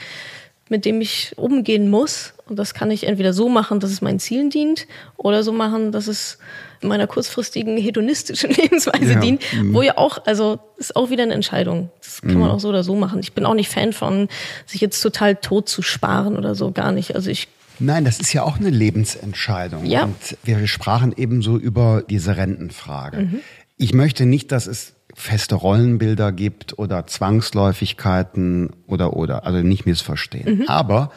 mit 0.68 0.84
dem 0.84 1.00
ich 1.00 1.32
umgehen 1.36 1.90
muss. 1.90 2.34
Und 2.50 2.56
das 2.56 2.74
kann 2.74 2.90
ich 2.90 3.06
entweder 3.06 3.32
so 3.32 3.48
machen, 3.48 3.78
dass 3.78 3.90
es 3.90 4.02
meinen 4.02 4.18
Zielen 4.18 4.50
dient, 4.50 4.86
oder 5.16 5.42
so 5.42 5.52
machen, 5.52 5.92
dass 5.92 6.08
es 6.08 6.38
meiner 6.82 7.06
kurzfristigen 7.06 7.76
hedonistischen 7.76 8.50
Lebensweise 8.54 9.12
ja. 9.12 9.20
dient, 9.20 9.42
mhm. 9.54 9.72
wo 9.72 9.82
ja 9.82 9.96
auch, 9.96 10.26
also 10.26 10.58
ist 10.76 10.96
auch 10.96 11.10
wieder 11.10 11.22
eine 11.22 11.34
Entscheidung. 11.34 11.90
Das 12.00 12.20
kann 12.20 12.34
mhm. 12.34 12.40
man 12.40 12.50
auch 12.50 12.60
so 12.60 12.68
oder 12.68 12.82
so 12.82 12.96
machen. 12.96 13.20
Ich 13.20 13.32
bin 13.32 13.46
auch 13.46 13.54
nicht 13.54 13.68
Fan 13.68 13.92
von, 13.92 14.28
sich 14.66 14.80
jetzt 14.80 15.00
total 15.00 15.36
tot 15.36 15.68
zu 15.68 15.80
sparen 15.80 16.36
oder 16.36 16.54
so, 16.54 16.72
gar 16.72 16.92
nicht. 16.92 17.14
Also 17.14 17.30
ich 17.30 17.48
Nein, 17.82 18.04
das 18.04 18.20
ist 18.20 18.34
ja 18.34 18.42
auch 18.42 18.58
eine 18.58 18.68
Lebensentscheidung. 18.68 19.86
Ja. 19.86 20.04
Und 20.04 20.36
wir 20.42 20.66
sprachen 20.66 21.14
ebenso 21.16 21.56
über 21.56 22.02
diese 22.06 22.36
Rentenfrage. 22.36 23.22
Mhm. 23.22 23.40
Ich 23.78 23.94
möchte 23.94 24.26
nicht, 24.26 24.52
dass 24.52 24.66
es 24.66 24.92
feste 25.14 25.54
Rollenbilder 25.54 26.32
gibt 26.32 26.78
oder 26.78 27.06
Zwangsläufigkeiten 27.06 28.70
oder 28.86 29.16
oder, 29.16 29.46
also 29.46 29.60
nicht 29.60 29.86
missverstehen. 29.86 30.58
Mhm. 30.58 30.64
Aber 30.68 31.10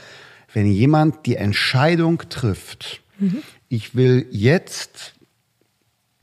wenn 0.53 0.67
jemand 0.67 1.25
die 1.25 1.35
Entscheidung 1.35 2.29
trifft, 2.29 3.01
mhm. 3.19 3.43
ich 3.69 3.95
will 3.95 4.27
jetzt 4.31 5.13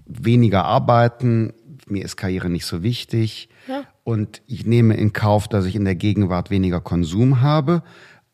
weniger 0.06 0.64
arbeiten, 0.64 1.52
mir 1.86 2.04
ist 2.04 2.16
Karriere 2.16 2.48
nicht 2.48 2.66
so 2.66 2.82
wichtig 2.82 3.48
ja. 3.66 3.84
und 4.04 4.42
ich 4.46 4.64
nehme 4.64 4.94
in 4.94 5.12
Kauf, 5.12 5.48
dass 5.48 5.66
ich 5.66 5.76
in 5.76 5.84
der 5.84 5.96
Gegenwart 5.96 6.50
weniger 6.50 6.80
Konsum 6.80 7.40
habe, 7.40 7.82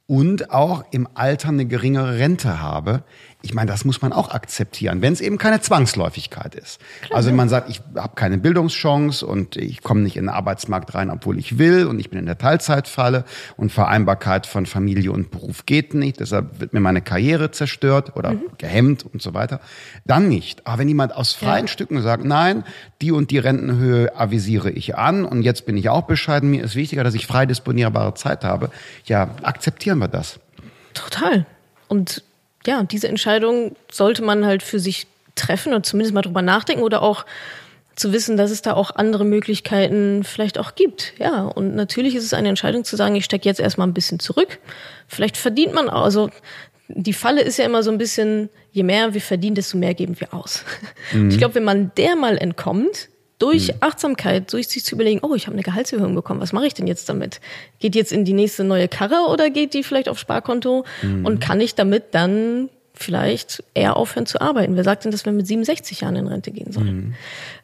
und 0.07 0.53
auch 0.53 0.85
im 0.93 1.09
Alter 1.15 1.49
eine 1.49 1.67
geringere 1.67 2.19
Rente 2.19 2.61
habe, 2.61 3.03
ich 3.47 3.55
meine, 3.55 3.71
das 3.71 3.85
muss 3.85 4.03
man 4.03 4.13
auch 4.13 4.31
akzeptieren, 4.31 5.03
wenn 5.03 5.13
es 5.13 5.21
eben 5.21 5.39
keine 5.39 5.61
Zwangsläufigkeit 5.61 6.55
ist. 6.57 6.81
Klar, 7.03 7.17
also 7.17 7.29
wenn 7.29 7.37
man 7.37 7.49
sagt, 7.49 7.71
ich 7.71 7.81
habe 7.95 8.15
keine 8.17 8.39
Bildungschance 8.39 9.25
und 9.25 9.57
ich 9.57 9.83
komme 9.83 10.01
nicht 10.01 10.17
in 10.17 10.25
den 10.25 10.29
Arbeitsmarkt 10.31 10.95
rein, 10.95 11.11
obwohl 11.11 11.39
ich 11.39 11.59
will 11.59 11.87
und 11.87 12.01
ich 12.01 12.11
bin 12.11 12.19
in 12.19 12.27
der 12.27 12.39
Teilzeitfalle 12.39 13.25
und 13.57 13.71
Vereinbarkeit 13.71 14.47
von 14.47 14.67
Familie 14.67 15.13
und 15.13 15.31
Beruf 15.31 15.65
geht 15.65 15.95
nicht, 15.95 16.19
deshalb 16.19 16.59
wird 16.61 16.73
mir 16.73 16.81
meine 16.81 17.03
Karriere 17.03 17.53
zerstört 17.53 18.17
oder 18.17 18.33
mhm. 18.33 18.43
gehemmt 18.59 19.07
und 19.07 19.23
so 19.23 19.33
weiter, 19.33 19.61
dann 20.05 20.29
nicht. 20.29 20.67
Aber 20.67 20.79
wenn 20.79 20.89
jemand 20.89 21.15
aus 21.15 21.33
freien 21.33 21.67
ja. 21.67 21.73
Stücken 21.73 22.03
sagt, 22.03 22.25
nein, 22.25 22.65
die 23.01 23.13
und 23.13 23.31
die 23.31 23.39
Rentenhöhe 23.39 24.15
avisiere 24.19 24.71
ich 24.71 24.97
an 24.97 25.25
und 25.25 25.43
jetzt 25.43 25.67
bin 25.67 25.77
ich 25.77 25.89
auch 25.89 26.03
bescheiden, 26.03 26.51
mir 26.51 26.65
ist 26.65 26.75
wichtiger, 26.75 27.05
dass 27.05 27.15
ich 27.15 27.29
frei 27.29 27.47
disponierbare 27.47 28.15
Zeit 28.15 28.43
habe, 28.43 28.71
ja, 29.05 29.31
akzeptieren 29.43 29.99
wir 29.99 30.09
das. 30.09 30.41
Total. 30.95 31.47
Und 31.89 32.25
ja, 32.67 32.83
diese 32.83 33.09
Entscheidung 33.09 33.77
sollte 33.91 34.23
man 34.23 34.45
halt 34.45 34.63
für 34.63 34.79
sich 34.79 35.07
treffen 35.35 35.75
und 35.75 35.87
zumindest 35.87 36.15
mal 36.15 36.23
drüber 36.23 36.43
nachdenken 36.43 36.83
oder 36.83 37.03
auch 37.03 37.25
zu 37.95 38.13
wissen, 38.13 38.37
dass 38.37 38.51
es 38.51 38.61
da 38.63 38.75
auch 38.75 38.95
andere 38.95 39.25
Möglichkeiten 39.25 40.23
vielleicht 40.23 40.59
auch 40.59 40.75
gibt. 40.75 41.15
Ja, 41.19 41.45
und 41.45 41.75
natürlich 41.75 42.15
ist 42.15 42.25
es 42.25 42.35
eine 42.35 42.51
Entscheidung 42.51 42.85
zu 42.85 42.95
sagen, 42.97 43.17
ich 43.17 43.25
stecke 43.25 43.49
jetzt 43.49 43.61
erstmal 43.61 43.87
ein 43.87 43.95
bisschen 43.95 44.21
zurück. 44.21 44.59
Vielleicht 45.09 45.37
verdient 45.37 45.73
man 45.73 45.89
auch, 45.89 46.03
also 46.03 46.31
die 46.89 47.15
Falle 47.15 47.43
ist 47.43 47.59
ja 47.59 47.65
immer 47.65 47.83
so 47.83 47.91
ein 47.91 47.99
bisschen, 47.99 48.51
je 48.71 48.83
mehr 48.83 49.15
wir 49.15 49.21
verdienen, 49.21 49.55
desto 49.55 49.79
mehr 49.79 49.95
geben 49.95 50.21
wir 50.21 50.35
aus. 50.35 50.65
Mhm. 51.13 51.31
Ich 51.31 51.39
glaube, 51.39 51.55
wenn 51.55 51.65
man 51.65 51.91
der 51.97 52.17
mal 52.17 52.37
entkommt, 52.37 53.09
durch 53.39 53.69
mhm. 53.69 53.75
Achtsamkeit, 53.81 54.53
durch 54.53 54.69
sich 54.69 54.85
zu 54.85 54.95
überlegen, 54.95 55.21
oh, 55.23 55.35
ich 55.35 55.47
habe 55.47 55.55
eine 55.55 55.63
Gehaltserhöhung 55.63 56.15
bekommen, 56.15 56.41
was 56.41 56.53
mache 56.53 56.67
ich 56.67 56.75
denn 56.75 56.87
jetzt 56.87 57.09
damit? 57.09 57.41
Geht 57.79 57.95
jetzt 57.95 58.13
in 58.13 58.25
die 58.25 58.33
nächste 58.33 58.65
neue 58.65 58.89
Karre 58.89 59.31
oder 59.31 59.51
geht 59.51 59.75
die 59.75 59.83
vielleicht 59.83 60.09
aufs 60.09 60.21
Sparkonto? 60.21 60.85
Mhm. 61.03 61.27
Und 61.27 61.41
kann 61.41 61.61
ich 61.61 61.75
damit 61.75 62.15
dann 62.15 62.71
vielleicht 62.97 63.63
eher 63.75 63.97
aufhören 63.97 64.27
zu 64.27 64.41
arbeiten? 64.41 64.77
Wer 64.77 64.85
sagt 64.85 65.05
denn, 65.05 65.13
dass 65.13 65.25
wir 65.25 65.33
mit 65.33 65.47
67 65.47 66.01
Jahren 66.01 66.17
in 66.17 66.27
Rente 66.27 66.51
gehen 66.51 66.73
sollen? 66.73 66.97
Mhm. 66.97 67.15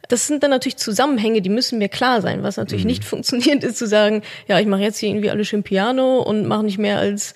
Das 0.09 0.27
sind 0.27 0.43
dann 0.43 0.51
natürlich 0.51 0.77
Zusammenhänge, 0.77 1.41
die 1.41 1.49
müssen 1.49 1.79
mir 1.79 1.89
klar 1.89 2.21
sein. 2.21 2.43
Was 2.43 2.57
natürlich 2.57 2.83
mhm. 2.83 2.89
nicht 2.89 3.05
funktioniert, 3.05 3.63
ist 3.63 3.77
zu 3.77 3.87
sagen, 3.87 4.21
ja, 4.47 4.59
ich 4.59 4.67
mache 4.67 4.81
jetzt 4.81 4.99
hier 4.99 5.09
irgendwie 5.09 5.29
alle 5.29 5.45
schön 5.45 5.63
Piano 5.63 6.19
und 6.21 6.45
mache 6.45 6.63
nicht 6.63 6.77
mehr 6.77 6.99
als 6.99 7.33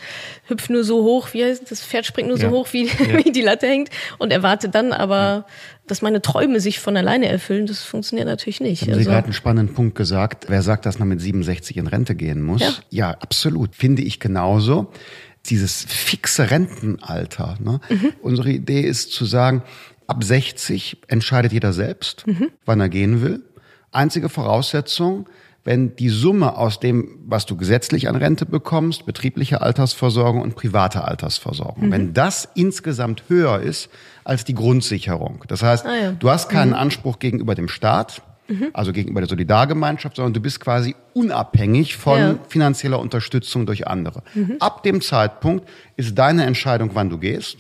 hüpf 0.48 0.70
nur 0.70 0.84
so 0.84 1.04
hoch, 1.04 1.30
wie 1.34 1.44
heißt 1.44 1.70
das 1.72 1.82
Pferd 1.82 2.06
springt 2.06 2.30
nur 2.30 2.38
so 2.38 2.50
hoch, 2.50 2.68
wie, 2.72 2.86
ja. 2.86 2.92
wie 3.26 3.32
die 3.32 3.42
Latte 3.42 3.68
hängt 3.68 3.90
und 4.18 4.32
erwarte 4.32 4.70
dann 4.70 4.94
aber, 4.94 5.46
dass 5.88 6.02
meine 6.02 6.22
Träume 6.22 6.60
sich 6.60 6.80
von 6.80 6.98
alleine 6.98 7.28
erfüllen. 7.28 7.66
Das 7.66 7.82
funktioniert 7.82 8.28
natürlich 8.28 8.60
nicht. 8.60 8.82
Haben 8.84 8.90
also, 8.90 9.02
Sie 9.02 9.06
gerade 9.06 9.26
einen 9.26 9.34
spannenden 9.34 9.74
Punkt 9.74 9.96
gesagt. 9.96 10.46
Wer 10.50 10.62
sagt, 10.62 10.86
dass 10.86 11.00
man 11.00 11.08
mit 11.08 11.22
67 11.22 11.78
in 11.78 11.88
Rente 11.88 12.16
gehen 12.16 12.42
muss? 12.42 12.62
Ja, 12.62 12.74
ja 12.90 13.12
absolut. 13.12 13.76
Finde 13.76 14.02
ich 14.02 14.20
genauso 14.20 14.92
dieses 15.50 15.84
fixe 15.84 16.52
Rentenalter. 16.52 17.58
Ne? 17.60 17.80
Mhm. 17.90 18.14
Unsere 18.22 18.50
Idee 18.50 18.82
ist 18.82 19.12
zu 19.12 19.26
sagen, 19.26 19.64
Ab 20.08 20.24
60 20.24 20.98
entscheidet 21.10 21.52
jeder 21.52 21.74
selbst, 21.74 22.26
mhm. 22.26 22.50
wann 22.66 22.80
er 22.80 22.88
gehen 22.88 23.22
will. 23.22 23.44
Einzige 23.92 24.30
Voraussetzung, 24.30 25.28
wenn 25.66 25.98
die 25.98 26.08
Summe 26.08 26.56
aus 26.56 26.80
dem, 26.80 27.20
was 27.26 27.46
du 27.46 27.58
gesetzlich 27.58 28.08
an 28.08 28.16
Rente 28.16 28.46
bekommst, 28.46 29.06
betriebliche 29.06 29.62
Altersversorgung 29.62 30.42
und 30.42 30.56
private 30.56 31.04
Altersversorgung, 31.04 31.88
mhm. 31.88 31.92
wenn 31.92 32.14
das 32.14 32.48
insgesamt 32.56 33.24
höher 33.28 33.60
ist 33.60 33.90
als 34.24 34.46
die 34.46 34.54
Grundsicherung. 34.54 35.44
Das 35.50 35.62
heißt, 35.62 35.86
ah, 35.86 35.96
ja. 35.96 36.12
du 36.14 36.30
hast 36.30 36.48
keinen 36.48 36.70
mhm. 36.70 36.76
Anspruch 36.76 37.20
gegenüber 37.20 37.54
dem 37.54 37.68
Staat, 37.68 38.22
mhm. 38.48 38.70
also 38.74 38.94
gegenüber 38.94 39.22
der 39.22 39.30
Solidargemeinschaft, 39.30 40.16
sondern 40.16 40.34
du 40.34 40.42
bist 40.42 40.60
quasi 40.60 40.96
unabhängig 41.14 41.98
von 41.98 42.20
ja. 42.20 42.40
finanzieller 42.48 43.00
Unterstützung 43.00 43.66
durch 43.66 43.88
andere. 43.88 44.24
Mhm. 44.34 44.58
Ab 44.60 44.84
dem 44.84 45.02
Zeitpunkt 45.02 45.68
ist 45.96 46.18
deine 46.18 46.46
Entscheidung, 46.46 46.92
wann 46.94 47.10
du 47.10 47.18
gehst 47.18 47.58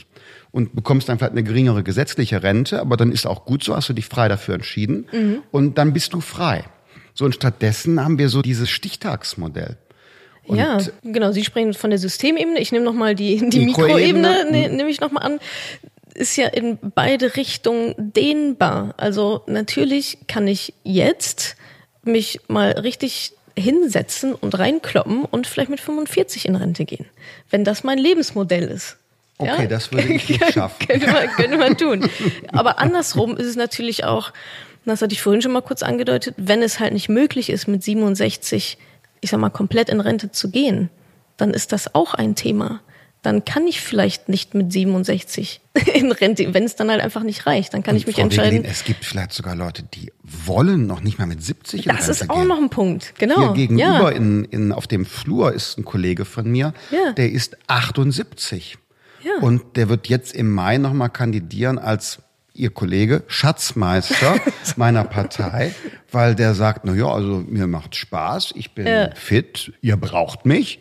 und 0.51 0.75
bekommst 0.75 1.09
dann 1.09 1.17
vielleicht 1.17 1.33
eine 1.33 1.43
geringere 1.43 1.83
gesetzliche 1.83 2.43
Rente, 2.43 2.79
aber 2.79 2.97
dann 2.97 3.11
ist 3.11 3.27
auch 3.27 3.45
gut 3.45 3.63
so, 3.63 3.75
hast 3.75 3.89
du 3.89 3.93
dich 3.93 4.07
frei 4.07 4.27
dafür 4.27 4.55
entschieden 4.55 5.07
mhm. 5.11 5.43
und 5.51 5.77
dann 5.77 5.93
bist 5.93 6.13
du 6.13 6.21
frei. 6.21 6.65
So 7.13 7.25
und 7.25 7.33
stattdessen 7.33 8.03
haben 8.03 8.19
wir 8.19 8.29
so 8.29 8.41
dieses 8.41 8.69
Stichtagsmodell. 8.69 9.77
Und 10.47 10.57
ja, 10.57 10.77
genau. 11.03 11.31
Sie 11.31 11.43
sprechen 11.43 11.73
von 11.73 11.89
der 11.89 11.99
Systemebene. 11.99 12.59
Ich 12.59 12.71
nehme 12.71 12.85
noch 12.85 12.93
mal 12.93 13.15
die 13.15 13.49
die 13.49 13.65
Mikroebene, 13.65 14.45
Mikro 14.45 14.51
ne, 14.51 14.69
nehme 14.69 14.89
ich 14.89 15.01
noch 15.01 15.11
mal 15.11 15.21
an. 15.21 15.39
Ist 16.18 16.36
ja 16.36 16.47
in 16.47 16.80
beide 16.82 17.36
Richtungen 17.36 17.93
dehnbar. 17.97 18.95
Also 18.97 19.43
natürlich 19.45 20.18
kann 20.28 20.47
ich 20.47 20.74
jetzt 20.84 21.55
mich 22.03 22.39
mal 22.47 22.72
richtig 22.72 23.34
hinsetzen 23.57 24.34
und 24.34 24.57
reinkloppen 24.57 25.26
und 25.26 25.47
vielleicht 25.47 25.70
mit 25.70 25.80
45 25.80 26.47
in 26.47 26.55
Rente 26.55 26.86
gehen, 26.86 27.05
wenn 27.49 27.63
das 27.63 27.84
mein 27.84 27.97
Lebensmodell 27.97 28.63
ist. 28.63 28.97
Okay, 29.38 29.63
ja? 29.63 29.68
das 29.68 29.91
würde 29.91 30.13
ich 30.13 30.30
nicht 30.30 30.45
schaffen. 30.53 30.88
könnte, 30.88 31.07
man, 31.07 31.28
könnte 31.30 31.57
man 31.57 31.78
tun. 31.78 32.09
Aber 32.51 32.80
andersrum 32.80 33.38
ist 33.38 33.45
es 33.45 33.55
natürlich 33.55 34.03
auch, 34.03 34.32
das 34.86 35.01
hatte 35.01 35.13
ich 35.13 35.22
vorhin 35.22 35.41
schon 35.41 35.51
mal 35.51 35.61
kurz 35.61 35.84
angedeutet, 35.84 36.34
wenn 36.38 36.63
es 36.63 36.80
halt 36.80 36.93
nicht 36.93 37.09
möglich 37.09 37.49
ist, 37.49 37.68
mit 37.68 37.84
67, 37.84 38.78
ich 39.22 39.30
sag 39.30 39.39
mal, 39.39 39.49
komplett 39.49 39.89
in 39.89 39.99
Rente 39.99 40.32
zu 40.32 40.49
gehen, 40.49 40.89
dann 41.36 41.51
ist 41.51 41.72
das 41.72 41.93
auch 41.93 42.13
ein 42.13 42.36
Thema. 42.36 42.82
Dann 43.28 43.43
kann 43.43 43.67
ich 43.67 43.82
vielleicht 43.82 44.30
nicht 44.30 44.53
mit 44.53 44.71
67 44.71 45.59
in 45.93 46.13
Rente, 46.13 46.53
wenn 46.53 46.63
es 46.63 46.78
dann 46.78 46.89
halt 46.89 47.01
einfach 47.01 47.23
nicht 47.23 47.45
reicht, 47.45 47.73
dann 47.73 47.84
kann 47.84 47.95
Und 47.95 47.97
ich 47.99 48.07
mich 48.07 48.15
Frau 48.15 48.21
entscheiden. 48.21 48.59
Wegelin, 48.59 48.71
es 48.71 48.86
gibt 48.86 49.03
vielleicht 49.03 49.34
sogar 49.34 49.53
Leute, 49.53 49.84
die 49.84 50.13
wollen 50.23 50.88
noch 50.88 51.01
nicht 51.01 51.19
mal 51.19 51.25
mit 51.25 51.43
70 51.43 51.86
in 51.86 51.91
Das 51.91 52.07
Rente 52.07 52.11
ist 52.11 52.30
auch 52.30 52.38
gehen. 52.38 52.47
noch 52.47 52.57
ein 52.57 52.69
Punkt, 52.69 53.15
genau. 53.19 53.53
Hier 53.53 53.67
gegenüber 53.67 54.11
ja. 54.13 54.17
in, 54.17 54.45
in, 54.45 54.71
auf 54.71 54.88
dem 54.88 55.05
Flur 55.05 55.51
ist 55.51 55.78
ein 55.78 55.84
Kollege 55.84 56.23
von 56.23 56.49
mir, 56.49 56.73
ja. 56.89 57.11
der 57.11 57.30
ist 57.30 57.57
78. 57.67 58.78
Ja. 59.25 59.41
Und 59.41 59.75
der 59.75 59.89
wird 59.89 60.07
jetzt 60.07 60.34
im 60.34 60.49
Mai 60.49 60.78
nochmal 60.78 61.09
kandidieren 61.09 61.80
als 61.80 62.19
Ihr 62.53 62.69
Kollege, 62.69 63.23
Schatzmeister 63.28 64.39
meiner 64.78 65.03
Partei, 65.03 65.75
weil 66.13 66.34
der 66.34 66.55
sagt, 66.55 66.86
na 66.86 66.93
ja, 66.93 67.07
also 67.07 67.43
mir 67.45 67.67
macht 67.67 67.97
Spaß, 67.97 68.53
ich 68.55 68.73
bin 68.73 68.88
ja. 68.88 69.09
fit, 69.15 69.73
ihr 69.82 69.97
braucht 69.97 70.45
mich. 70.45 70.80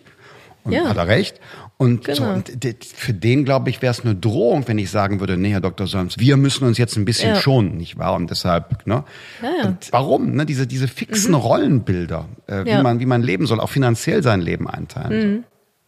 Und 0.66 0.72
ja. 0.72 0.88
hat 0.88 0.96
er 0.96 1.06
recht. 1.06 1.40
Und, 1.78 2.04
genau. 2.04 2.16
so, 2.16 2.24
und 2.24 2.50
für 2.94 3.12
den, 3.12 3.44
glaube 3.44 3.68
ich, 3.68 3.82
wäre 3.82 3.90
es 3.90 4.00
eine 4.00 4.14
Drohung, 4.14 4.66
wenn 4.66 4.78
ich 4.78 4.90
sagen 4.90 5.20
würde, 5.20 5.36
nee, 5.36 5.50
Herr 5.50 5.60
Dr. 5.60 5.86
Solms, 5.86 6.18
wir 6.18 6.38
müssen 6.38 6.66
uns 6.66 6.78
jetzt 6.78 6.96
ein 6.96 7.04
bisschen 7.04 7.34
ja. 7.34 7.40
schonen, 7.40 7.76
nicht 7.76 7.98
wahr? 7.98 8.14
Und 8.14 8.30
deshalb, 8.30 8.86
ne? 8.86 9.04
Ja, 9.42 9.68
und 9.68 9.92
warum? 9.92 10.32
Ne? 10.32 10.46
Diese, 10.46 10.66
diese 10.66 10.88
fixen 10.88 11.32
mhm. 11.32 11.40
Rollenbilder, 11.40 12.28
äh, 12.46 12.64
wie, 12.64 12.82
man, 12.82 12.98
wie 13.00 13.06
man 13.06 13.22
leben 13.22 13.46
soll, 13.46 13.60
auch 13.60 13.68
finanziell 13.68 14.22
sein 14.22 14.40
Leben 14.40 14.68
einteilen 14.68 15.32
mhm. 15.32 15.44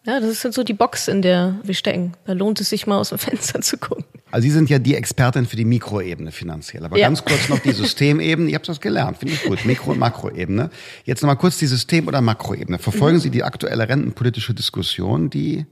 Ja, 0.06 0.20
das 0.20 0.30
ist 0.30 0.44
halt 0.44 0.54
so 0.54 0.64
die 0.64 0.72
Box, 0.72 1.06
in 1.06 1.20
der 1.20 1.58
wir 1.62 1.74
stecken. 1.74 2.14
Da 2.24 2.32
lohnt 2.32 2.60
es 2.62 2.70
sich 2.70 2.86
mal 2.86 2.98
aus 2.98 3.10
dem 3.10 3.18
Fenster 3.18 3.60
zu 3.60 3.76
gucken. 3.76 4.04
Also 4.30 4.44
Sie 4.44 4.50
sind 4.50 4.70
ja 4.70 4.78
die 4.78 4.94
Expertin 4.94 5.44
für 5.44 5.56
die 5.56 5.66
Mikroebene 5.66 6.32
finanziell. 6.32 6.84
Aber 6.84 6.96
ja. 6.96 7.06
ganz 7.06 7.24
kurz 7.24 7.50
noch 7.50 7.58
die 7.58 7.72
Systemebene. 7.72 8.48
Ich 8.48 8.54
habe 8.54 8.64
das 8.64 8.80
gelernt, 8.80 9.18
finde 9.18 9.34
ich 9.34 9.42
gut. 9.42 9.66
Mikro- 9.66 9.92
und 9.92 9.98
Makroebene. 9.98 10.70
Jetzt 11.04 11.22
noch 11.22 11.26
mal 11.26 11.34
kurz 11.34 11.58
die 11.58 11.66
System- 11.66 12.08
oder 12.08 12.22
Makroebene. 12.22 12.78
Verfolgen 12.78 13.18
mhm. 13.18 13.20
Sie 13.20 13.30
die 13.30 13.42
aktuelle 13.42 13.86
rentenpolitische 13.86 14.54
Diskussion, 14.54 15.28
die 15.28 15.66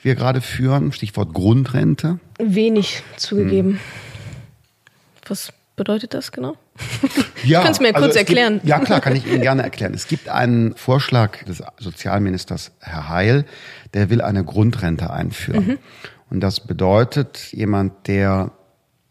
wir 0.00 0.14
gerade 0.14 0.40
führen? 0.40 0.92
Stichwort 0.92 1.34
Grundrente. 1.34 2.18
Wenig 2.38 3.02
zugegeben. 3.16 3.72
Hm. 3.72 3.80
Was 5.28 5.52
bedeutet 5.76 6.14
das 6.14 6.32
genau? 6.32 6.56
Ja, 7.44 7.62
Kannst 7.64 7.80
du 7.80 7.84
mir 7.84 7.94
also 7.94 8.06
kurz 8.06 8.16
erklären? 8.16 8.54
Gibt, 8.54 8.66
ja, 8.66 8.78
klar, 8.80 9.00
kann 9.00 9.16
ich 9.16 9.26
Ihnen 9.26 9.42
gerne 9.42 9.62
erklären. 9.62 9.94
Es 9.94 10.06
gibt 10.06 10.28
einen 10.28 10.74
Vorschlag 10.76 11.44
des 11.44 11.62
Sozialministers 11.78 12.72
Herr 12.80 13.08
Heil, 13.08 13.44
der 13.94 14.10
will 14.10 14.20
eine 14.20 14.44
Grundrente 14.44 15.10
einführen. 15.10 15.66
Mhm. 15.66 15.78
Und 16.30 16.40
das 16.40 16.60
bedeutet, 16.60 17.52
jemand, 17.52 18.06
der 18.06 18.52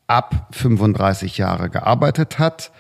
ab 0.06 0.50
35 0.52 1.38
Jahre 1.38 1.70
gearbeitet 1.70 2.40
hat, 2.40 2.72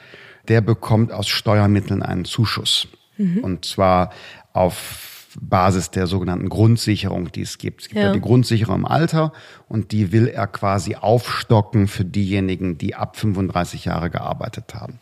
der 0.47 0.62
bekommt 0.62 1.12
aus 1.12 1.28
Steuermitteln 1.28 2.03
einen 2.03 2.26
Zuschuss. 2.26 2.88
Mhm. 3.18 3.39
Und 3.39 3.66
zwar 3.66 4.12
auf 4.53 5.07
Basis 5.39 5.91
der 5.91 6.07
sogenannten 6.07 6.49
Grundsicherung, 6.49 7.31
die 7.31 7.41
es 7.41 7.57
gibt. 7.57 7.81
Es 7.81 7.88
gibt 7.89 7.99
ja. 7.99 8.07
ja 8.07 8.13
die 8.13 8.21
Grundsicherung 8.21 8.77
im 8.77 8.85
Alter 8.85 9.33
und 9.69 9.91
die 9.91 10.11
will 10.11 10.27
er 10.27 10.47
quasi 10.47 10.95
aufstocken 10.95 11.88
für 11.88 12.05
diejenigen, 12.05 12.77
die 12.77 12.95
ab 12.95 13.17
35 13.17 13.85
Jahre 13.85 14.09
gearbeitet 14.09 14.73
haben. 14.73 14.99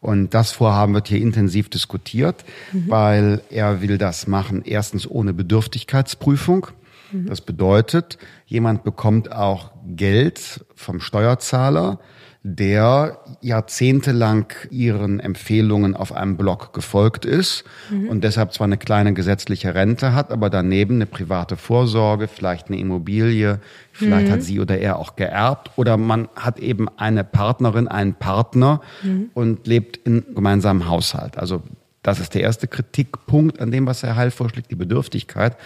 Und 0.00 0.34
das 0.34 0.52
Vorhaben 0.52 0.92
wird 0.94 1.08
hier 1.08 1.20
intensiv 1.20 1.70
diskutiert, 1.70 2.44
mhm. 2.72 2.90
weil 2.90 3.42
er 3.50 3.80
will 3.80 3.96
das 3.96 4.26
machen, 4.26 4.62
erstens 4.64 5.10
ohne 5.10 5.32
Bedürftigkeitsprüfung. 5.32 6.66
Mhm. 7.10 7.26
Das 7.26 7.40
bedeutet, 7.40 8.18
jemand 8.46 8.84
bekommt 8.84 9.32
auch 9.32 9.70
Geld 9.86 10.64
vom 10.74 11.00
Steuerzahler, 11.00 12.00
der 12.46 13.20
jahrzehntelang 13.40 14.52
ihren 14.70 15.18
Empfehlungen 15.18 15.96
auf 15.96 16.12
einem 16.12 16.36
Blog 16.36 16.74
gefolgt 16.74 17.24
ist 17.24 17.64
mhm. 17.90 18.10
und 18.10 18.22
deshalb 18.22 18.52
zwar 18.52 18.66
eine 18.66 18.76
kleine 18.76 19.14
gesetzliche 19.14 19.74
Rente 19.74 20.14
hat, 20.14 20.30
aber 20.30 20.50
daneben 20.50 20.96
eine 20.96 21.06
private 21.06 21.56
Vorsorge, 21.56 22.28
vielleicht 22.28 22.68
eine 22.68 22.78
Immobilie, 22.78 23.60
vielleicht 23.92 24.28
mhm. 24.28 24.32
hat 24.32 24.42
sie 24.42 24.60
oder 24.60 24.76
er 24.76 24.98
auch 24.98 25.16
geerbt 25.16 25.70
oder 25.76 25.96
man 25.96 26.28
hat 26.36 26.58
eben 26.58 26.86
eine 26.98 27.24
Partnerin, 27.24 27.88
einen 27.88 28.12
Partner 28.12 28.82
mhm. 29.02 29.30
und 29.32 29.66
lebt 29.66 29.96
in 30.06 30.22
gemeinsamen 30.34 30.86
Haushalt. 30.86 31.38
Also 31.38 31.62
Das 32.02 32.20
ist 32.20 32.34
der 32.34 32.42
erste 32.42 32.68
Kritikpunkt 32.68 33.58
an 33.58 33.70
dem, 33.70 33.86
was 33.86 34.02
Herr 34.02 34.16
Heil 34.16 34.30
vorschlägt, 34.30 34.70
die 34.70 34.74
Bedürftigkeit. 34.76 35.56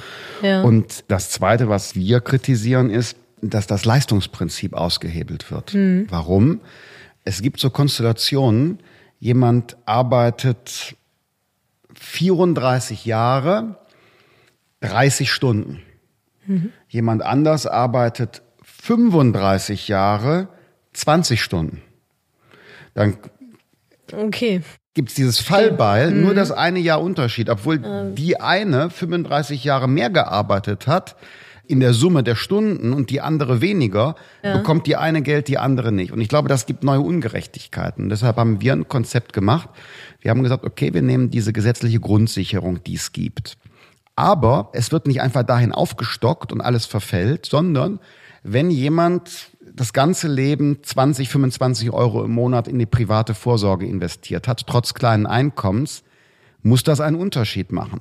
Ja. 0.42 0.62
Und 0.62 1.02
das 1.08 1.30
Zweite, 1.30 1.68
was 1.68 1.96
wir 1.96 2.20
kritisieren, 2.20 2.90
ist, 2.90 3.16
dass 3.42 3.66
das 3.66 3.84
Leistungsprinzip 3.84 4.74
ausgehebelt 4.74 5.50
wird. 5.50 5.74
Mhm. 5.74 6.06
Warum? 6.10 6.60
Es 7.24 7.42
gibt 7.42 7.60
so 7.60 7.70
Konstellationen, 7.70 8.78
jemand 9.18 9.76
arbeitet 9.84 10.96
34 11.94 13.04
Jahre, 13.04 13.76
30 14.80 15.30
Stunden. 15.30 15.82
Jemand 16.88 17.22
anders 17.22 17.66
arbeitet 17.66 18.40
35 18.62 19.88
Jahre, 19.88 20.48
20 20.94 21.42
Stunden. 21.42 21.82
Dann 22.94 23.18
Okay. 24.10 24.62
gibt's 24.94 25.14
dieses 25.14 25.40
Fallbeil, 25.40 26.10
nur 26.12 26.32
das 26.34 26.50
eine 26.50 26.78
Jahr 26.78 27.02
Unterschied, 27.02 27.50
obwohl 27.50 28.14
die 28.14 28.40
eine 28.40 28.88
35 28.88 29.62
Jahre 29.64 29.88
mehr 29.88 30.08
gearbeitet 30.08 30.86
hat 30.86 31.16
in 31.68 31.80
der 31.80 31.92
Summe 31.92 32.22
der 32.22 32.34
Stunden 32.34 32.92
und 32.92 33.10
die 33.10 33.20
andere 33.20 33.60
weniger, 33.60 34.16
bekommt 34.42 34.86
die 34.86 34.96
eine 34.96 35.22
Geld, 35.22 35.48
die 35.48 35.58
andere 35.58 35.92
nicht. 35.92 36.12
Und 36.12 36.20
ich 36.20 36.28
glaube, 36.28 36.48
das 36.48 36.64
gibt 36.64 36.82
neue 36.82 37.00
Ungerechtigkeiten. 37.00 38.04
Und 38.04 38.08
deshalb 38.08 38.36
haben 38.36 38.60
wir 38.60 38.72
ein 38.72 38.88
Konzept 38.88 39.34
gemacht. 39.34 39.68
Wir 40.20 40.30
haben 40.30 40.42
gesagt, 40.42 40.64
okay, 40.64 40.94
wir 40.94 41.02
nehmen 41.02 41.30
diese 41.30 41.52
gesetzliche 41.52 42.00
Grundsicherung, 42.00 42.82
die 42.82 42.94
es 42.94 43.12
gibt. 43.12 43.58
Aber 44.16 44.70
es 44.72 44.90
wird 44.90 45.06
nicht 45.06 45.20
einfach 45.20 45.44
dahin 45.44 45.72
aufgestockt 45.72 46.52
und 46.52 46.60
alles 46.60 46.86
verfällt, 46.86 47.46
sondern 47.46 48.00
wenn 48.42 48.70
jemand 48.70 49.50
das 49.60 49.92
ganze 49.92 50.26
Leben 50.26 50.78
20, 50.82 51.28
25 51.28 51.92
Euro 51.92 52.24
im 52.24 52.32
Monat 52.32 52.66
in 52.66 52.78
die 52.78 52.86
private 52.86 53.34
Vorsorge 53.34 53.86
investiert 53.86 54.48
hat, 54.48 54.66
trotz 54.66 54.94
kleinen 54.94 55.26
Einkommens, 55.26 56.02
muss 56.62 56.82
das 56.82 57.00
einen 57.00 57.16
Unterschied 57.16 57.70
machen. 57.72 58.00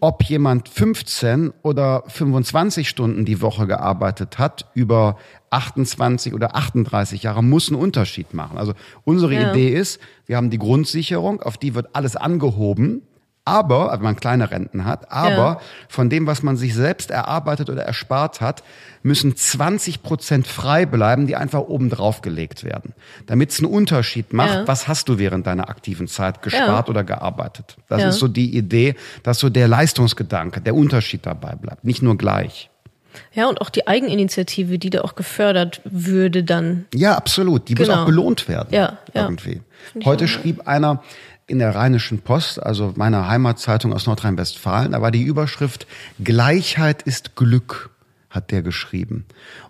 Ob 0.00 0.22
jemand 0.24 0.68
15 0.68 1.52
oder 1.62 2.02
25 2.08 2.88
Stunden 2.88 3.24
die 3.24 3.40
Woche 3.40 3.66
gearbeitet 3.66 4.38
hat, 4.38 4.70
über 4.74 5.16
28 5.50 6.34
oder 6.34 6.56
38 6.56 7.22
Jahre, 7.22 7.42
muss 7.42 7.70
einen 7.70 7.80
Unterschied 7.80 8.34
machen. 8.34 8.58
Also 8.58 8.74
unsere 9.04 9.34
Ja. 9.34 9.50
Idee 9.50 9.68
ist, 9.68 10.00
wir 10.26 10.36
haben 10.36 10.50
die 10.50 10.58
Grundsicherung, 10.58 11.42
auf 11.42 11.58
die 11.58 11.74
wird 11.74 11.94
alles 11.94 12.16
angehoben, 12.16 13.02
aber, 13.50 13.90
also 13.90 13.98
wenn 14.00 14.04
man 14.04 14.16
kleine 14.16 14.50
Renten 14.50 14.84
hat, 14.84 15.10
aber 15.12 15.30
Ja. 15.36 15.60
von 15.88 16.08
dem, 16.10 16.26
was 16.26 16.42
man 16.42 16.56
sich 16.56 16.74
selbst 16.74 17.10
erarbeitet 17.10 17.68
oder 17.70 17.82
erspart 17.82 18.40
hat, 18.40 18.62
müssen 19.02 19.34
20 19.36 20.02
Prozent 20.02 20.46
frei 20.46 20.84
bleiben, 20.86 21.26
die 21.26 21.34
einfach 21.36 21.60
oben 21.60 21.88
drauf 21.90 22.20
gelegt 22.22 22.64
werden. 22.64 22.92
Damit 23.26 23.50
es 23.50 23.58
einen 23.60 23.72
Unterschied 23.72 24.32
macht, 24.32 24.54
Ja. 24.54 24.68
was 24.68 24.88
hast 24.88 25.08
du 25.08 25.18
während 25.18 25.46
deiner 25.46 25.68
aktiven 25.70 26.06
Zeit 26.06 26.42
gespart 26.42 26.86
Ja. 26.86 26.90
oder 26.90 27.04
gearbeitet. 27.04 27.76
Das 27.88 28.02
ist 28.04 28.18
so 28.18 28.28
die 28.28 28.56
Idee, 28.56 28.94
dass 29.22 29.38
so 29.38 29.48
der 29.48 29.68
Leistungsgedanke, 29.68 30.60
der 30.60 30.74
Unterschied 30.74 31.24
dabei 31.26 31.54
bleibt, 31.54 31.84
nicht 31.84 32.02
nur 32.02 32.16
gleich. 32.18 32.68
Ja, 33.32 33.48
und 33.48 33.60
auch 33.60 33.70
die 33.70 33.88
Eigeninitiative, 33.88 34.78
die 34.78 34.88
da 34.90 35.00
auch 35.00 35.16
gefördert 35.16 35.80
würde 35.84 36.44
dann. 36.44 36.84
Ja, 36.94 37.16
absolut. 37.16 37.68
Die 37.68 37.74
muss 37.74 37.88
Genau. 37.88 38.02
auch 38.02 38.06
belohnt 38.06 38.46
werden. 38.48 38.68
Ja. 38.70 38.98
Irgendwie. 39.14 39.62
Heute 40.04 40.28
schrieb 40.28 40.68
einer 40.68 41.02
in 41.50 41.58
der 41.58 41.74
Rheinischen 41.74 42.20
Post, 42.20 42.62
also 42.62 42.94
meiner 42.96 43.28
Heimatzeitung 43.28 43.92
aus 43.92 44.06
Nordrhein-Westfalen, 44.06 44.92
da 44.92 45.02
war 45.02 45.10
die 45.10 45.22
Überschrift 45.22 45.86
Gleichheit 46.22 47.02
ist 47.02 47.36
Glück, 47.36 47.90
hat 48.30 48.50
der 48.50 48.62
geschrieben. 48.62 49.24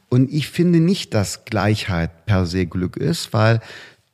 Und 0.08 0.30
ich 0.30 0.48
finde 0.48 0.80
nicht, 0.80 1.14
dass 1.14 1.44
Gleichheit 1.44 2.26
per 2.26 2.44
se 2.46 2.66
Glück 2.66 2.96
ist, 2.96 3.32
weil 3.32 3.60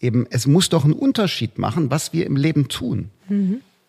eben 0.00 0.26
es 0.30 0.46
muss 0.46 0.68
doch 0.68 0.84
einen 0.84 0.92
Unterschied 0.92 1.58
machen, 1.58 1.90
was 1.90 2.12
wir 2.12 2.26
im 2.26 2.36
Leben 2.36 2.68
tun. 2.68 3.10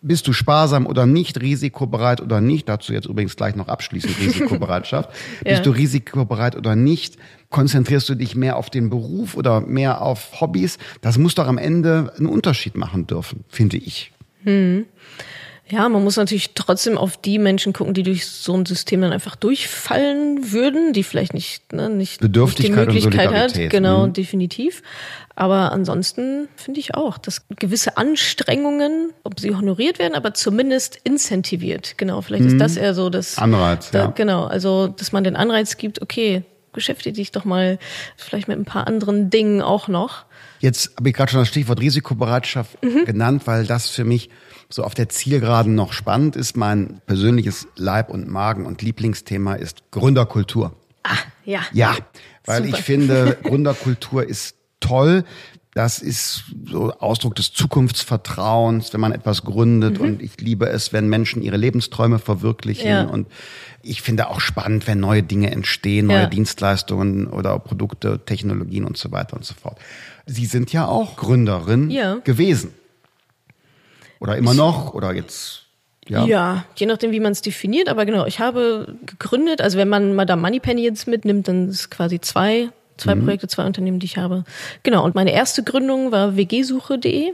Bist 0.00 0.28
du 0.28 0.32
sparsam 0.32 0.86
oder 0.86 1.06
nicht, 1.06 1.40
risikobereit 1.40 2.20
oder 2.20 2.40
nicht? 2.40 2.68
Dazu 2.68 2.92
jetzt 2.92 3.06
übrigens 3.06 3.34
gleich 3.34 3.56
noch 3.56 3.68
abschließend 3.68 4.18
Risikobereitschaft. 4.20 5.10
Ja. 5.44 5.52
Bist 5.52 5.66
du 5.66 5.70
risikobereit 5.70 6.54
oder 6.56 6.76
nicht? 6.76 7.16
Konzentrierst 7.50 8.08
du 8.08 8.14
dich 8.14 8.36
mehr 8.36 8.56
auf 8.56 8.70
den 8.70 8.90
Beruf 8.90 9.36
oder 9.36 9.60
mehr 9.60 10.00
auf 10.02 10.40
Hobbys? 10.40 10.78
Das 11.00 11.18
muss 11.18 11.34
doch 11.34 11.48
am 11.48 11.58
Ende 11.58 12.12
einen 12.16 12.26
Unterschied 12.26 12.76
machen 12.76 13.06
dürfen, 13.06 13.44
finde 13.48 13.78
ich. 13.78 14.12
Ja, 15.70 15.88
man 15.88 16.02
muss 16.02 16.16
natürlich 16.16 16.54
trotzdem 16.54 16.96
auf 16.96 17.16
die 17.18 17.38
Menschen 17.38 17.72
gucken, 17.72 17.92
die 17.92 18.02
durch 18.02 18.26
so 18.26 18.54
ein 18.54 18.64
System 18.64 19.02
dann 19.02 19.12
einfach 19.12 19.36
durchfallen 19.36 20.52
würden, 20.52 20.92
die 20.94 21.02
vielleicht 21.02 21.34
nicht, 21.34 21.72
ne, 21.72 21.90
nicht 21.90 22.20
Bedürftigkeit 22.20 22.88
nicht 22.88 23.04
die 23.04 23.06
Möglichkeit 23.06 23.34
hat. 23.34 23.70
Genau, 23.70 24.06
mhm. 24.06 24.12
definitiv. 24.14 24.82
Aber 25.36 25.70
ansonsten 25.70 26.48
finde 26.56 26.80
ich 26.80 26.94
auch, 26.94 27.18
dass 27.18 27.46
gewisse 27.48 27.96
Anstrengungen, 27.96 29.12
ob 29.22 29.38
sie 29.38 29.54
honoriert 29.54 29.98
werden, 29.98 30.14
aber 30.14 30.34
zumindest 30.34 30.98
incentiviert. 31.04 31.96
Genau, 31.96 32.22
vielleicht 32.22 32.46
ist 32.46 32.58
das 32.58 32.76
eher 32.76 32.94
so 32.94 33.10
das 33.10 33.36
Mhm. 33.36 33.42
Anreiz, 33.42 33.90
da, 33.90 33.98
ja. 33.98 34.06
Genau, 34.06 34.44
also 34.46 34.88
dass 34.88 35.12
man 35.12 35.22
den 35.22 35.36
Anreiz 35.36 35.76
gibt, 35.76 36.02
okay, 36.02 36.44
beschäftige 36.72 37.14
dich 37.14 37.30
doch 37.30 37.44
mal 37.44 37.78
vielleicht 38.16 38.48
mit 38.48 38.58
ein 38.58 38.64
paar 38.64 38.86
anderen 38.86 39.30
Dingen 39.30 39.62
auch 39.62 39.88
noch. 39.88 40.24
Jetzt 40.60 40.96
habe 40.96 41.08
ich 41.08 41.14
gerade 41.14 41.30
schon 41.30 41.40
das 41.40 41.48
Stichwort 41.48 41.80
Risikobereitschaft 41.80 42.78
genannt, 43.06 43.42
weil 43.46 43.64
das 43.64 43.88
für 43.88 44.04
mich 44.04 44.30
so 44.68 44.84
auf 44.84 44.94
der 44.94 45.08
Zielgeraden 45.08 45.74
noch 45.74 45.92
spannend 45.92 46.36
ist. 46.36 46.56
Mein 46.56 47.00
persönliches 47.06 47.66
Leib- 47.76 48.10
und 48.10 48.28
Magen- 48.28 48.66
und 48.66 48.82
Lieblingsthema 48.82 49.54
ist 49.54 49.82
Gründerkultur. 49.90 50.72
Ah, 51.04 51.16
ja. 51.44 51.60
Ja, 51.72 51.96
weil 52.44 52.64
Super. 52.64 52.78
ich 52.78 52.84
finde, 52.84 53.38
Gründerkultur 53.42 54.28
ist 54.28 54.56
toll. 54.80 55.24
Das 55.74 56.00
ist 56.00 56.44
so 56.66 56.92
Ausdruck 56.94 57.34
des 57.36 57.52
Zukunftsvertrauens, 57.52 58.92
wenn 58.92 59.00
man 59.00 59.12
etwas 59.12 59.44
gründet. 59.44 59.98
Und 59.98 60.20
ich 60.22 60.40
liebe 60.40 60.68
es, 60.68 60.92
wenn 60.92 61.08
Menschen 61.08 61.42
ihre 61.42 61.56
Lebensträume 61.56 62.18
verwirklichen. 62.18 62.88
Ja. 62.88 63.04
Und 63.04 63.28
ich 63.82 64.02
finde 64.02 64.28
auch 64.28 64.40
spannend, 64.40 64.86
wenn 64.86 64.98
neue 65.00 65.22
Dinge 65.22 65.50
entstehen, 65.50 66.06
neue 66.06 66.22
Ja. 66.22 66.26
Dienstleistungen 66.26 67.26
oder 67.28 67.58
Produkte, 67.58 68.20
Technologien 68.24 68.84
und 68.84 68.96
so 68.96 69.12
weiter 69.12 69.36
und 69.36 69.44
so 69.44 69.54
fort. 69.54 69.78
Sie 70.26 70.46
sind 70.46 70.72
ja 70.72 70.86
auch 70.86 71.16
Gründerin 71.16 71.90
Ja. 71.90 72.16
gewesen. 72.24 72.70
Oder 74.20 74.36
immer 74.36 74.54
noch, 74.54 74.94
oder 74.94 75.14
jetzt, 75.14 75.68
ja. 76.08 76.24
Ja, 76.24 76.64
je 76.76 76.86
nachdem, 76.86 77.10
wie 77.10 77.20
man 77.20 77.32
es 77.32 77.42
definiert. 77.42 77.88
Aber 77.88 78.06
genau, 78.06 78.26
ich 78.26 78.40
habe 78.40 78.96
gegründet. 79.06 79.60
Also 79.60 79.78
wenn 79.78 79.88
man 79.88 80.14
Madame 80.14 80.42
Moneypenny 80.42 80.82
jetzt 80.82 81.06
mitnimmt, 81.06 81.48
dann 81.48 81.68
ist 81.68 81.80
es 81.80 81.90
quasi 81.90 82.20
zwei, 82.20 82.70
zwei 82.96 83.14
Projekte, 83.14 83.46
zwei 83.48 83.64
Unternehmen, 83.64 84.00
die 84.00 84.06
ich 84.06 84.16
habe. 84.16 84.44
Genau. 84.82 85.04
Und 85.04 85.14
meine 85.14 85.32
erste 85.32 85.62
Gründung 85.62 86.10
war 86.10 86.36
wgsuche.de. 86.36 87.32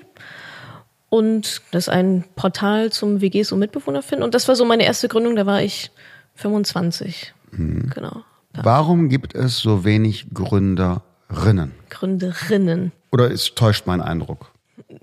Und 1.08 1.62
das 1.70 1.84
ist 1.84 1.88
ein 1.88 2.24
Portal 2.34 2.90
zum 2.90 3.20
WGs 3.20 3.52
und 3.52 3.60
Mitbewohner 3.60 4.02
finden. 4.02 4.24
Und 4.24 4.34
das 4.34 4.48
war 4.48 4.56
so 4.56 4.64
meine 4.64 4.84
erste 4.84 5.06
Gründung, 5.06 5.36
da 5.36 5.46
war 5.46 5.62
ich 5.62 5.92
25. 6.34 7.32
Genau. 7.52 8.24
Warum 8.52 9.08
gibt 9.08 9.34
es 9.34 9.58
so 9.58 9.84
wenig 9.84 10.26
Gründerinnen? 10.34 11.72
Gründerinnen. 11.88 12.90
Oder 13.12 13.30
ist, 13.30 13.54
täuscht 13.54 13.86
mein 13.86 14.00
Eindruck? 14.00 14.50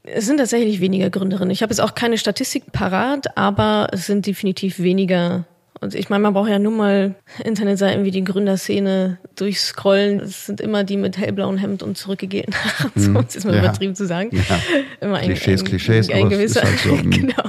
Es 0.04 0.26
sind 0.26 0.38
tatsächlich 0.38 0.82
weniger 0.82 1.10
Gründerinnen. 1.10 1.52
Ich 1.52 1.62
habe 1.62 1.72
jetzt 1.72 1.80
auch 1.80 1.94
keine 1.94 2.18
Statistik 2.18 2.72
parat, 2.72 3.38
aber 3.38 3.88
es 3.92 4.08
sind 4.08 4.26
definitiv 4.26 4.80
weniger. 4.80 5.46
Und 5.80 5.96
ich 5.96 6.10
meine, 6.10 6.22
man 6.24 6.34
braucht 6.34 6.50
ja 6.50 6.60
nur 6.60 6.72
mal 6.72 7.16
Internetseiten 7.44 8.04
wie 8.04 8.12
die 8.12 8.24
Gründerszene 8.24 9.18
durchscrollen. 9.36 10.20
Es 10.20 10.46
sind 10.46 10.62
immer 10.62 10.84
die 10.84 10.98
mit 10.98 11.18
hellblauem 11.18 11.58
Hemd 11.58 11.82
und 11.84 11.98
zurückgegelten 11.98 12.54
Haaren, 12.80 12.92
so 12.96 13.10
um 13.12 13.18
es 13.28 13.34
jetzt 13.36 13.46
mal 13.46 13.54
Ja. 13.56 13.62
übertrieben 13.62 13.96
zu 13.96 14.06
sagen. 14.06 14.30
Ja. 14.32 14.60
Immer 15.02 15.18
ein, 15.18 15.26
Klischees, 15.26 15.62
ein, 15.62 15.66
Klischees, 15.68 16.10
ein, 16.10 16.26
ist 16.26 16.30
gewisser, 16.30 16.62
halt 16.64 16.80
so, 16.80 16.90
hm. 16.98 17.10
genau, 17.10 17.44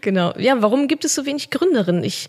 genau. 0.00 0.34
Ja, 0.38 0.60
warum 0.62 0.88
gibt 0.88 1.04
es 1.04 1.14
so 1.14 1.26
wenig 1.26 1.50
Gründerinnen? 1.50 2.04
Ich 2.04 2.28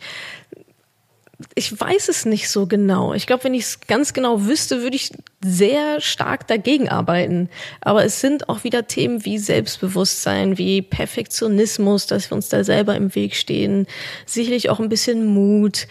ich 1.56 1.80
weiß 1.80 2.10
es 2.10 2.26
nicht 2.26 2.50
so 2.50 2.68
genau. 2.68 3.14
Ich 3.14 3.26
glaube, 3.26 3.46
wenn 3.46 3.54
ich 3.54 3.64
es 3.64 3.82
ganz 3.82 4.12
genau 4.14 4.46
wüsste, 4.46 4.82
würde 4.82 4.98
ich 4.98 5.12
sehr 5.42 6.02
stark 6.02 6.48
dagegen 6.48 6.90
arbeiten. 6.90 7.50
Aber 7.80 8.04
es 8.04 8.20
sind 8.20 8.50
auch 8.50 8.66
wieder 8.66 8.88
Themen 8.88 9.24
wie 9.24 9.38
Selbstbewusstsein, 9.38 10.58
wie 10.58 10.82
Perfektionismus, 10.82 12.08
dass 12.08 12.30
wir 12.30 12.36
uns 12.36 12.50
da 12.50 12.64
selber 12.64 12.96
im 12.96 13.16
Weg 13.16 13.36
stehen. 13.36 13.88
Sicherlich 14.26 14.70
auch 14.70 14.80
ein 14.80 14.90
bisschen 14.90 15.26
Mut. 15.26 15.88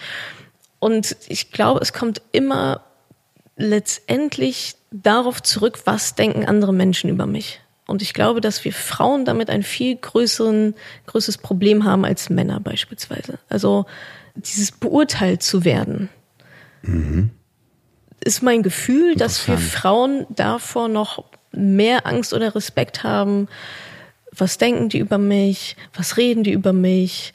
Und 0.81 1.17
ich 1.29 1.51
glaube, 1.51 1.81
es 1.81 1.95
kommt 1.95 2.21
immer 2.33 2.83
letztendlich 3.57 4.77
darauf 4.91 5.43
zurück, 5.43 5.81
was 5.85 6.15
denken 6.15 6.45
andere 6.45 6.75
Menschen 6.75 7.09
über 7.09 7.27
mich. 7.27 7.61
Und 7.87 8.03
ich 8.03 8.13
glaube, 8.13 8.43
dass 8.43 8.67
wir 8.67 8.73
Frauen 8.75 9.25
damit 9.25 9.49
ein 9.49 9.63
viel 9.63 9.97
größeren, 9.97 10.75
größeres 11.07 11.39
Problem 11.39 11.85
haben 11.85 12.05
als 12.05 12.29
Männer 12.29 12.61
beispielsweise. 12.61 13.39
Also 13.49 13.87
dieses 14.39 14.73
beurteilt 14.73 15.43
zu 15.43 15.65
werden, 15.65 16.09
ist 18.25 18.43
mein 18.43 18.63
Gefühl, 18.63 19.15
dass 19.17 19.47
wir. 19.47 19.59
Frauen 19.59 20.27
davor 20.31 20.89
noch 20.89 21.25
mehr 21.53 22.07
Angst 22.07 22.33
oder 22.33 22.55
Respekt 22.55 23.03
haben. 23.03 23.49
Was 24.37 24.59
denken 24.59 24.89
die 24.89 24.99
über 24.99 25.19
mich? 25.19 25.77
Was 25.95 26.17
reden 26.17 26.45
die 26.45 26.53
über 26.53 26.73
mich? 26.73 27.33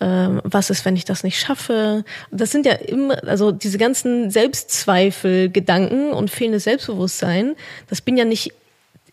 Ähm, 0.00 0.40
was 0.44 0.70
ist, 0.70 0.84
wenn 0.84 0.96
ich 0.96 1.04
das 1.04 1.24
nicht 1.24 1.38
schaffe? 1.38 2.04
Das 2.30 2.50
sind 2.50 2.66
ja 2.66 2.72
immer, 2.72 3.22
also 3.24 3.50
diese 3.50 3.78
ganzen 3.78 4.30
Selbstzweifel, 4.30 5.50
Gedanken 5.50 6.12
und 6.12 6.30
fehlendes 6.30 6.64
Selbstbewusstsein, 6.64 7.54
das 7.88 8.00
bin 8.00 8.16
ja 8.16 8.24
nicht 8.24 8.52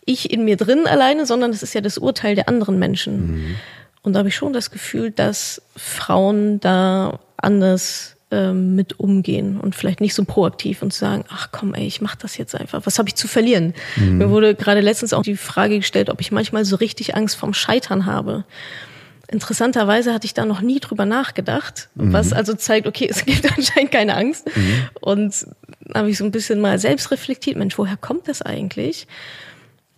ich 0.06 0.30
in 0.30 0.44
mir 0.44 0.56
drin 0.56 0.86
alleine, 0.86 1.24
sondern 1.24 1.52
das 1.52 1.62
ist 1.62 1.74
ja 1.74 1.80
das 1.80 1.96
Urteil 1.96 2.34
der 2.34 2.48
anderen 2.48 2.78
Menschen. 2.78 3.56
Und 4.02 4.12
da 4.12 4.18
habe 4.18 4.28
ich 4.28 4.36
schon 4.36 4.52
das 4.52 4.70
Gefühl, 4.70 5.10
dass 5.10 5.62
Frauen 5.76 6.60
da 6.60 7.20
anders 7.36 8.16
ähm, 8.30 8.74
mit 8.74 8.98
umgehen 8.98 9.60
und 9.60 9.74
vielleicht 9.74 10.00
nicht 10.00 10.14
so 10.14 10.24
proaktiv 10.24 10.82
und 10.82 10.92
sagen, 10.92 11.24
ach 11.28 11.48
komm, 11.52 11.74
ey, 11.74 11.86
ich 11.86 12.00
mach 12.00 12.16
das 12.16 12.36
jetzt 12.36 12.54
einfach. 12.54 12.82
Was 12.84 12.98
habe 12.98 13.08
ich 13.08 13.14
zu 13.14 13.28
verlieren? 13.28 13.74
Mhm. 13.96 14.18
Mir 14.18 14.30
wurde 14.30 14.54
gerade 14.54 14.80
letztens 14.80 15.12
auch 15.12 15.22
die 15.22 15.36
Frage 15.36 15.78
gestellt, 15.78 16.10
ob 16.10 16.20
ich 16.20 16.32
manchmal 16.32 16.64
so 16.64 16.76
richtig 16.76 17.14
Angst 17.14 17.36
vorm 17.36 17.54
Scheitern 17.54 18.06
habe. 18.06 18.44
Interessanterweise 19.30 20.12
hatte 20.12 20.26
ich 20.26 20.34
da 20.34 20.44
noch 20.44 20.60
nie 20.60 20.80
drüber 20.80 21.06
nachgedacht, 21.06 21.88
mhm. 21.94 22.12
was 22.12 22.32
also 22.32 22.54
zeigt, 22.54 22.86
okay, 22.86 23.06
es 23.10 23.24
gibt 23.24 23.44
anscheinend 23.56 23.92
keine 23.92 24.16
Angst. 24.16 24.46
Mhm. 24.54 24.88
Und 25.00 25.46
habe 25.94 26.10
ich 26.10 26.18
so 26.18 26.24
ein 26.24 26.32
bisschen 26.32 26.60
mal 26.60 26.78
selbst 26.78 27.10
reflektiert, 27.10 27.56
Mensch, 27.56 27.78
woher 27.78 27.96
kommt 27.96 28.26
das 28.28 28.42
eigentlich? 28.42 29.06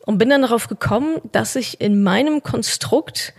Und 0.05 0.19
bin 0.19 0.31
dann 0.31 0.43
darauf 0.43 0.69
gekommen, 0.69 1.21
dass 1.33 1.57
ich 1.57 1.81
in 1.81 2.03
meinem 2.03 2.43
Konstrukt 2.43 3.35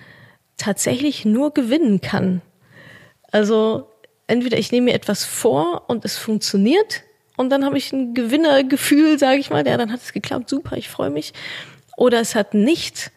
tatsächlich 0.58 1.24
nur 1.24 1.54
gewinnen 1.54 2.02
kann. 2.02 2.42
Also 3.38 3.88
entweder 4.26 4.58
ich 4.58 4.72
nehme 4.72 4.86
mir 4.86 4.96
etwas 4.96 5.24
vor 5.24 5.84
und 5.88 6.04
es 6.06 6.18
funktioniert 6.18 7.04
und 7.36 7.52
dann 7.52 7.64
habe 7.64 7.78
ich 7.78 7.94
ein 7.94 8.16
Gewinnergefühl, 8.16 9.20
sage 9.20 9.40
ich 9.40 9.52
mal, 9.52 9.66
ja, 9.66 9.78
dann 9.78 9.92
hat 9.92 10.02
es 10.02 10.12
geklappt, 10.12 10.50
super, 10.50 10.76
ich 10.76 10.90
freue 10.90 11.12
mich. 11.12 11.34
Oder 11.96 12.20
es 12.20 12.34
hat 12.34 12.56
nicht 12.56 13.12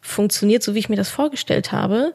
funktioniert, 0.00 0.64
so 0.64 0.74
wie 0.74 0.80
ich 0.80 0.88
mir 0.88 0.96
das 0.96 1.08
vorgestellt 1.08 1.70
habe. 1.70 2.12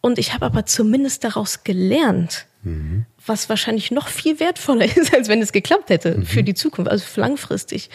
Und 0.00 0.18
ich 0.18 0.34
habe 0.34 0.46
aber 0.46 0.66
zumindest 0.66 1.22
daraus 1.22 1.62
gelernt, 1.62 2.46
mhm. 2.64 3.06
was 3.24 3.48
wahrscheinlich 3.48 3.92
noch 3.92 4.08
viel 4.08 4.40
wertvoller 4.40 4.84
ist, 4.96 5.14
als 5.14 5.28
wenn 5.28 5.40
es 5.40 5.52
geklappt 5.52 5.90
hätte 5.90 6.18
mhm. 6.18 6.26
für 6.26 6.42
die 6.42 6.54
Zukunft, 6.54 6.90
also 6.90 7.04
für 7.04 7.20
langfristig. 7.20 7.88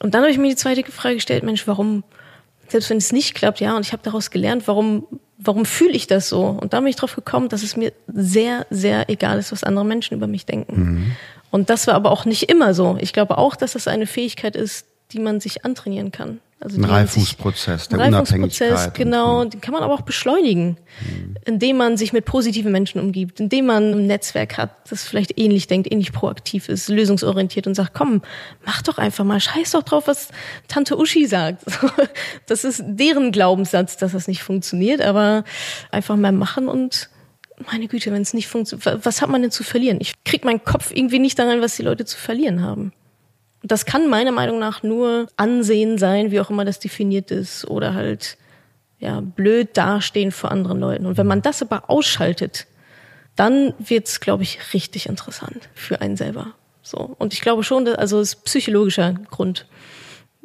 Und 0.00 0.14
dann 0.14 0.22
habe 0.22 0.30
ich 0.30 0.38
mir 0.38 0.48
die 0.48 0.56
zweite 0.56 0.90
Frage 0.90 1.16
gestellt, 1.16 1.42
Mensch, 1.42 1.66
warum, 1.66 2.02
selbst 2.68 2.88
wenn 2.88 2.96
es 2.96 3.12
nicht 3.12 3.34
klappt, 3.34 3.60
ja, 3.60 3.76
und 3.76 3.84
ich 3.84 3.92
habe 3.92 4.02
daraus 4.02 4.30
gelernt, 4.30 4.66
warum 4.66 5.06
warum 5.46 5.64
fühle 5.64 5.92
ich 5.92 6.06
das 6.06 6.28
so? 6.28 6.44
Und 6.44 6.72
da 6.72 6.80
bin 6.80 6.88
ich 6.88 6.96
drauf 6.96 7.14
gekommen, 7.14 7.48
dass 7.48 7.62
es 7.62 7.76
mir 7.76 7.92
sehr, 8.06 8.66
sehr 8.70 9.08
egal 9.08 9.38
ist, 9.38 9.52
was 9.52 9.64
andere 9.64 9.84
Menschen 9.84 10.14
über 10.14 10.26
mich 10.26 10.46
denken. 10.46 10.80
Mhm. 10.80 11.16
Und 11.50 11.70
das 11.70 11.86
war 11.86 11.94
aber 11.94 12.10
auch 12.10 12.24
nicht 12.24 12.50
immer 12.50 12.74
so. 12.74 12.96
Ich 13.00 13.12
glaube 13.12 13.38
auch, 13.38 13.56
dass 13.56 13.72
das 13.72 13.88
eine 13.88 14.06
Fähigkeit 14.06 14.56
ist, 14.56 14.86
die 15.12 15.18
man 15.18 15.40
sich 15.40 15.64
antrainieren 15.64 16.12
kann. 16.12 16.40
Also 16.58 16.78
ein 16.78 16.84
Reifungsprozess 16.84 17.88
der 17.88 17.98
Reifungsprozess, 17.98 18.94
genau, 18.94 19.44
den 19.44 19.60
kann 19.60 19.74
man 19.74 19.82
aber 19.82 19.92
auch 19.92 20.00
beschleunigen, 20.00 20.78
mhm. 21.00 21.36
indem 21.44 21.76
man 21.76 21.98
sich 21.98 22.14
mit 22.14 22.24
positiven 22.24 22.72
Menschen 22.72 22.98
umgibt, 22.98 23.40
indem 23.40 23.66
man 23.66 23.92
ein 23.92 24.06
Netzwerk 24.06 24.56
hat, 24.56 24.70
das 24.88 25.04
vielleicht 25.04 25.38
ähnlich 25.38 25.66
denkt, 25.66 25.92
ähnlich 25.92 26.12
proaktiv 26.12 26.70
ist, 26.70 26.88
lösungsorientiert 26.88 27.66
und 27.66 27.74
sagt, 27.74 27.92
komm, 27.92 28.22
mach 28.64 28.80
doch 28.80 28.96
einfach 28.96 29.22
mal, 29.24 29.38
scheiß 29.38 29.72
doch 29.72 29.82
drauf, 29.82 30.06
was 30.06 30.28
Tante 30.66 30.96
Uschi 30.96 31.26
sagt. 31.26 31.64
Das 32.46 32.64
ist 32.64 32.82
deren 32.86 33.32
Glaubenssatz, 33.32 33.96
dass 33.96 34.12
das 34.12 34.28
nicht 34.28 34.42
funktioniert, 34.42 35.00
aber 35.00 35.44
einfach 35.90 36.16
mal 36.16 36.32
machen 36.32 36.68
und 36.68 37.10
meine 37.70 37.88
Güte, 37.88 38.12
wenn 38.12 38.22
es 38.22 38.34
nicht 38.34 38.48
funktioniert, 38.48 39.04
was 39.04 39.20
hat 39.20 39.28
man 39.28 39.42
denn 39.42 39.50
zu 39.50 39.64
verlieren? 39.64 39.98
Ich 40.00 40.14
krieg 40.24 40.44
meinen 40.44 40.62
Kopf 40.62 40.90
irgendwie 40.94 41.18
nicht 41.18 41.38
daran, 41.38 41.60
was 41.60 41.76
die 41.76 41.82
Leute 41.82 42.04
zu 42.04 42.16
verlieren 42.16 42.62
haben. 42.62 42.92
Das 43.66 43.84
kann 43.84 44.08
meiner 44.08 44.32
Meinung 44.32 44.58
nach 44.58 44.82
nur 44.82 45.26
Ansehen 45.36 45.98
sein, 45.98 46.30
wie 46.30 46.40
auch 46.40 46.50
immer 46.50 46.64
das 46.64 46.78
definiert 46.78 47.30
ist, 47.30 47.66
oder 47.66 47.94
halt 47.94 48.38
ja 48.98 49.20
blöd 49.20 49.76
dastehen 49.76 50.30
vor 50.30 50.50
anderen 50.52 50.78
Leuten. 50.78 51.06
Und 51.06 51.16
wenn 51.16 51.26
man 51.26 51.42
das 51.42 51.62
aber 51.62 51.90
ausschaltet, 51.90 52.66
dann 53.34 53.74
wird's, 53.78 54.20
glaube 54.20 54.44
ich, 54.44 54.72
richtig 54.72 55.08
interessant 55.08 55.68
für 55.74 56.00
einen 56.00 56.16
selber. 56.16 56.52
So 56.82 57.16
und 57.18 57.34
ich 57.34 57.40
glaube 57.40 57.64
schon, 57.64 57.84
dass, 57.84 57.96
also 57.96 58.20
es 58.20 58.34
ist 58.34 58.44
psychologischer 58.44 59.14
Grund, 59.30 59.66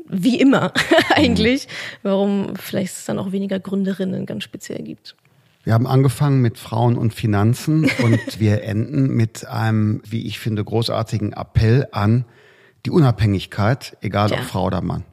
wie 0.08 0.40
immer 0.40 0.74
eigentlich, 1.16 1.68
warum 2.02 2.56
vielleicht 2.56 2.94
es 2.94 3.06
dann 3.06 3.20
auch 3.20 3.32
weniger 3.32 3.60
Gründerinnen 3.60 4.26
ganz 4.26 4.44
speziell 4.44 4.82
gibt. 4.82 5.16
Wir 5.64 5.74
haben 5.74 5.86
angefangen 5.86 6.42
mit 6.42 6.58
Frauen 6.58 6.98
und 6.98 7.14
Finanzen 7.14 7.90
und 8.02 8.40
wir 8.40 8.64
enden 8.64 9.16
mit 9.16 9.46
einem, 9.46 10.02
wie 10.10 10.26
ich 10.26 10.40
finde, 10.40 10.64
großartigen 10.64 11.34
Appell 11.34 11.88
an 11.92 12.26
die 12.86 12.92
Unabhängigkeit, 12.92 13.98
egal 14.02 14.32
ja. 14.32 14.38
ob 14.38 14.44
Frau 14.44 14.66
oder 14.66 14.82
Mann. 14.82 15.04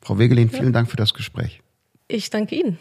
Frau 0.00 0.18
Wegelin, 0.18 0.48
vielen 0.48 0.66
ja. 0.66 0.70
Dank 0.72 0.90
für 0.90 0.96
das 0.96 1.14
Gespräch. 1.14 1.60
Ich 2.08 2.30
danke 2.30 2.56
Ihnen. 2.56 2.78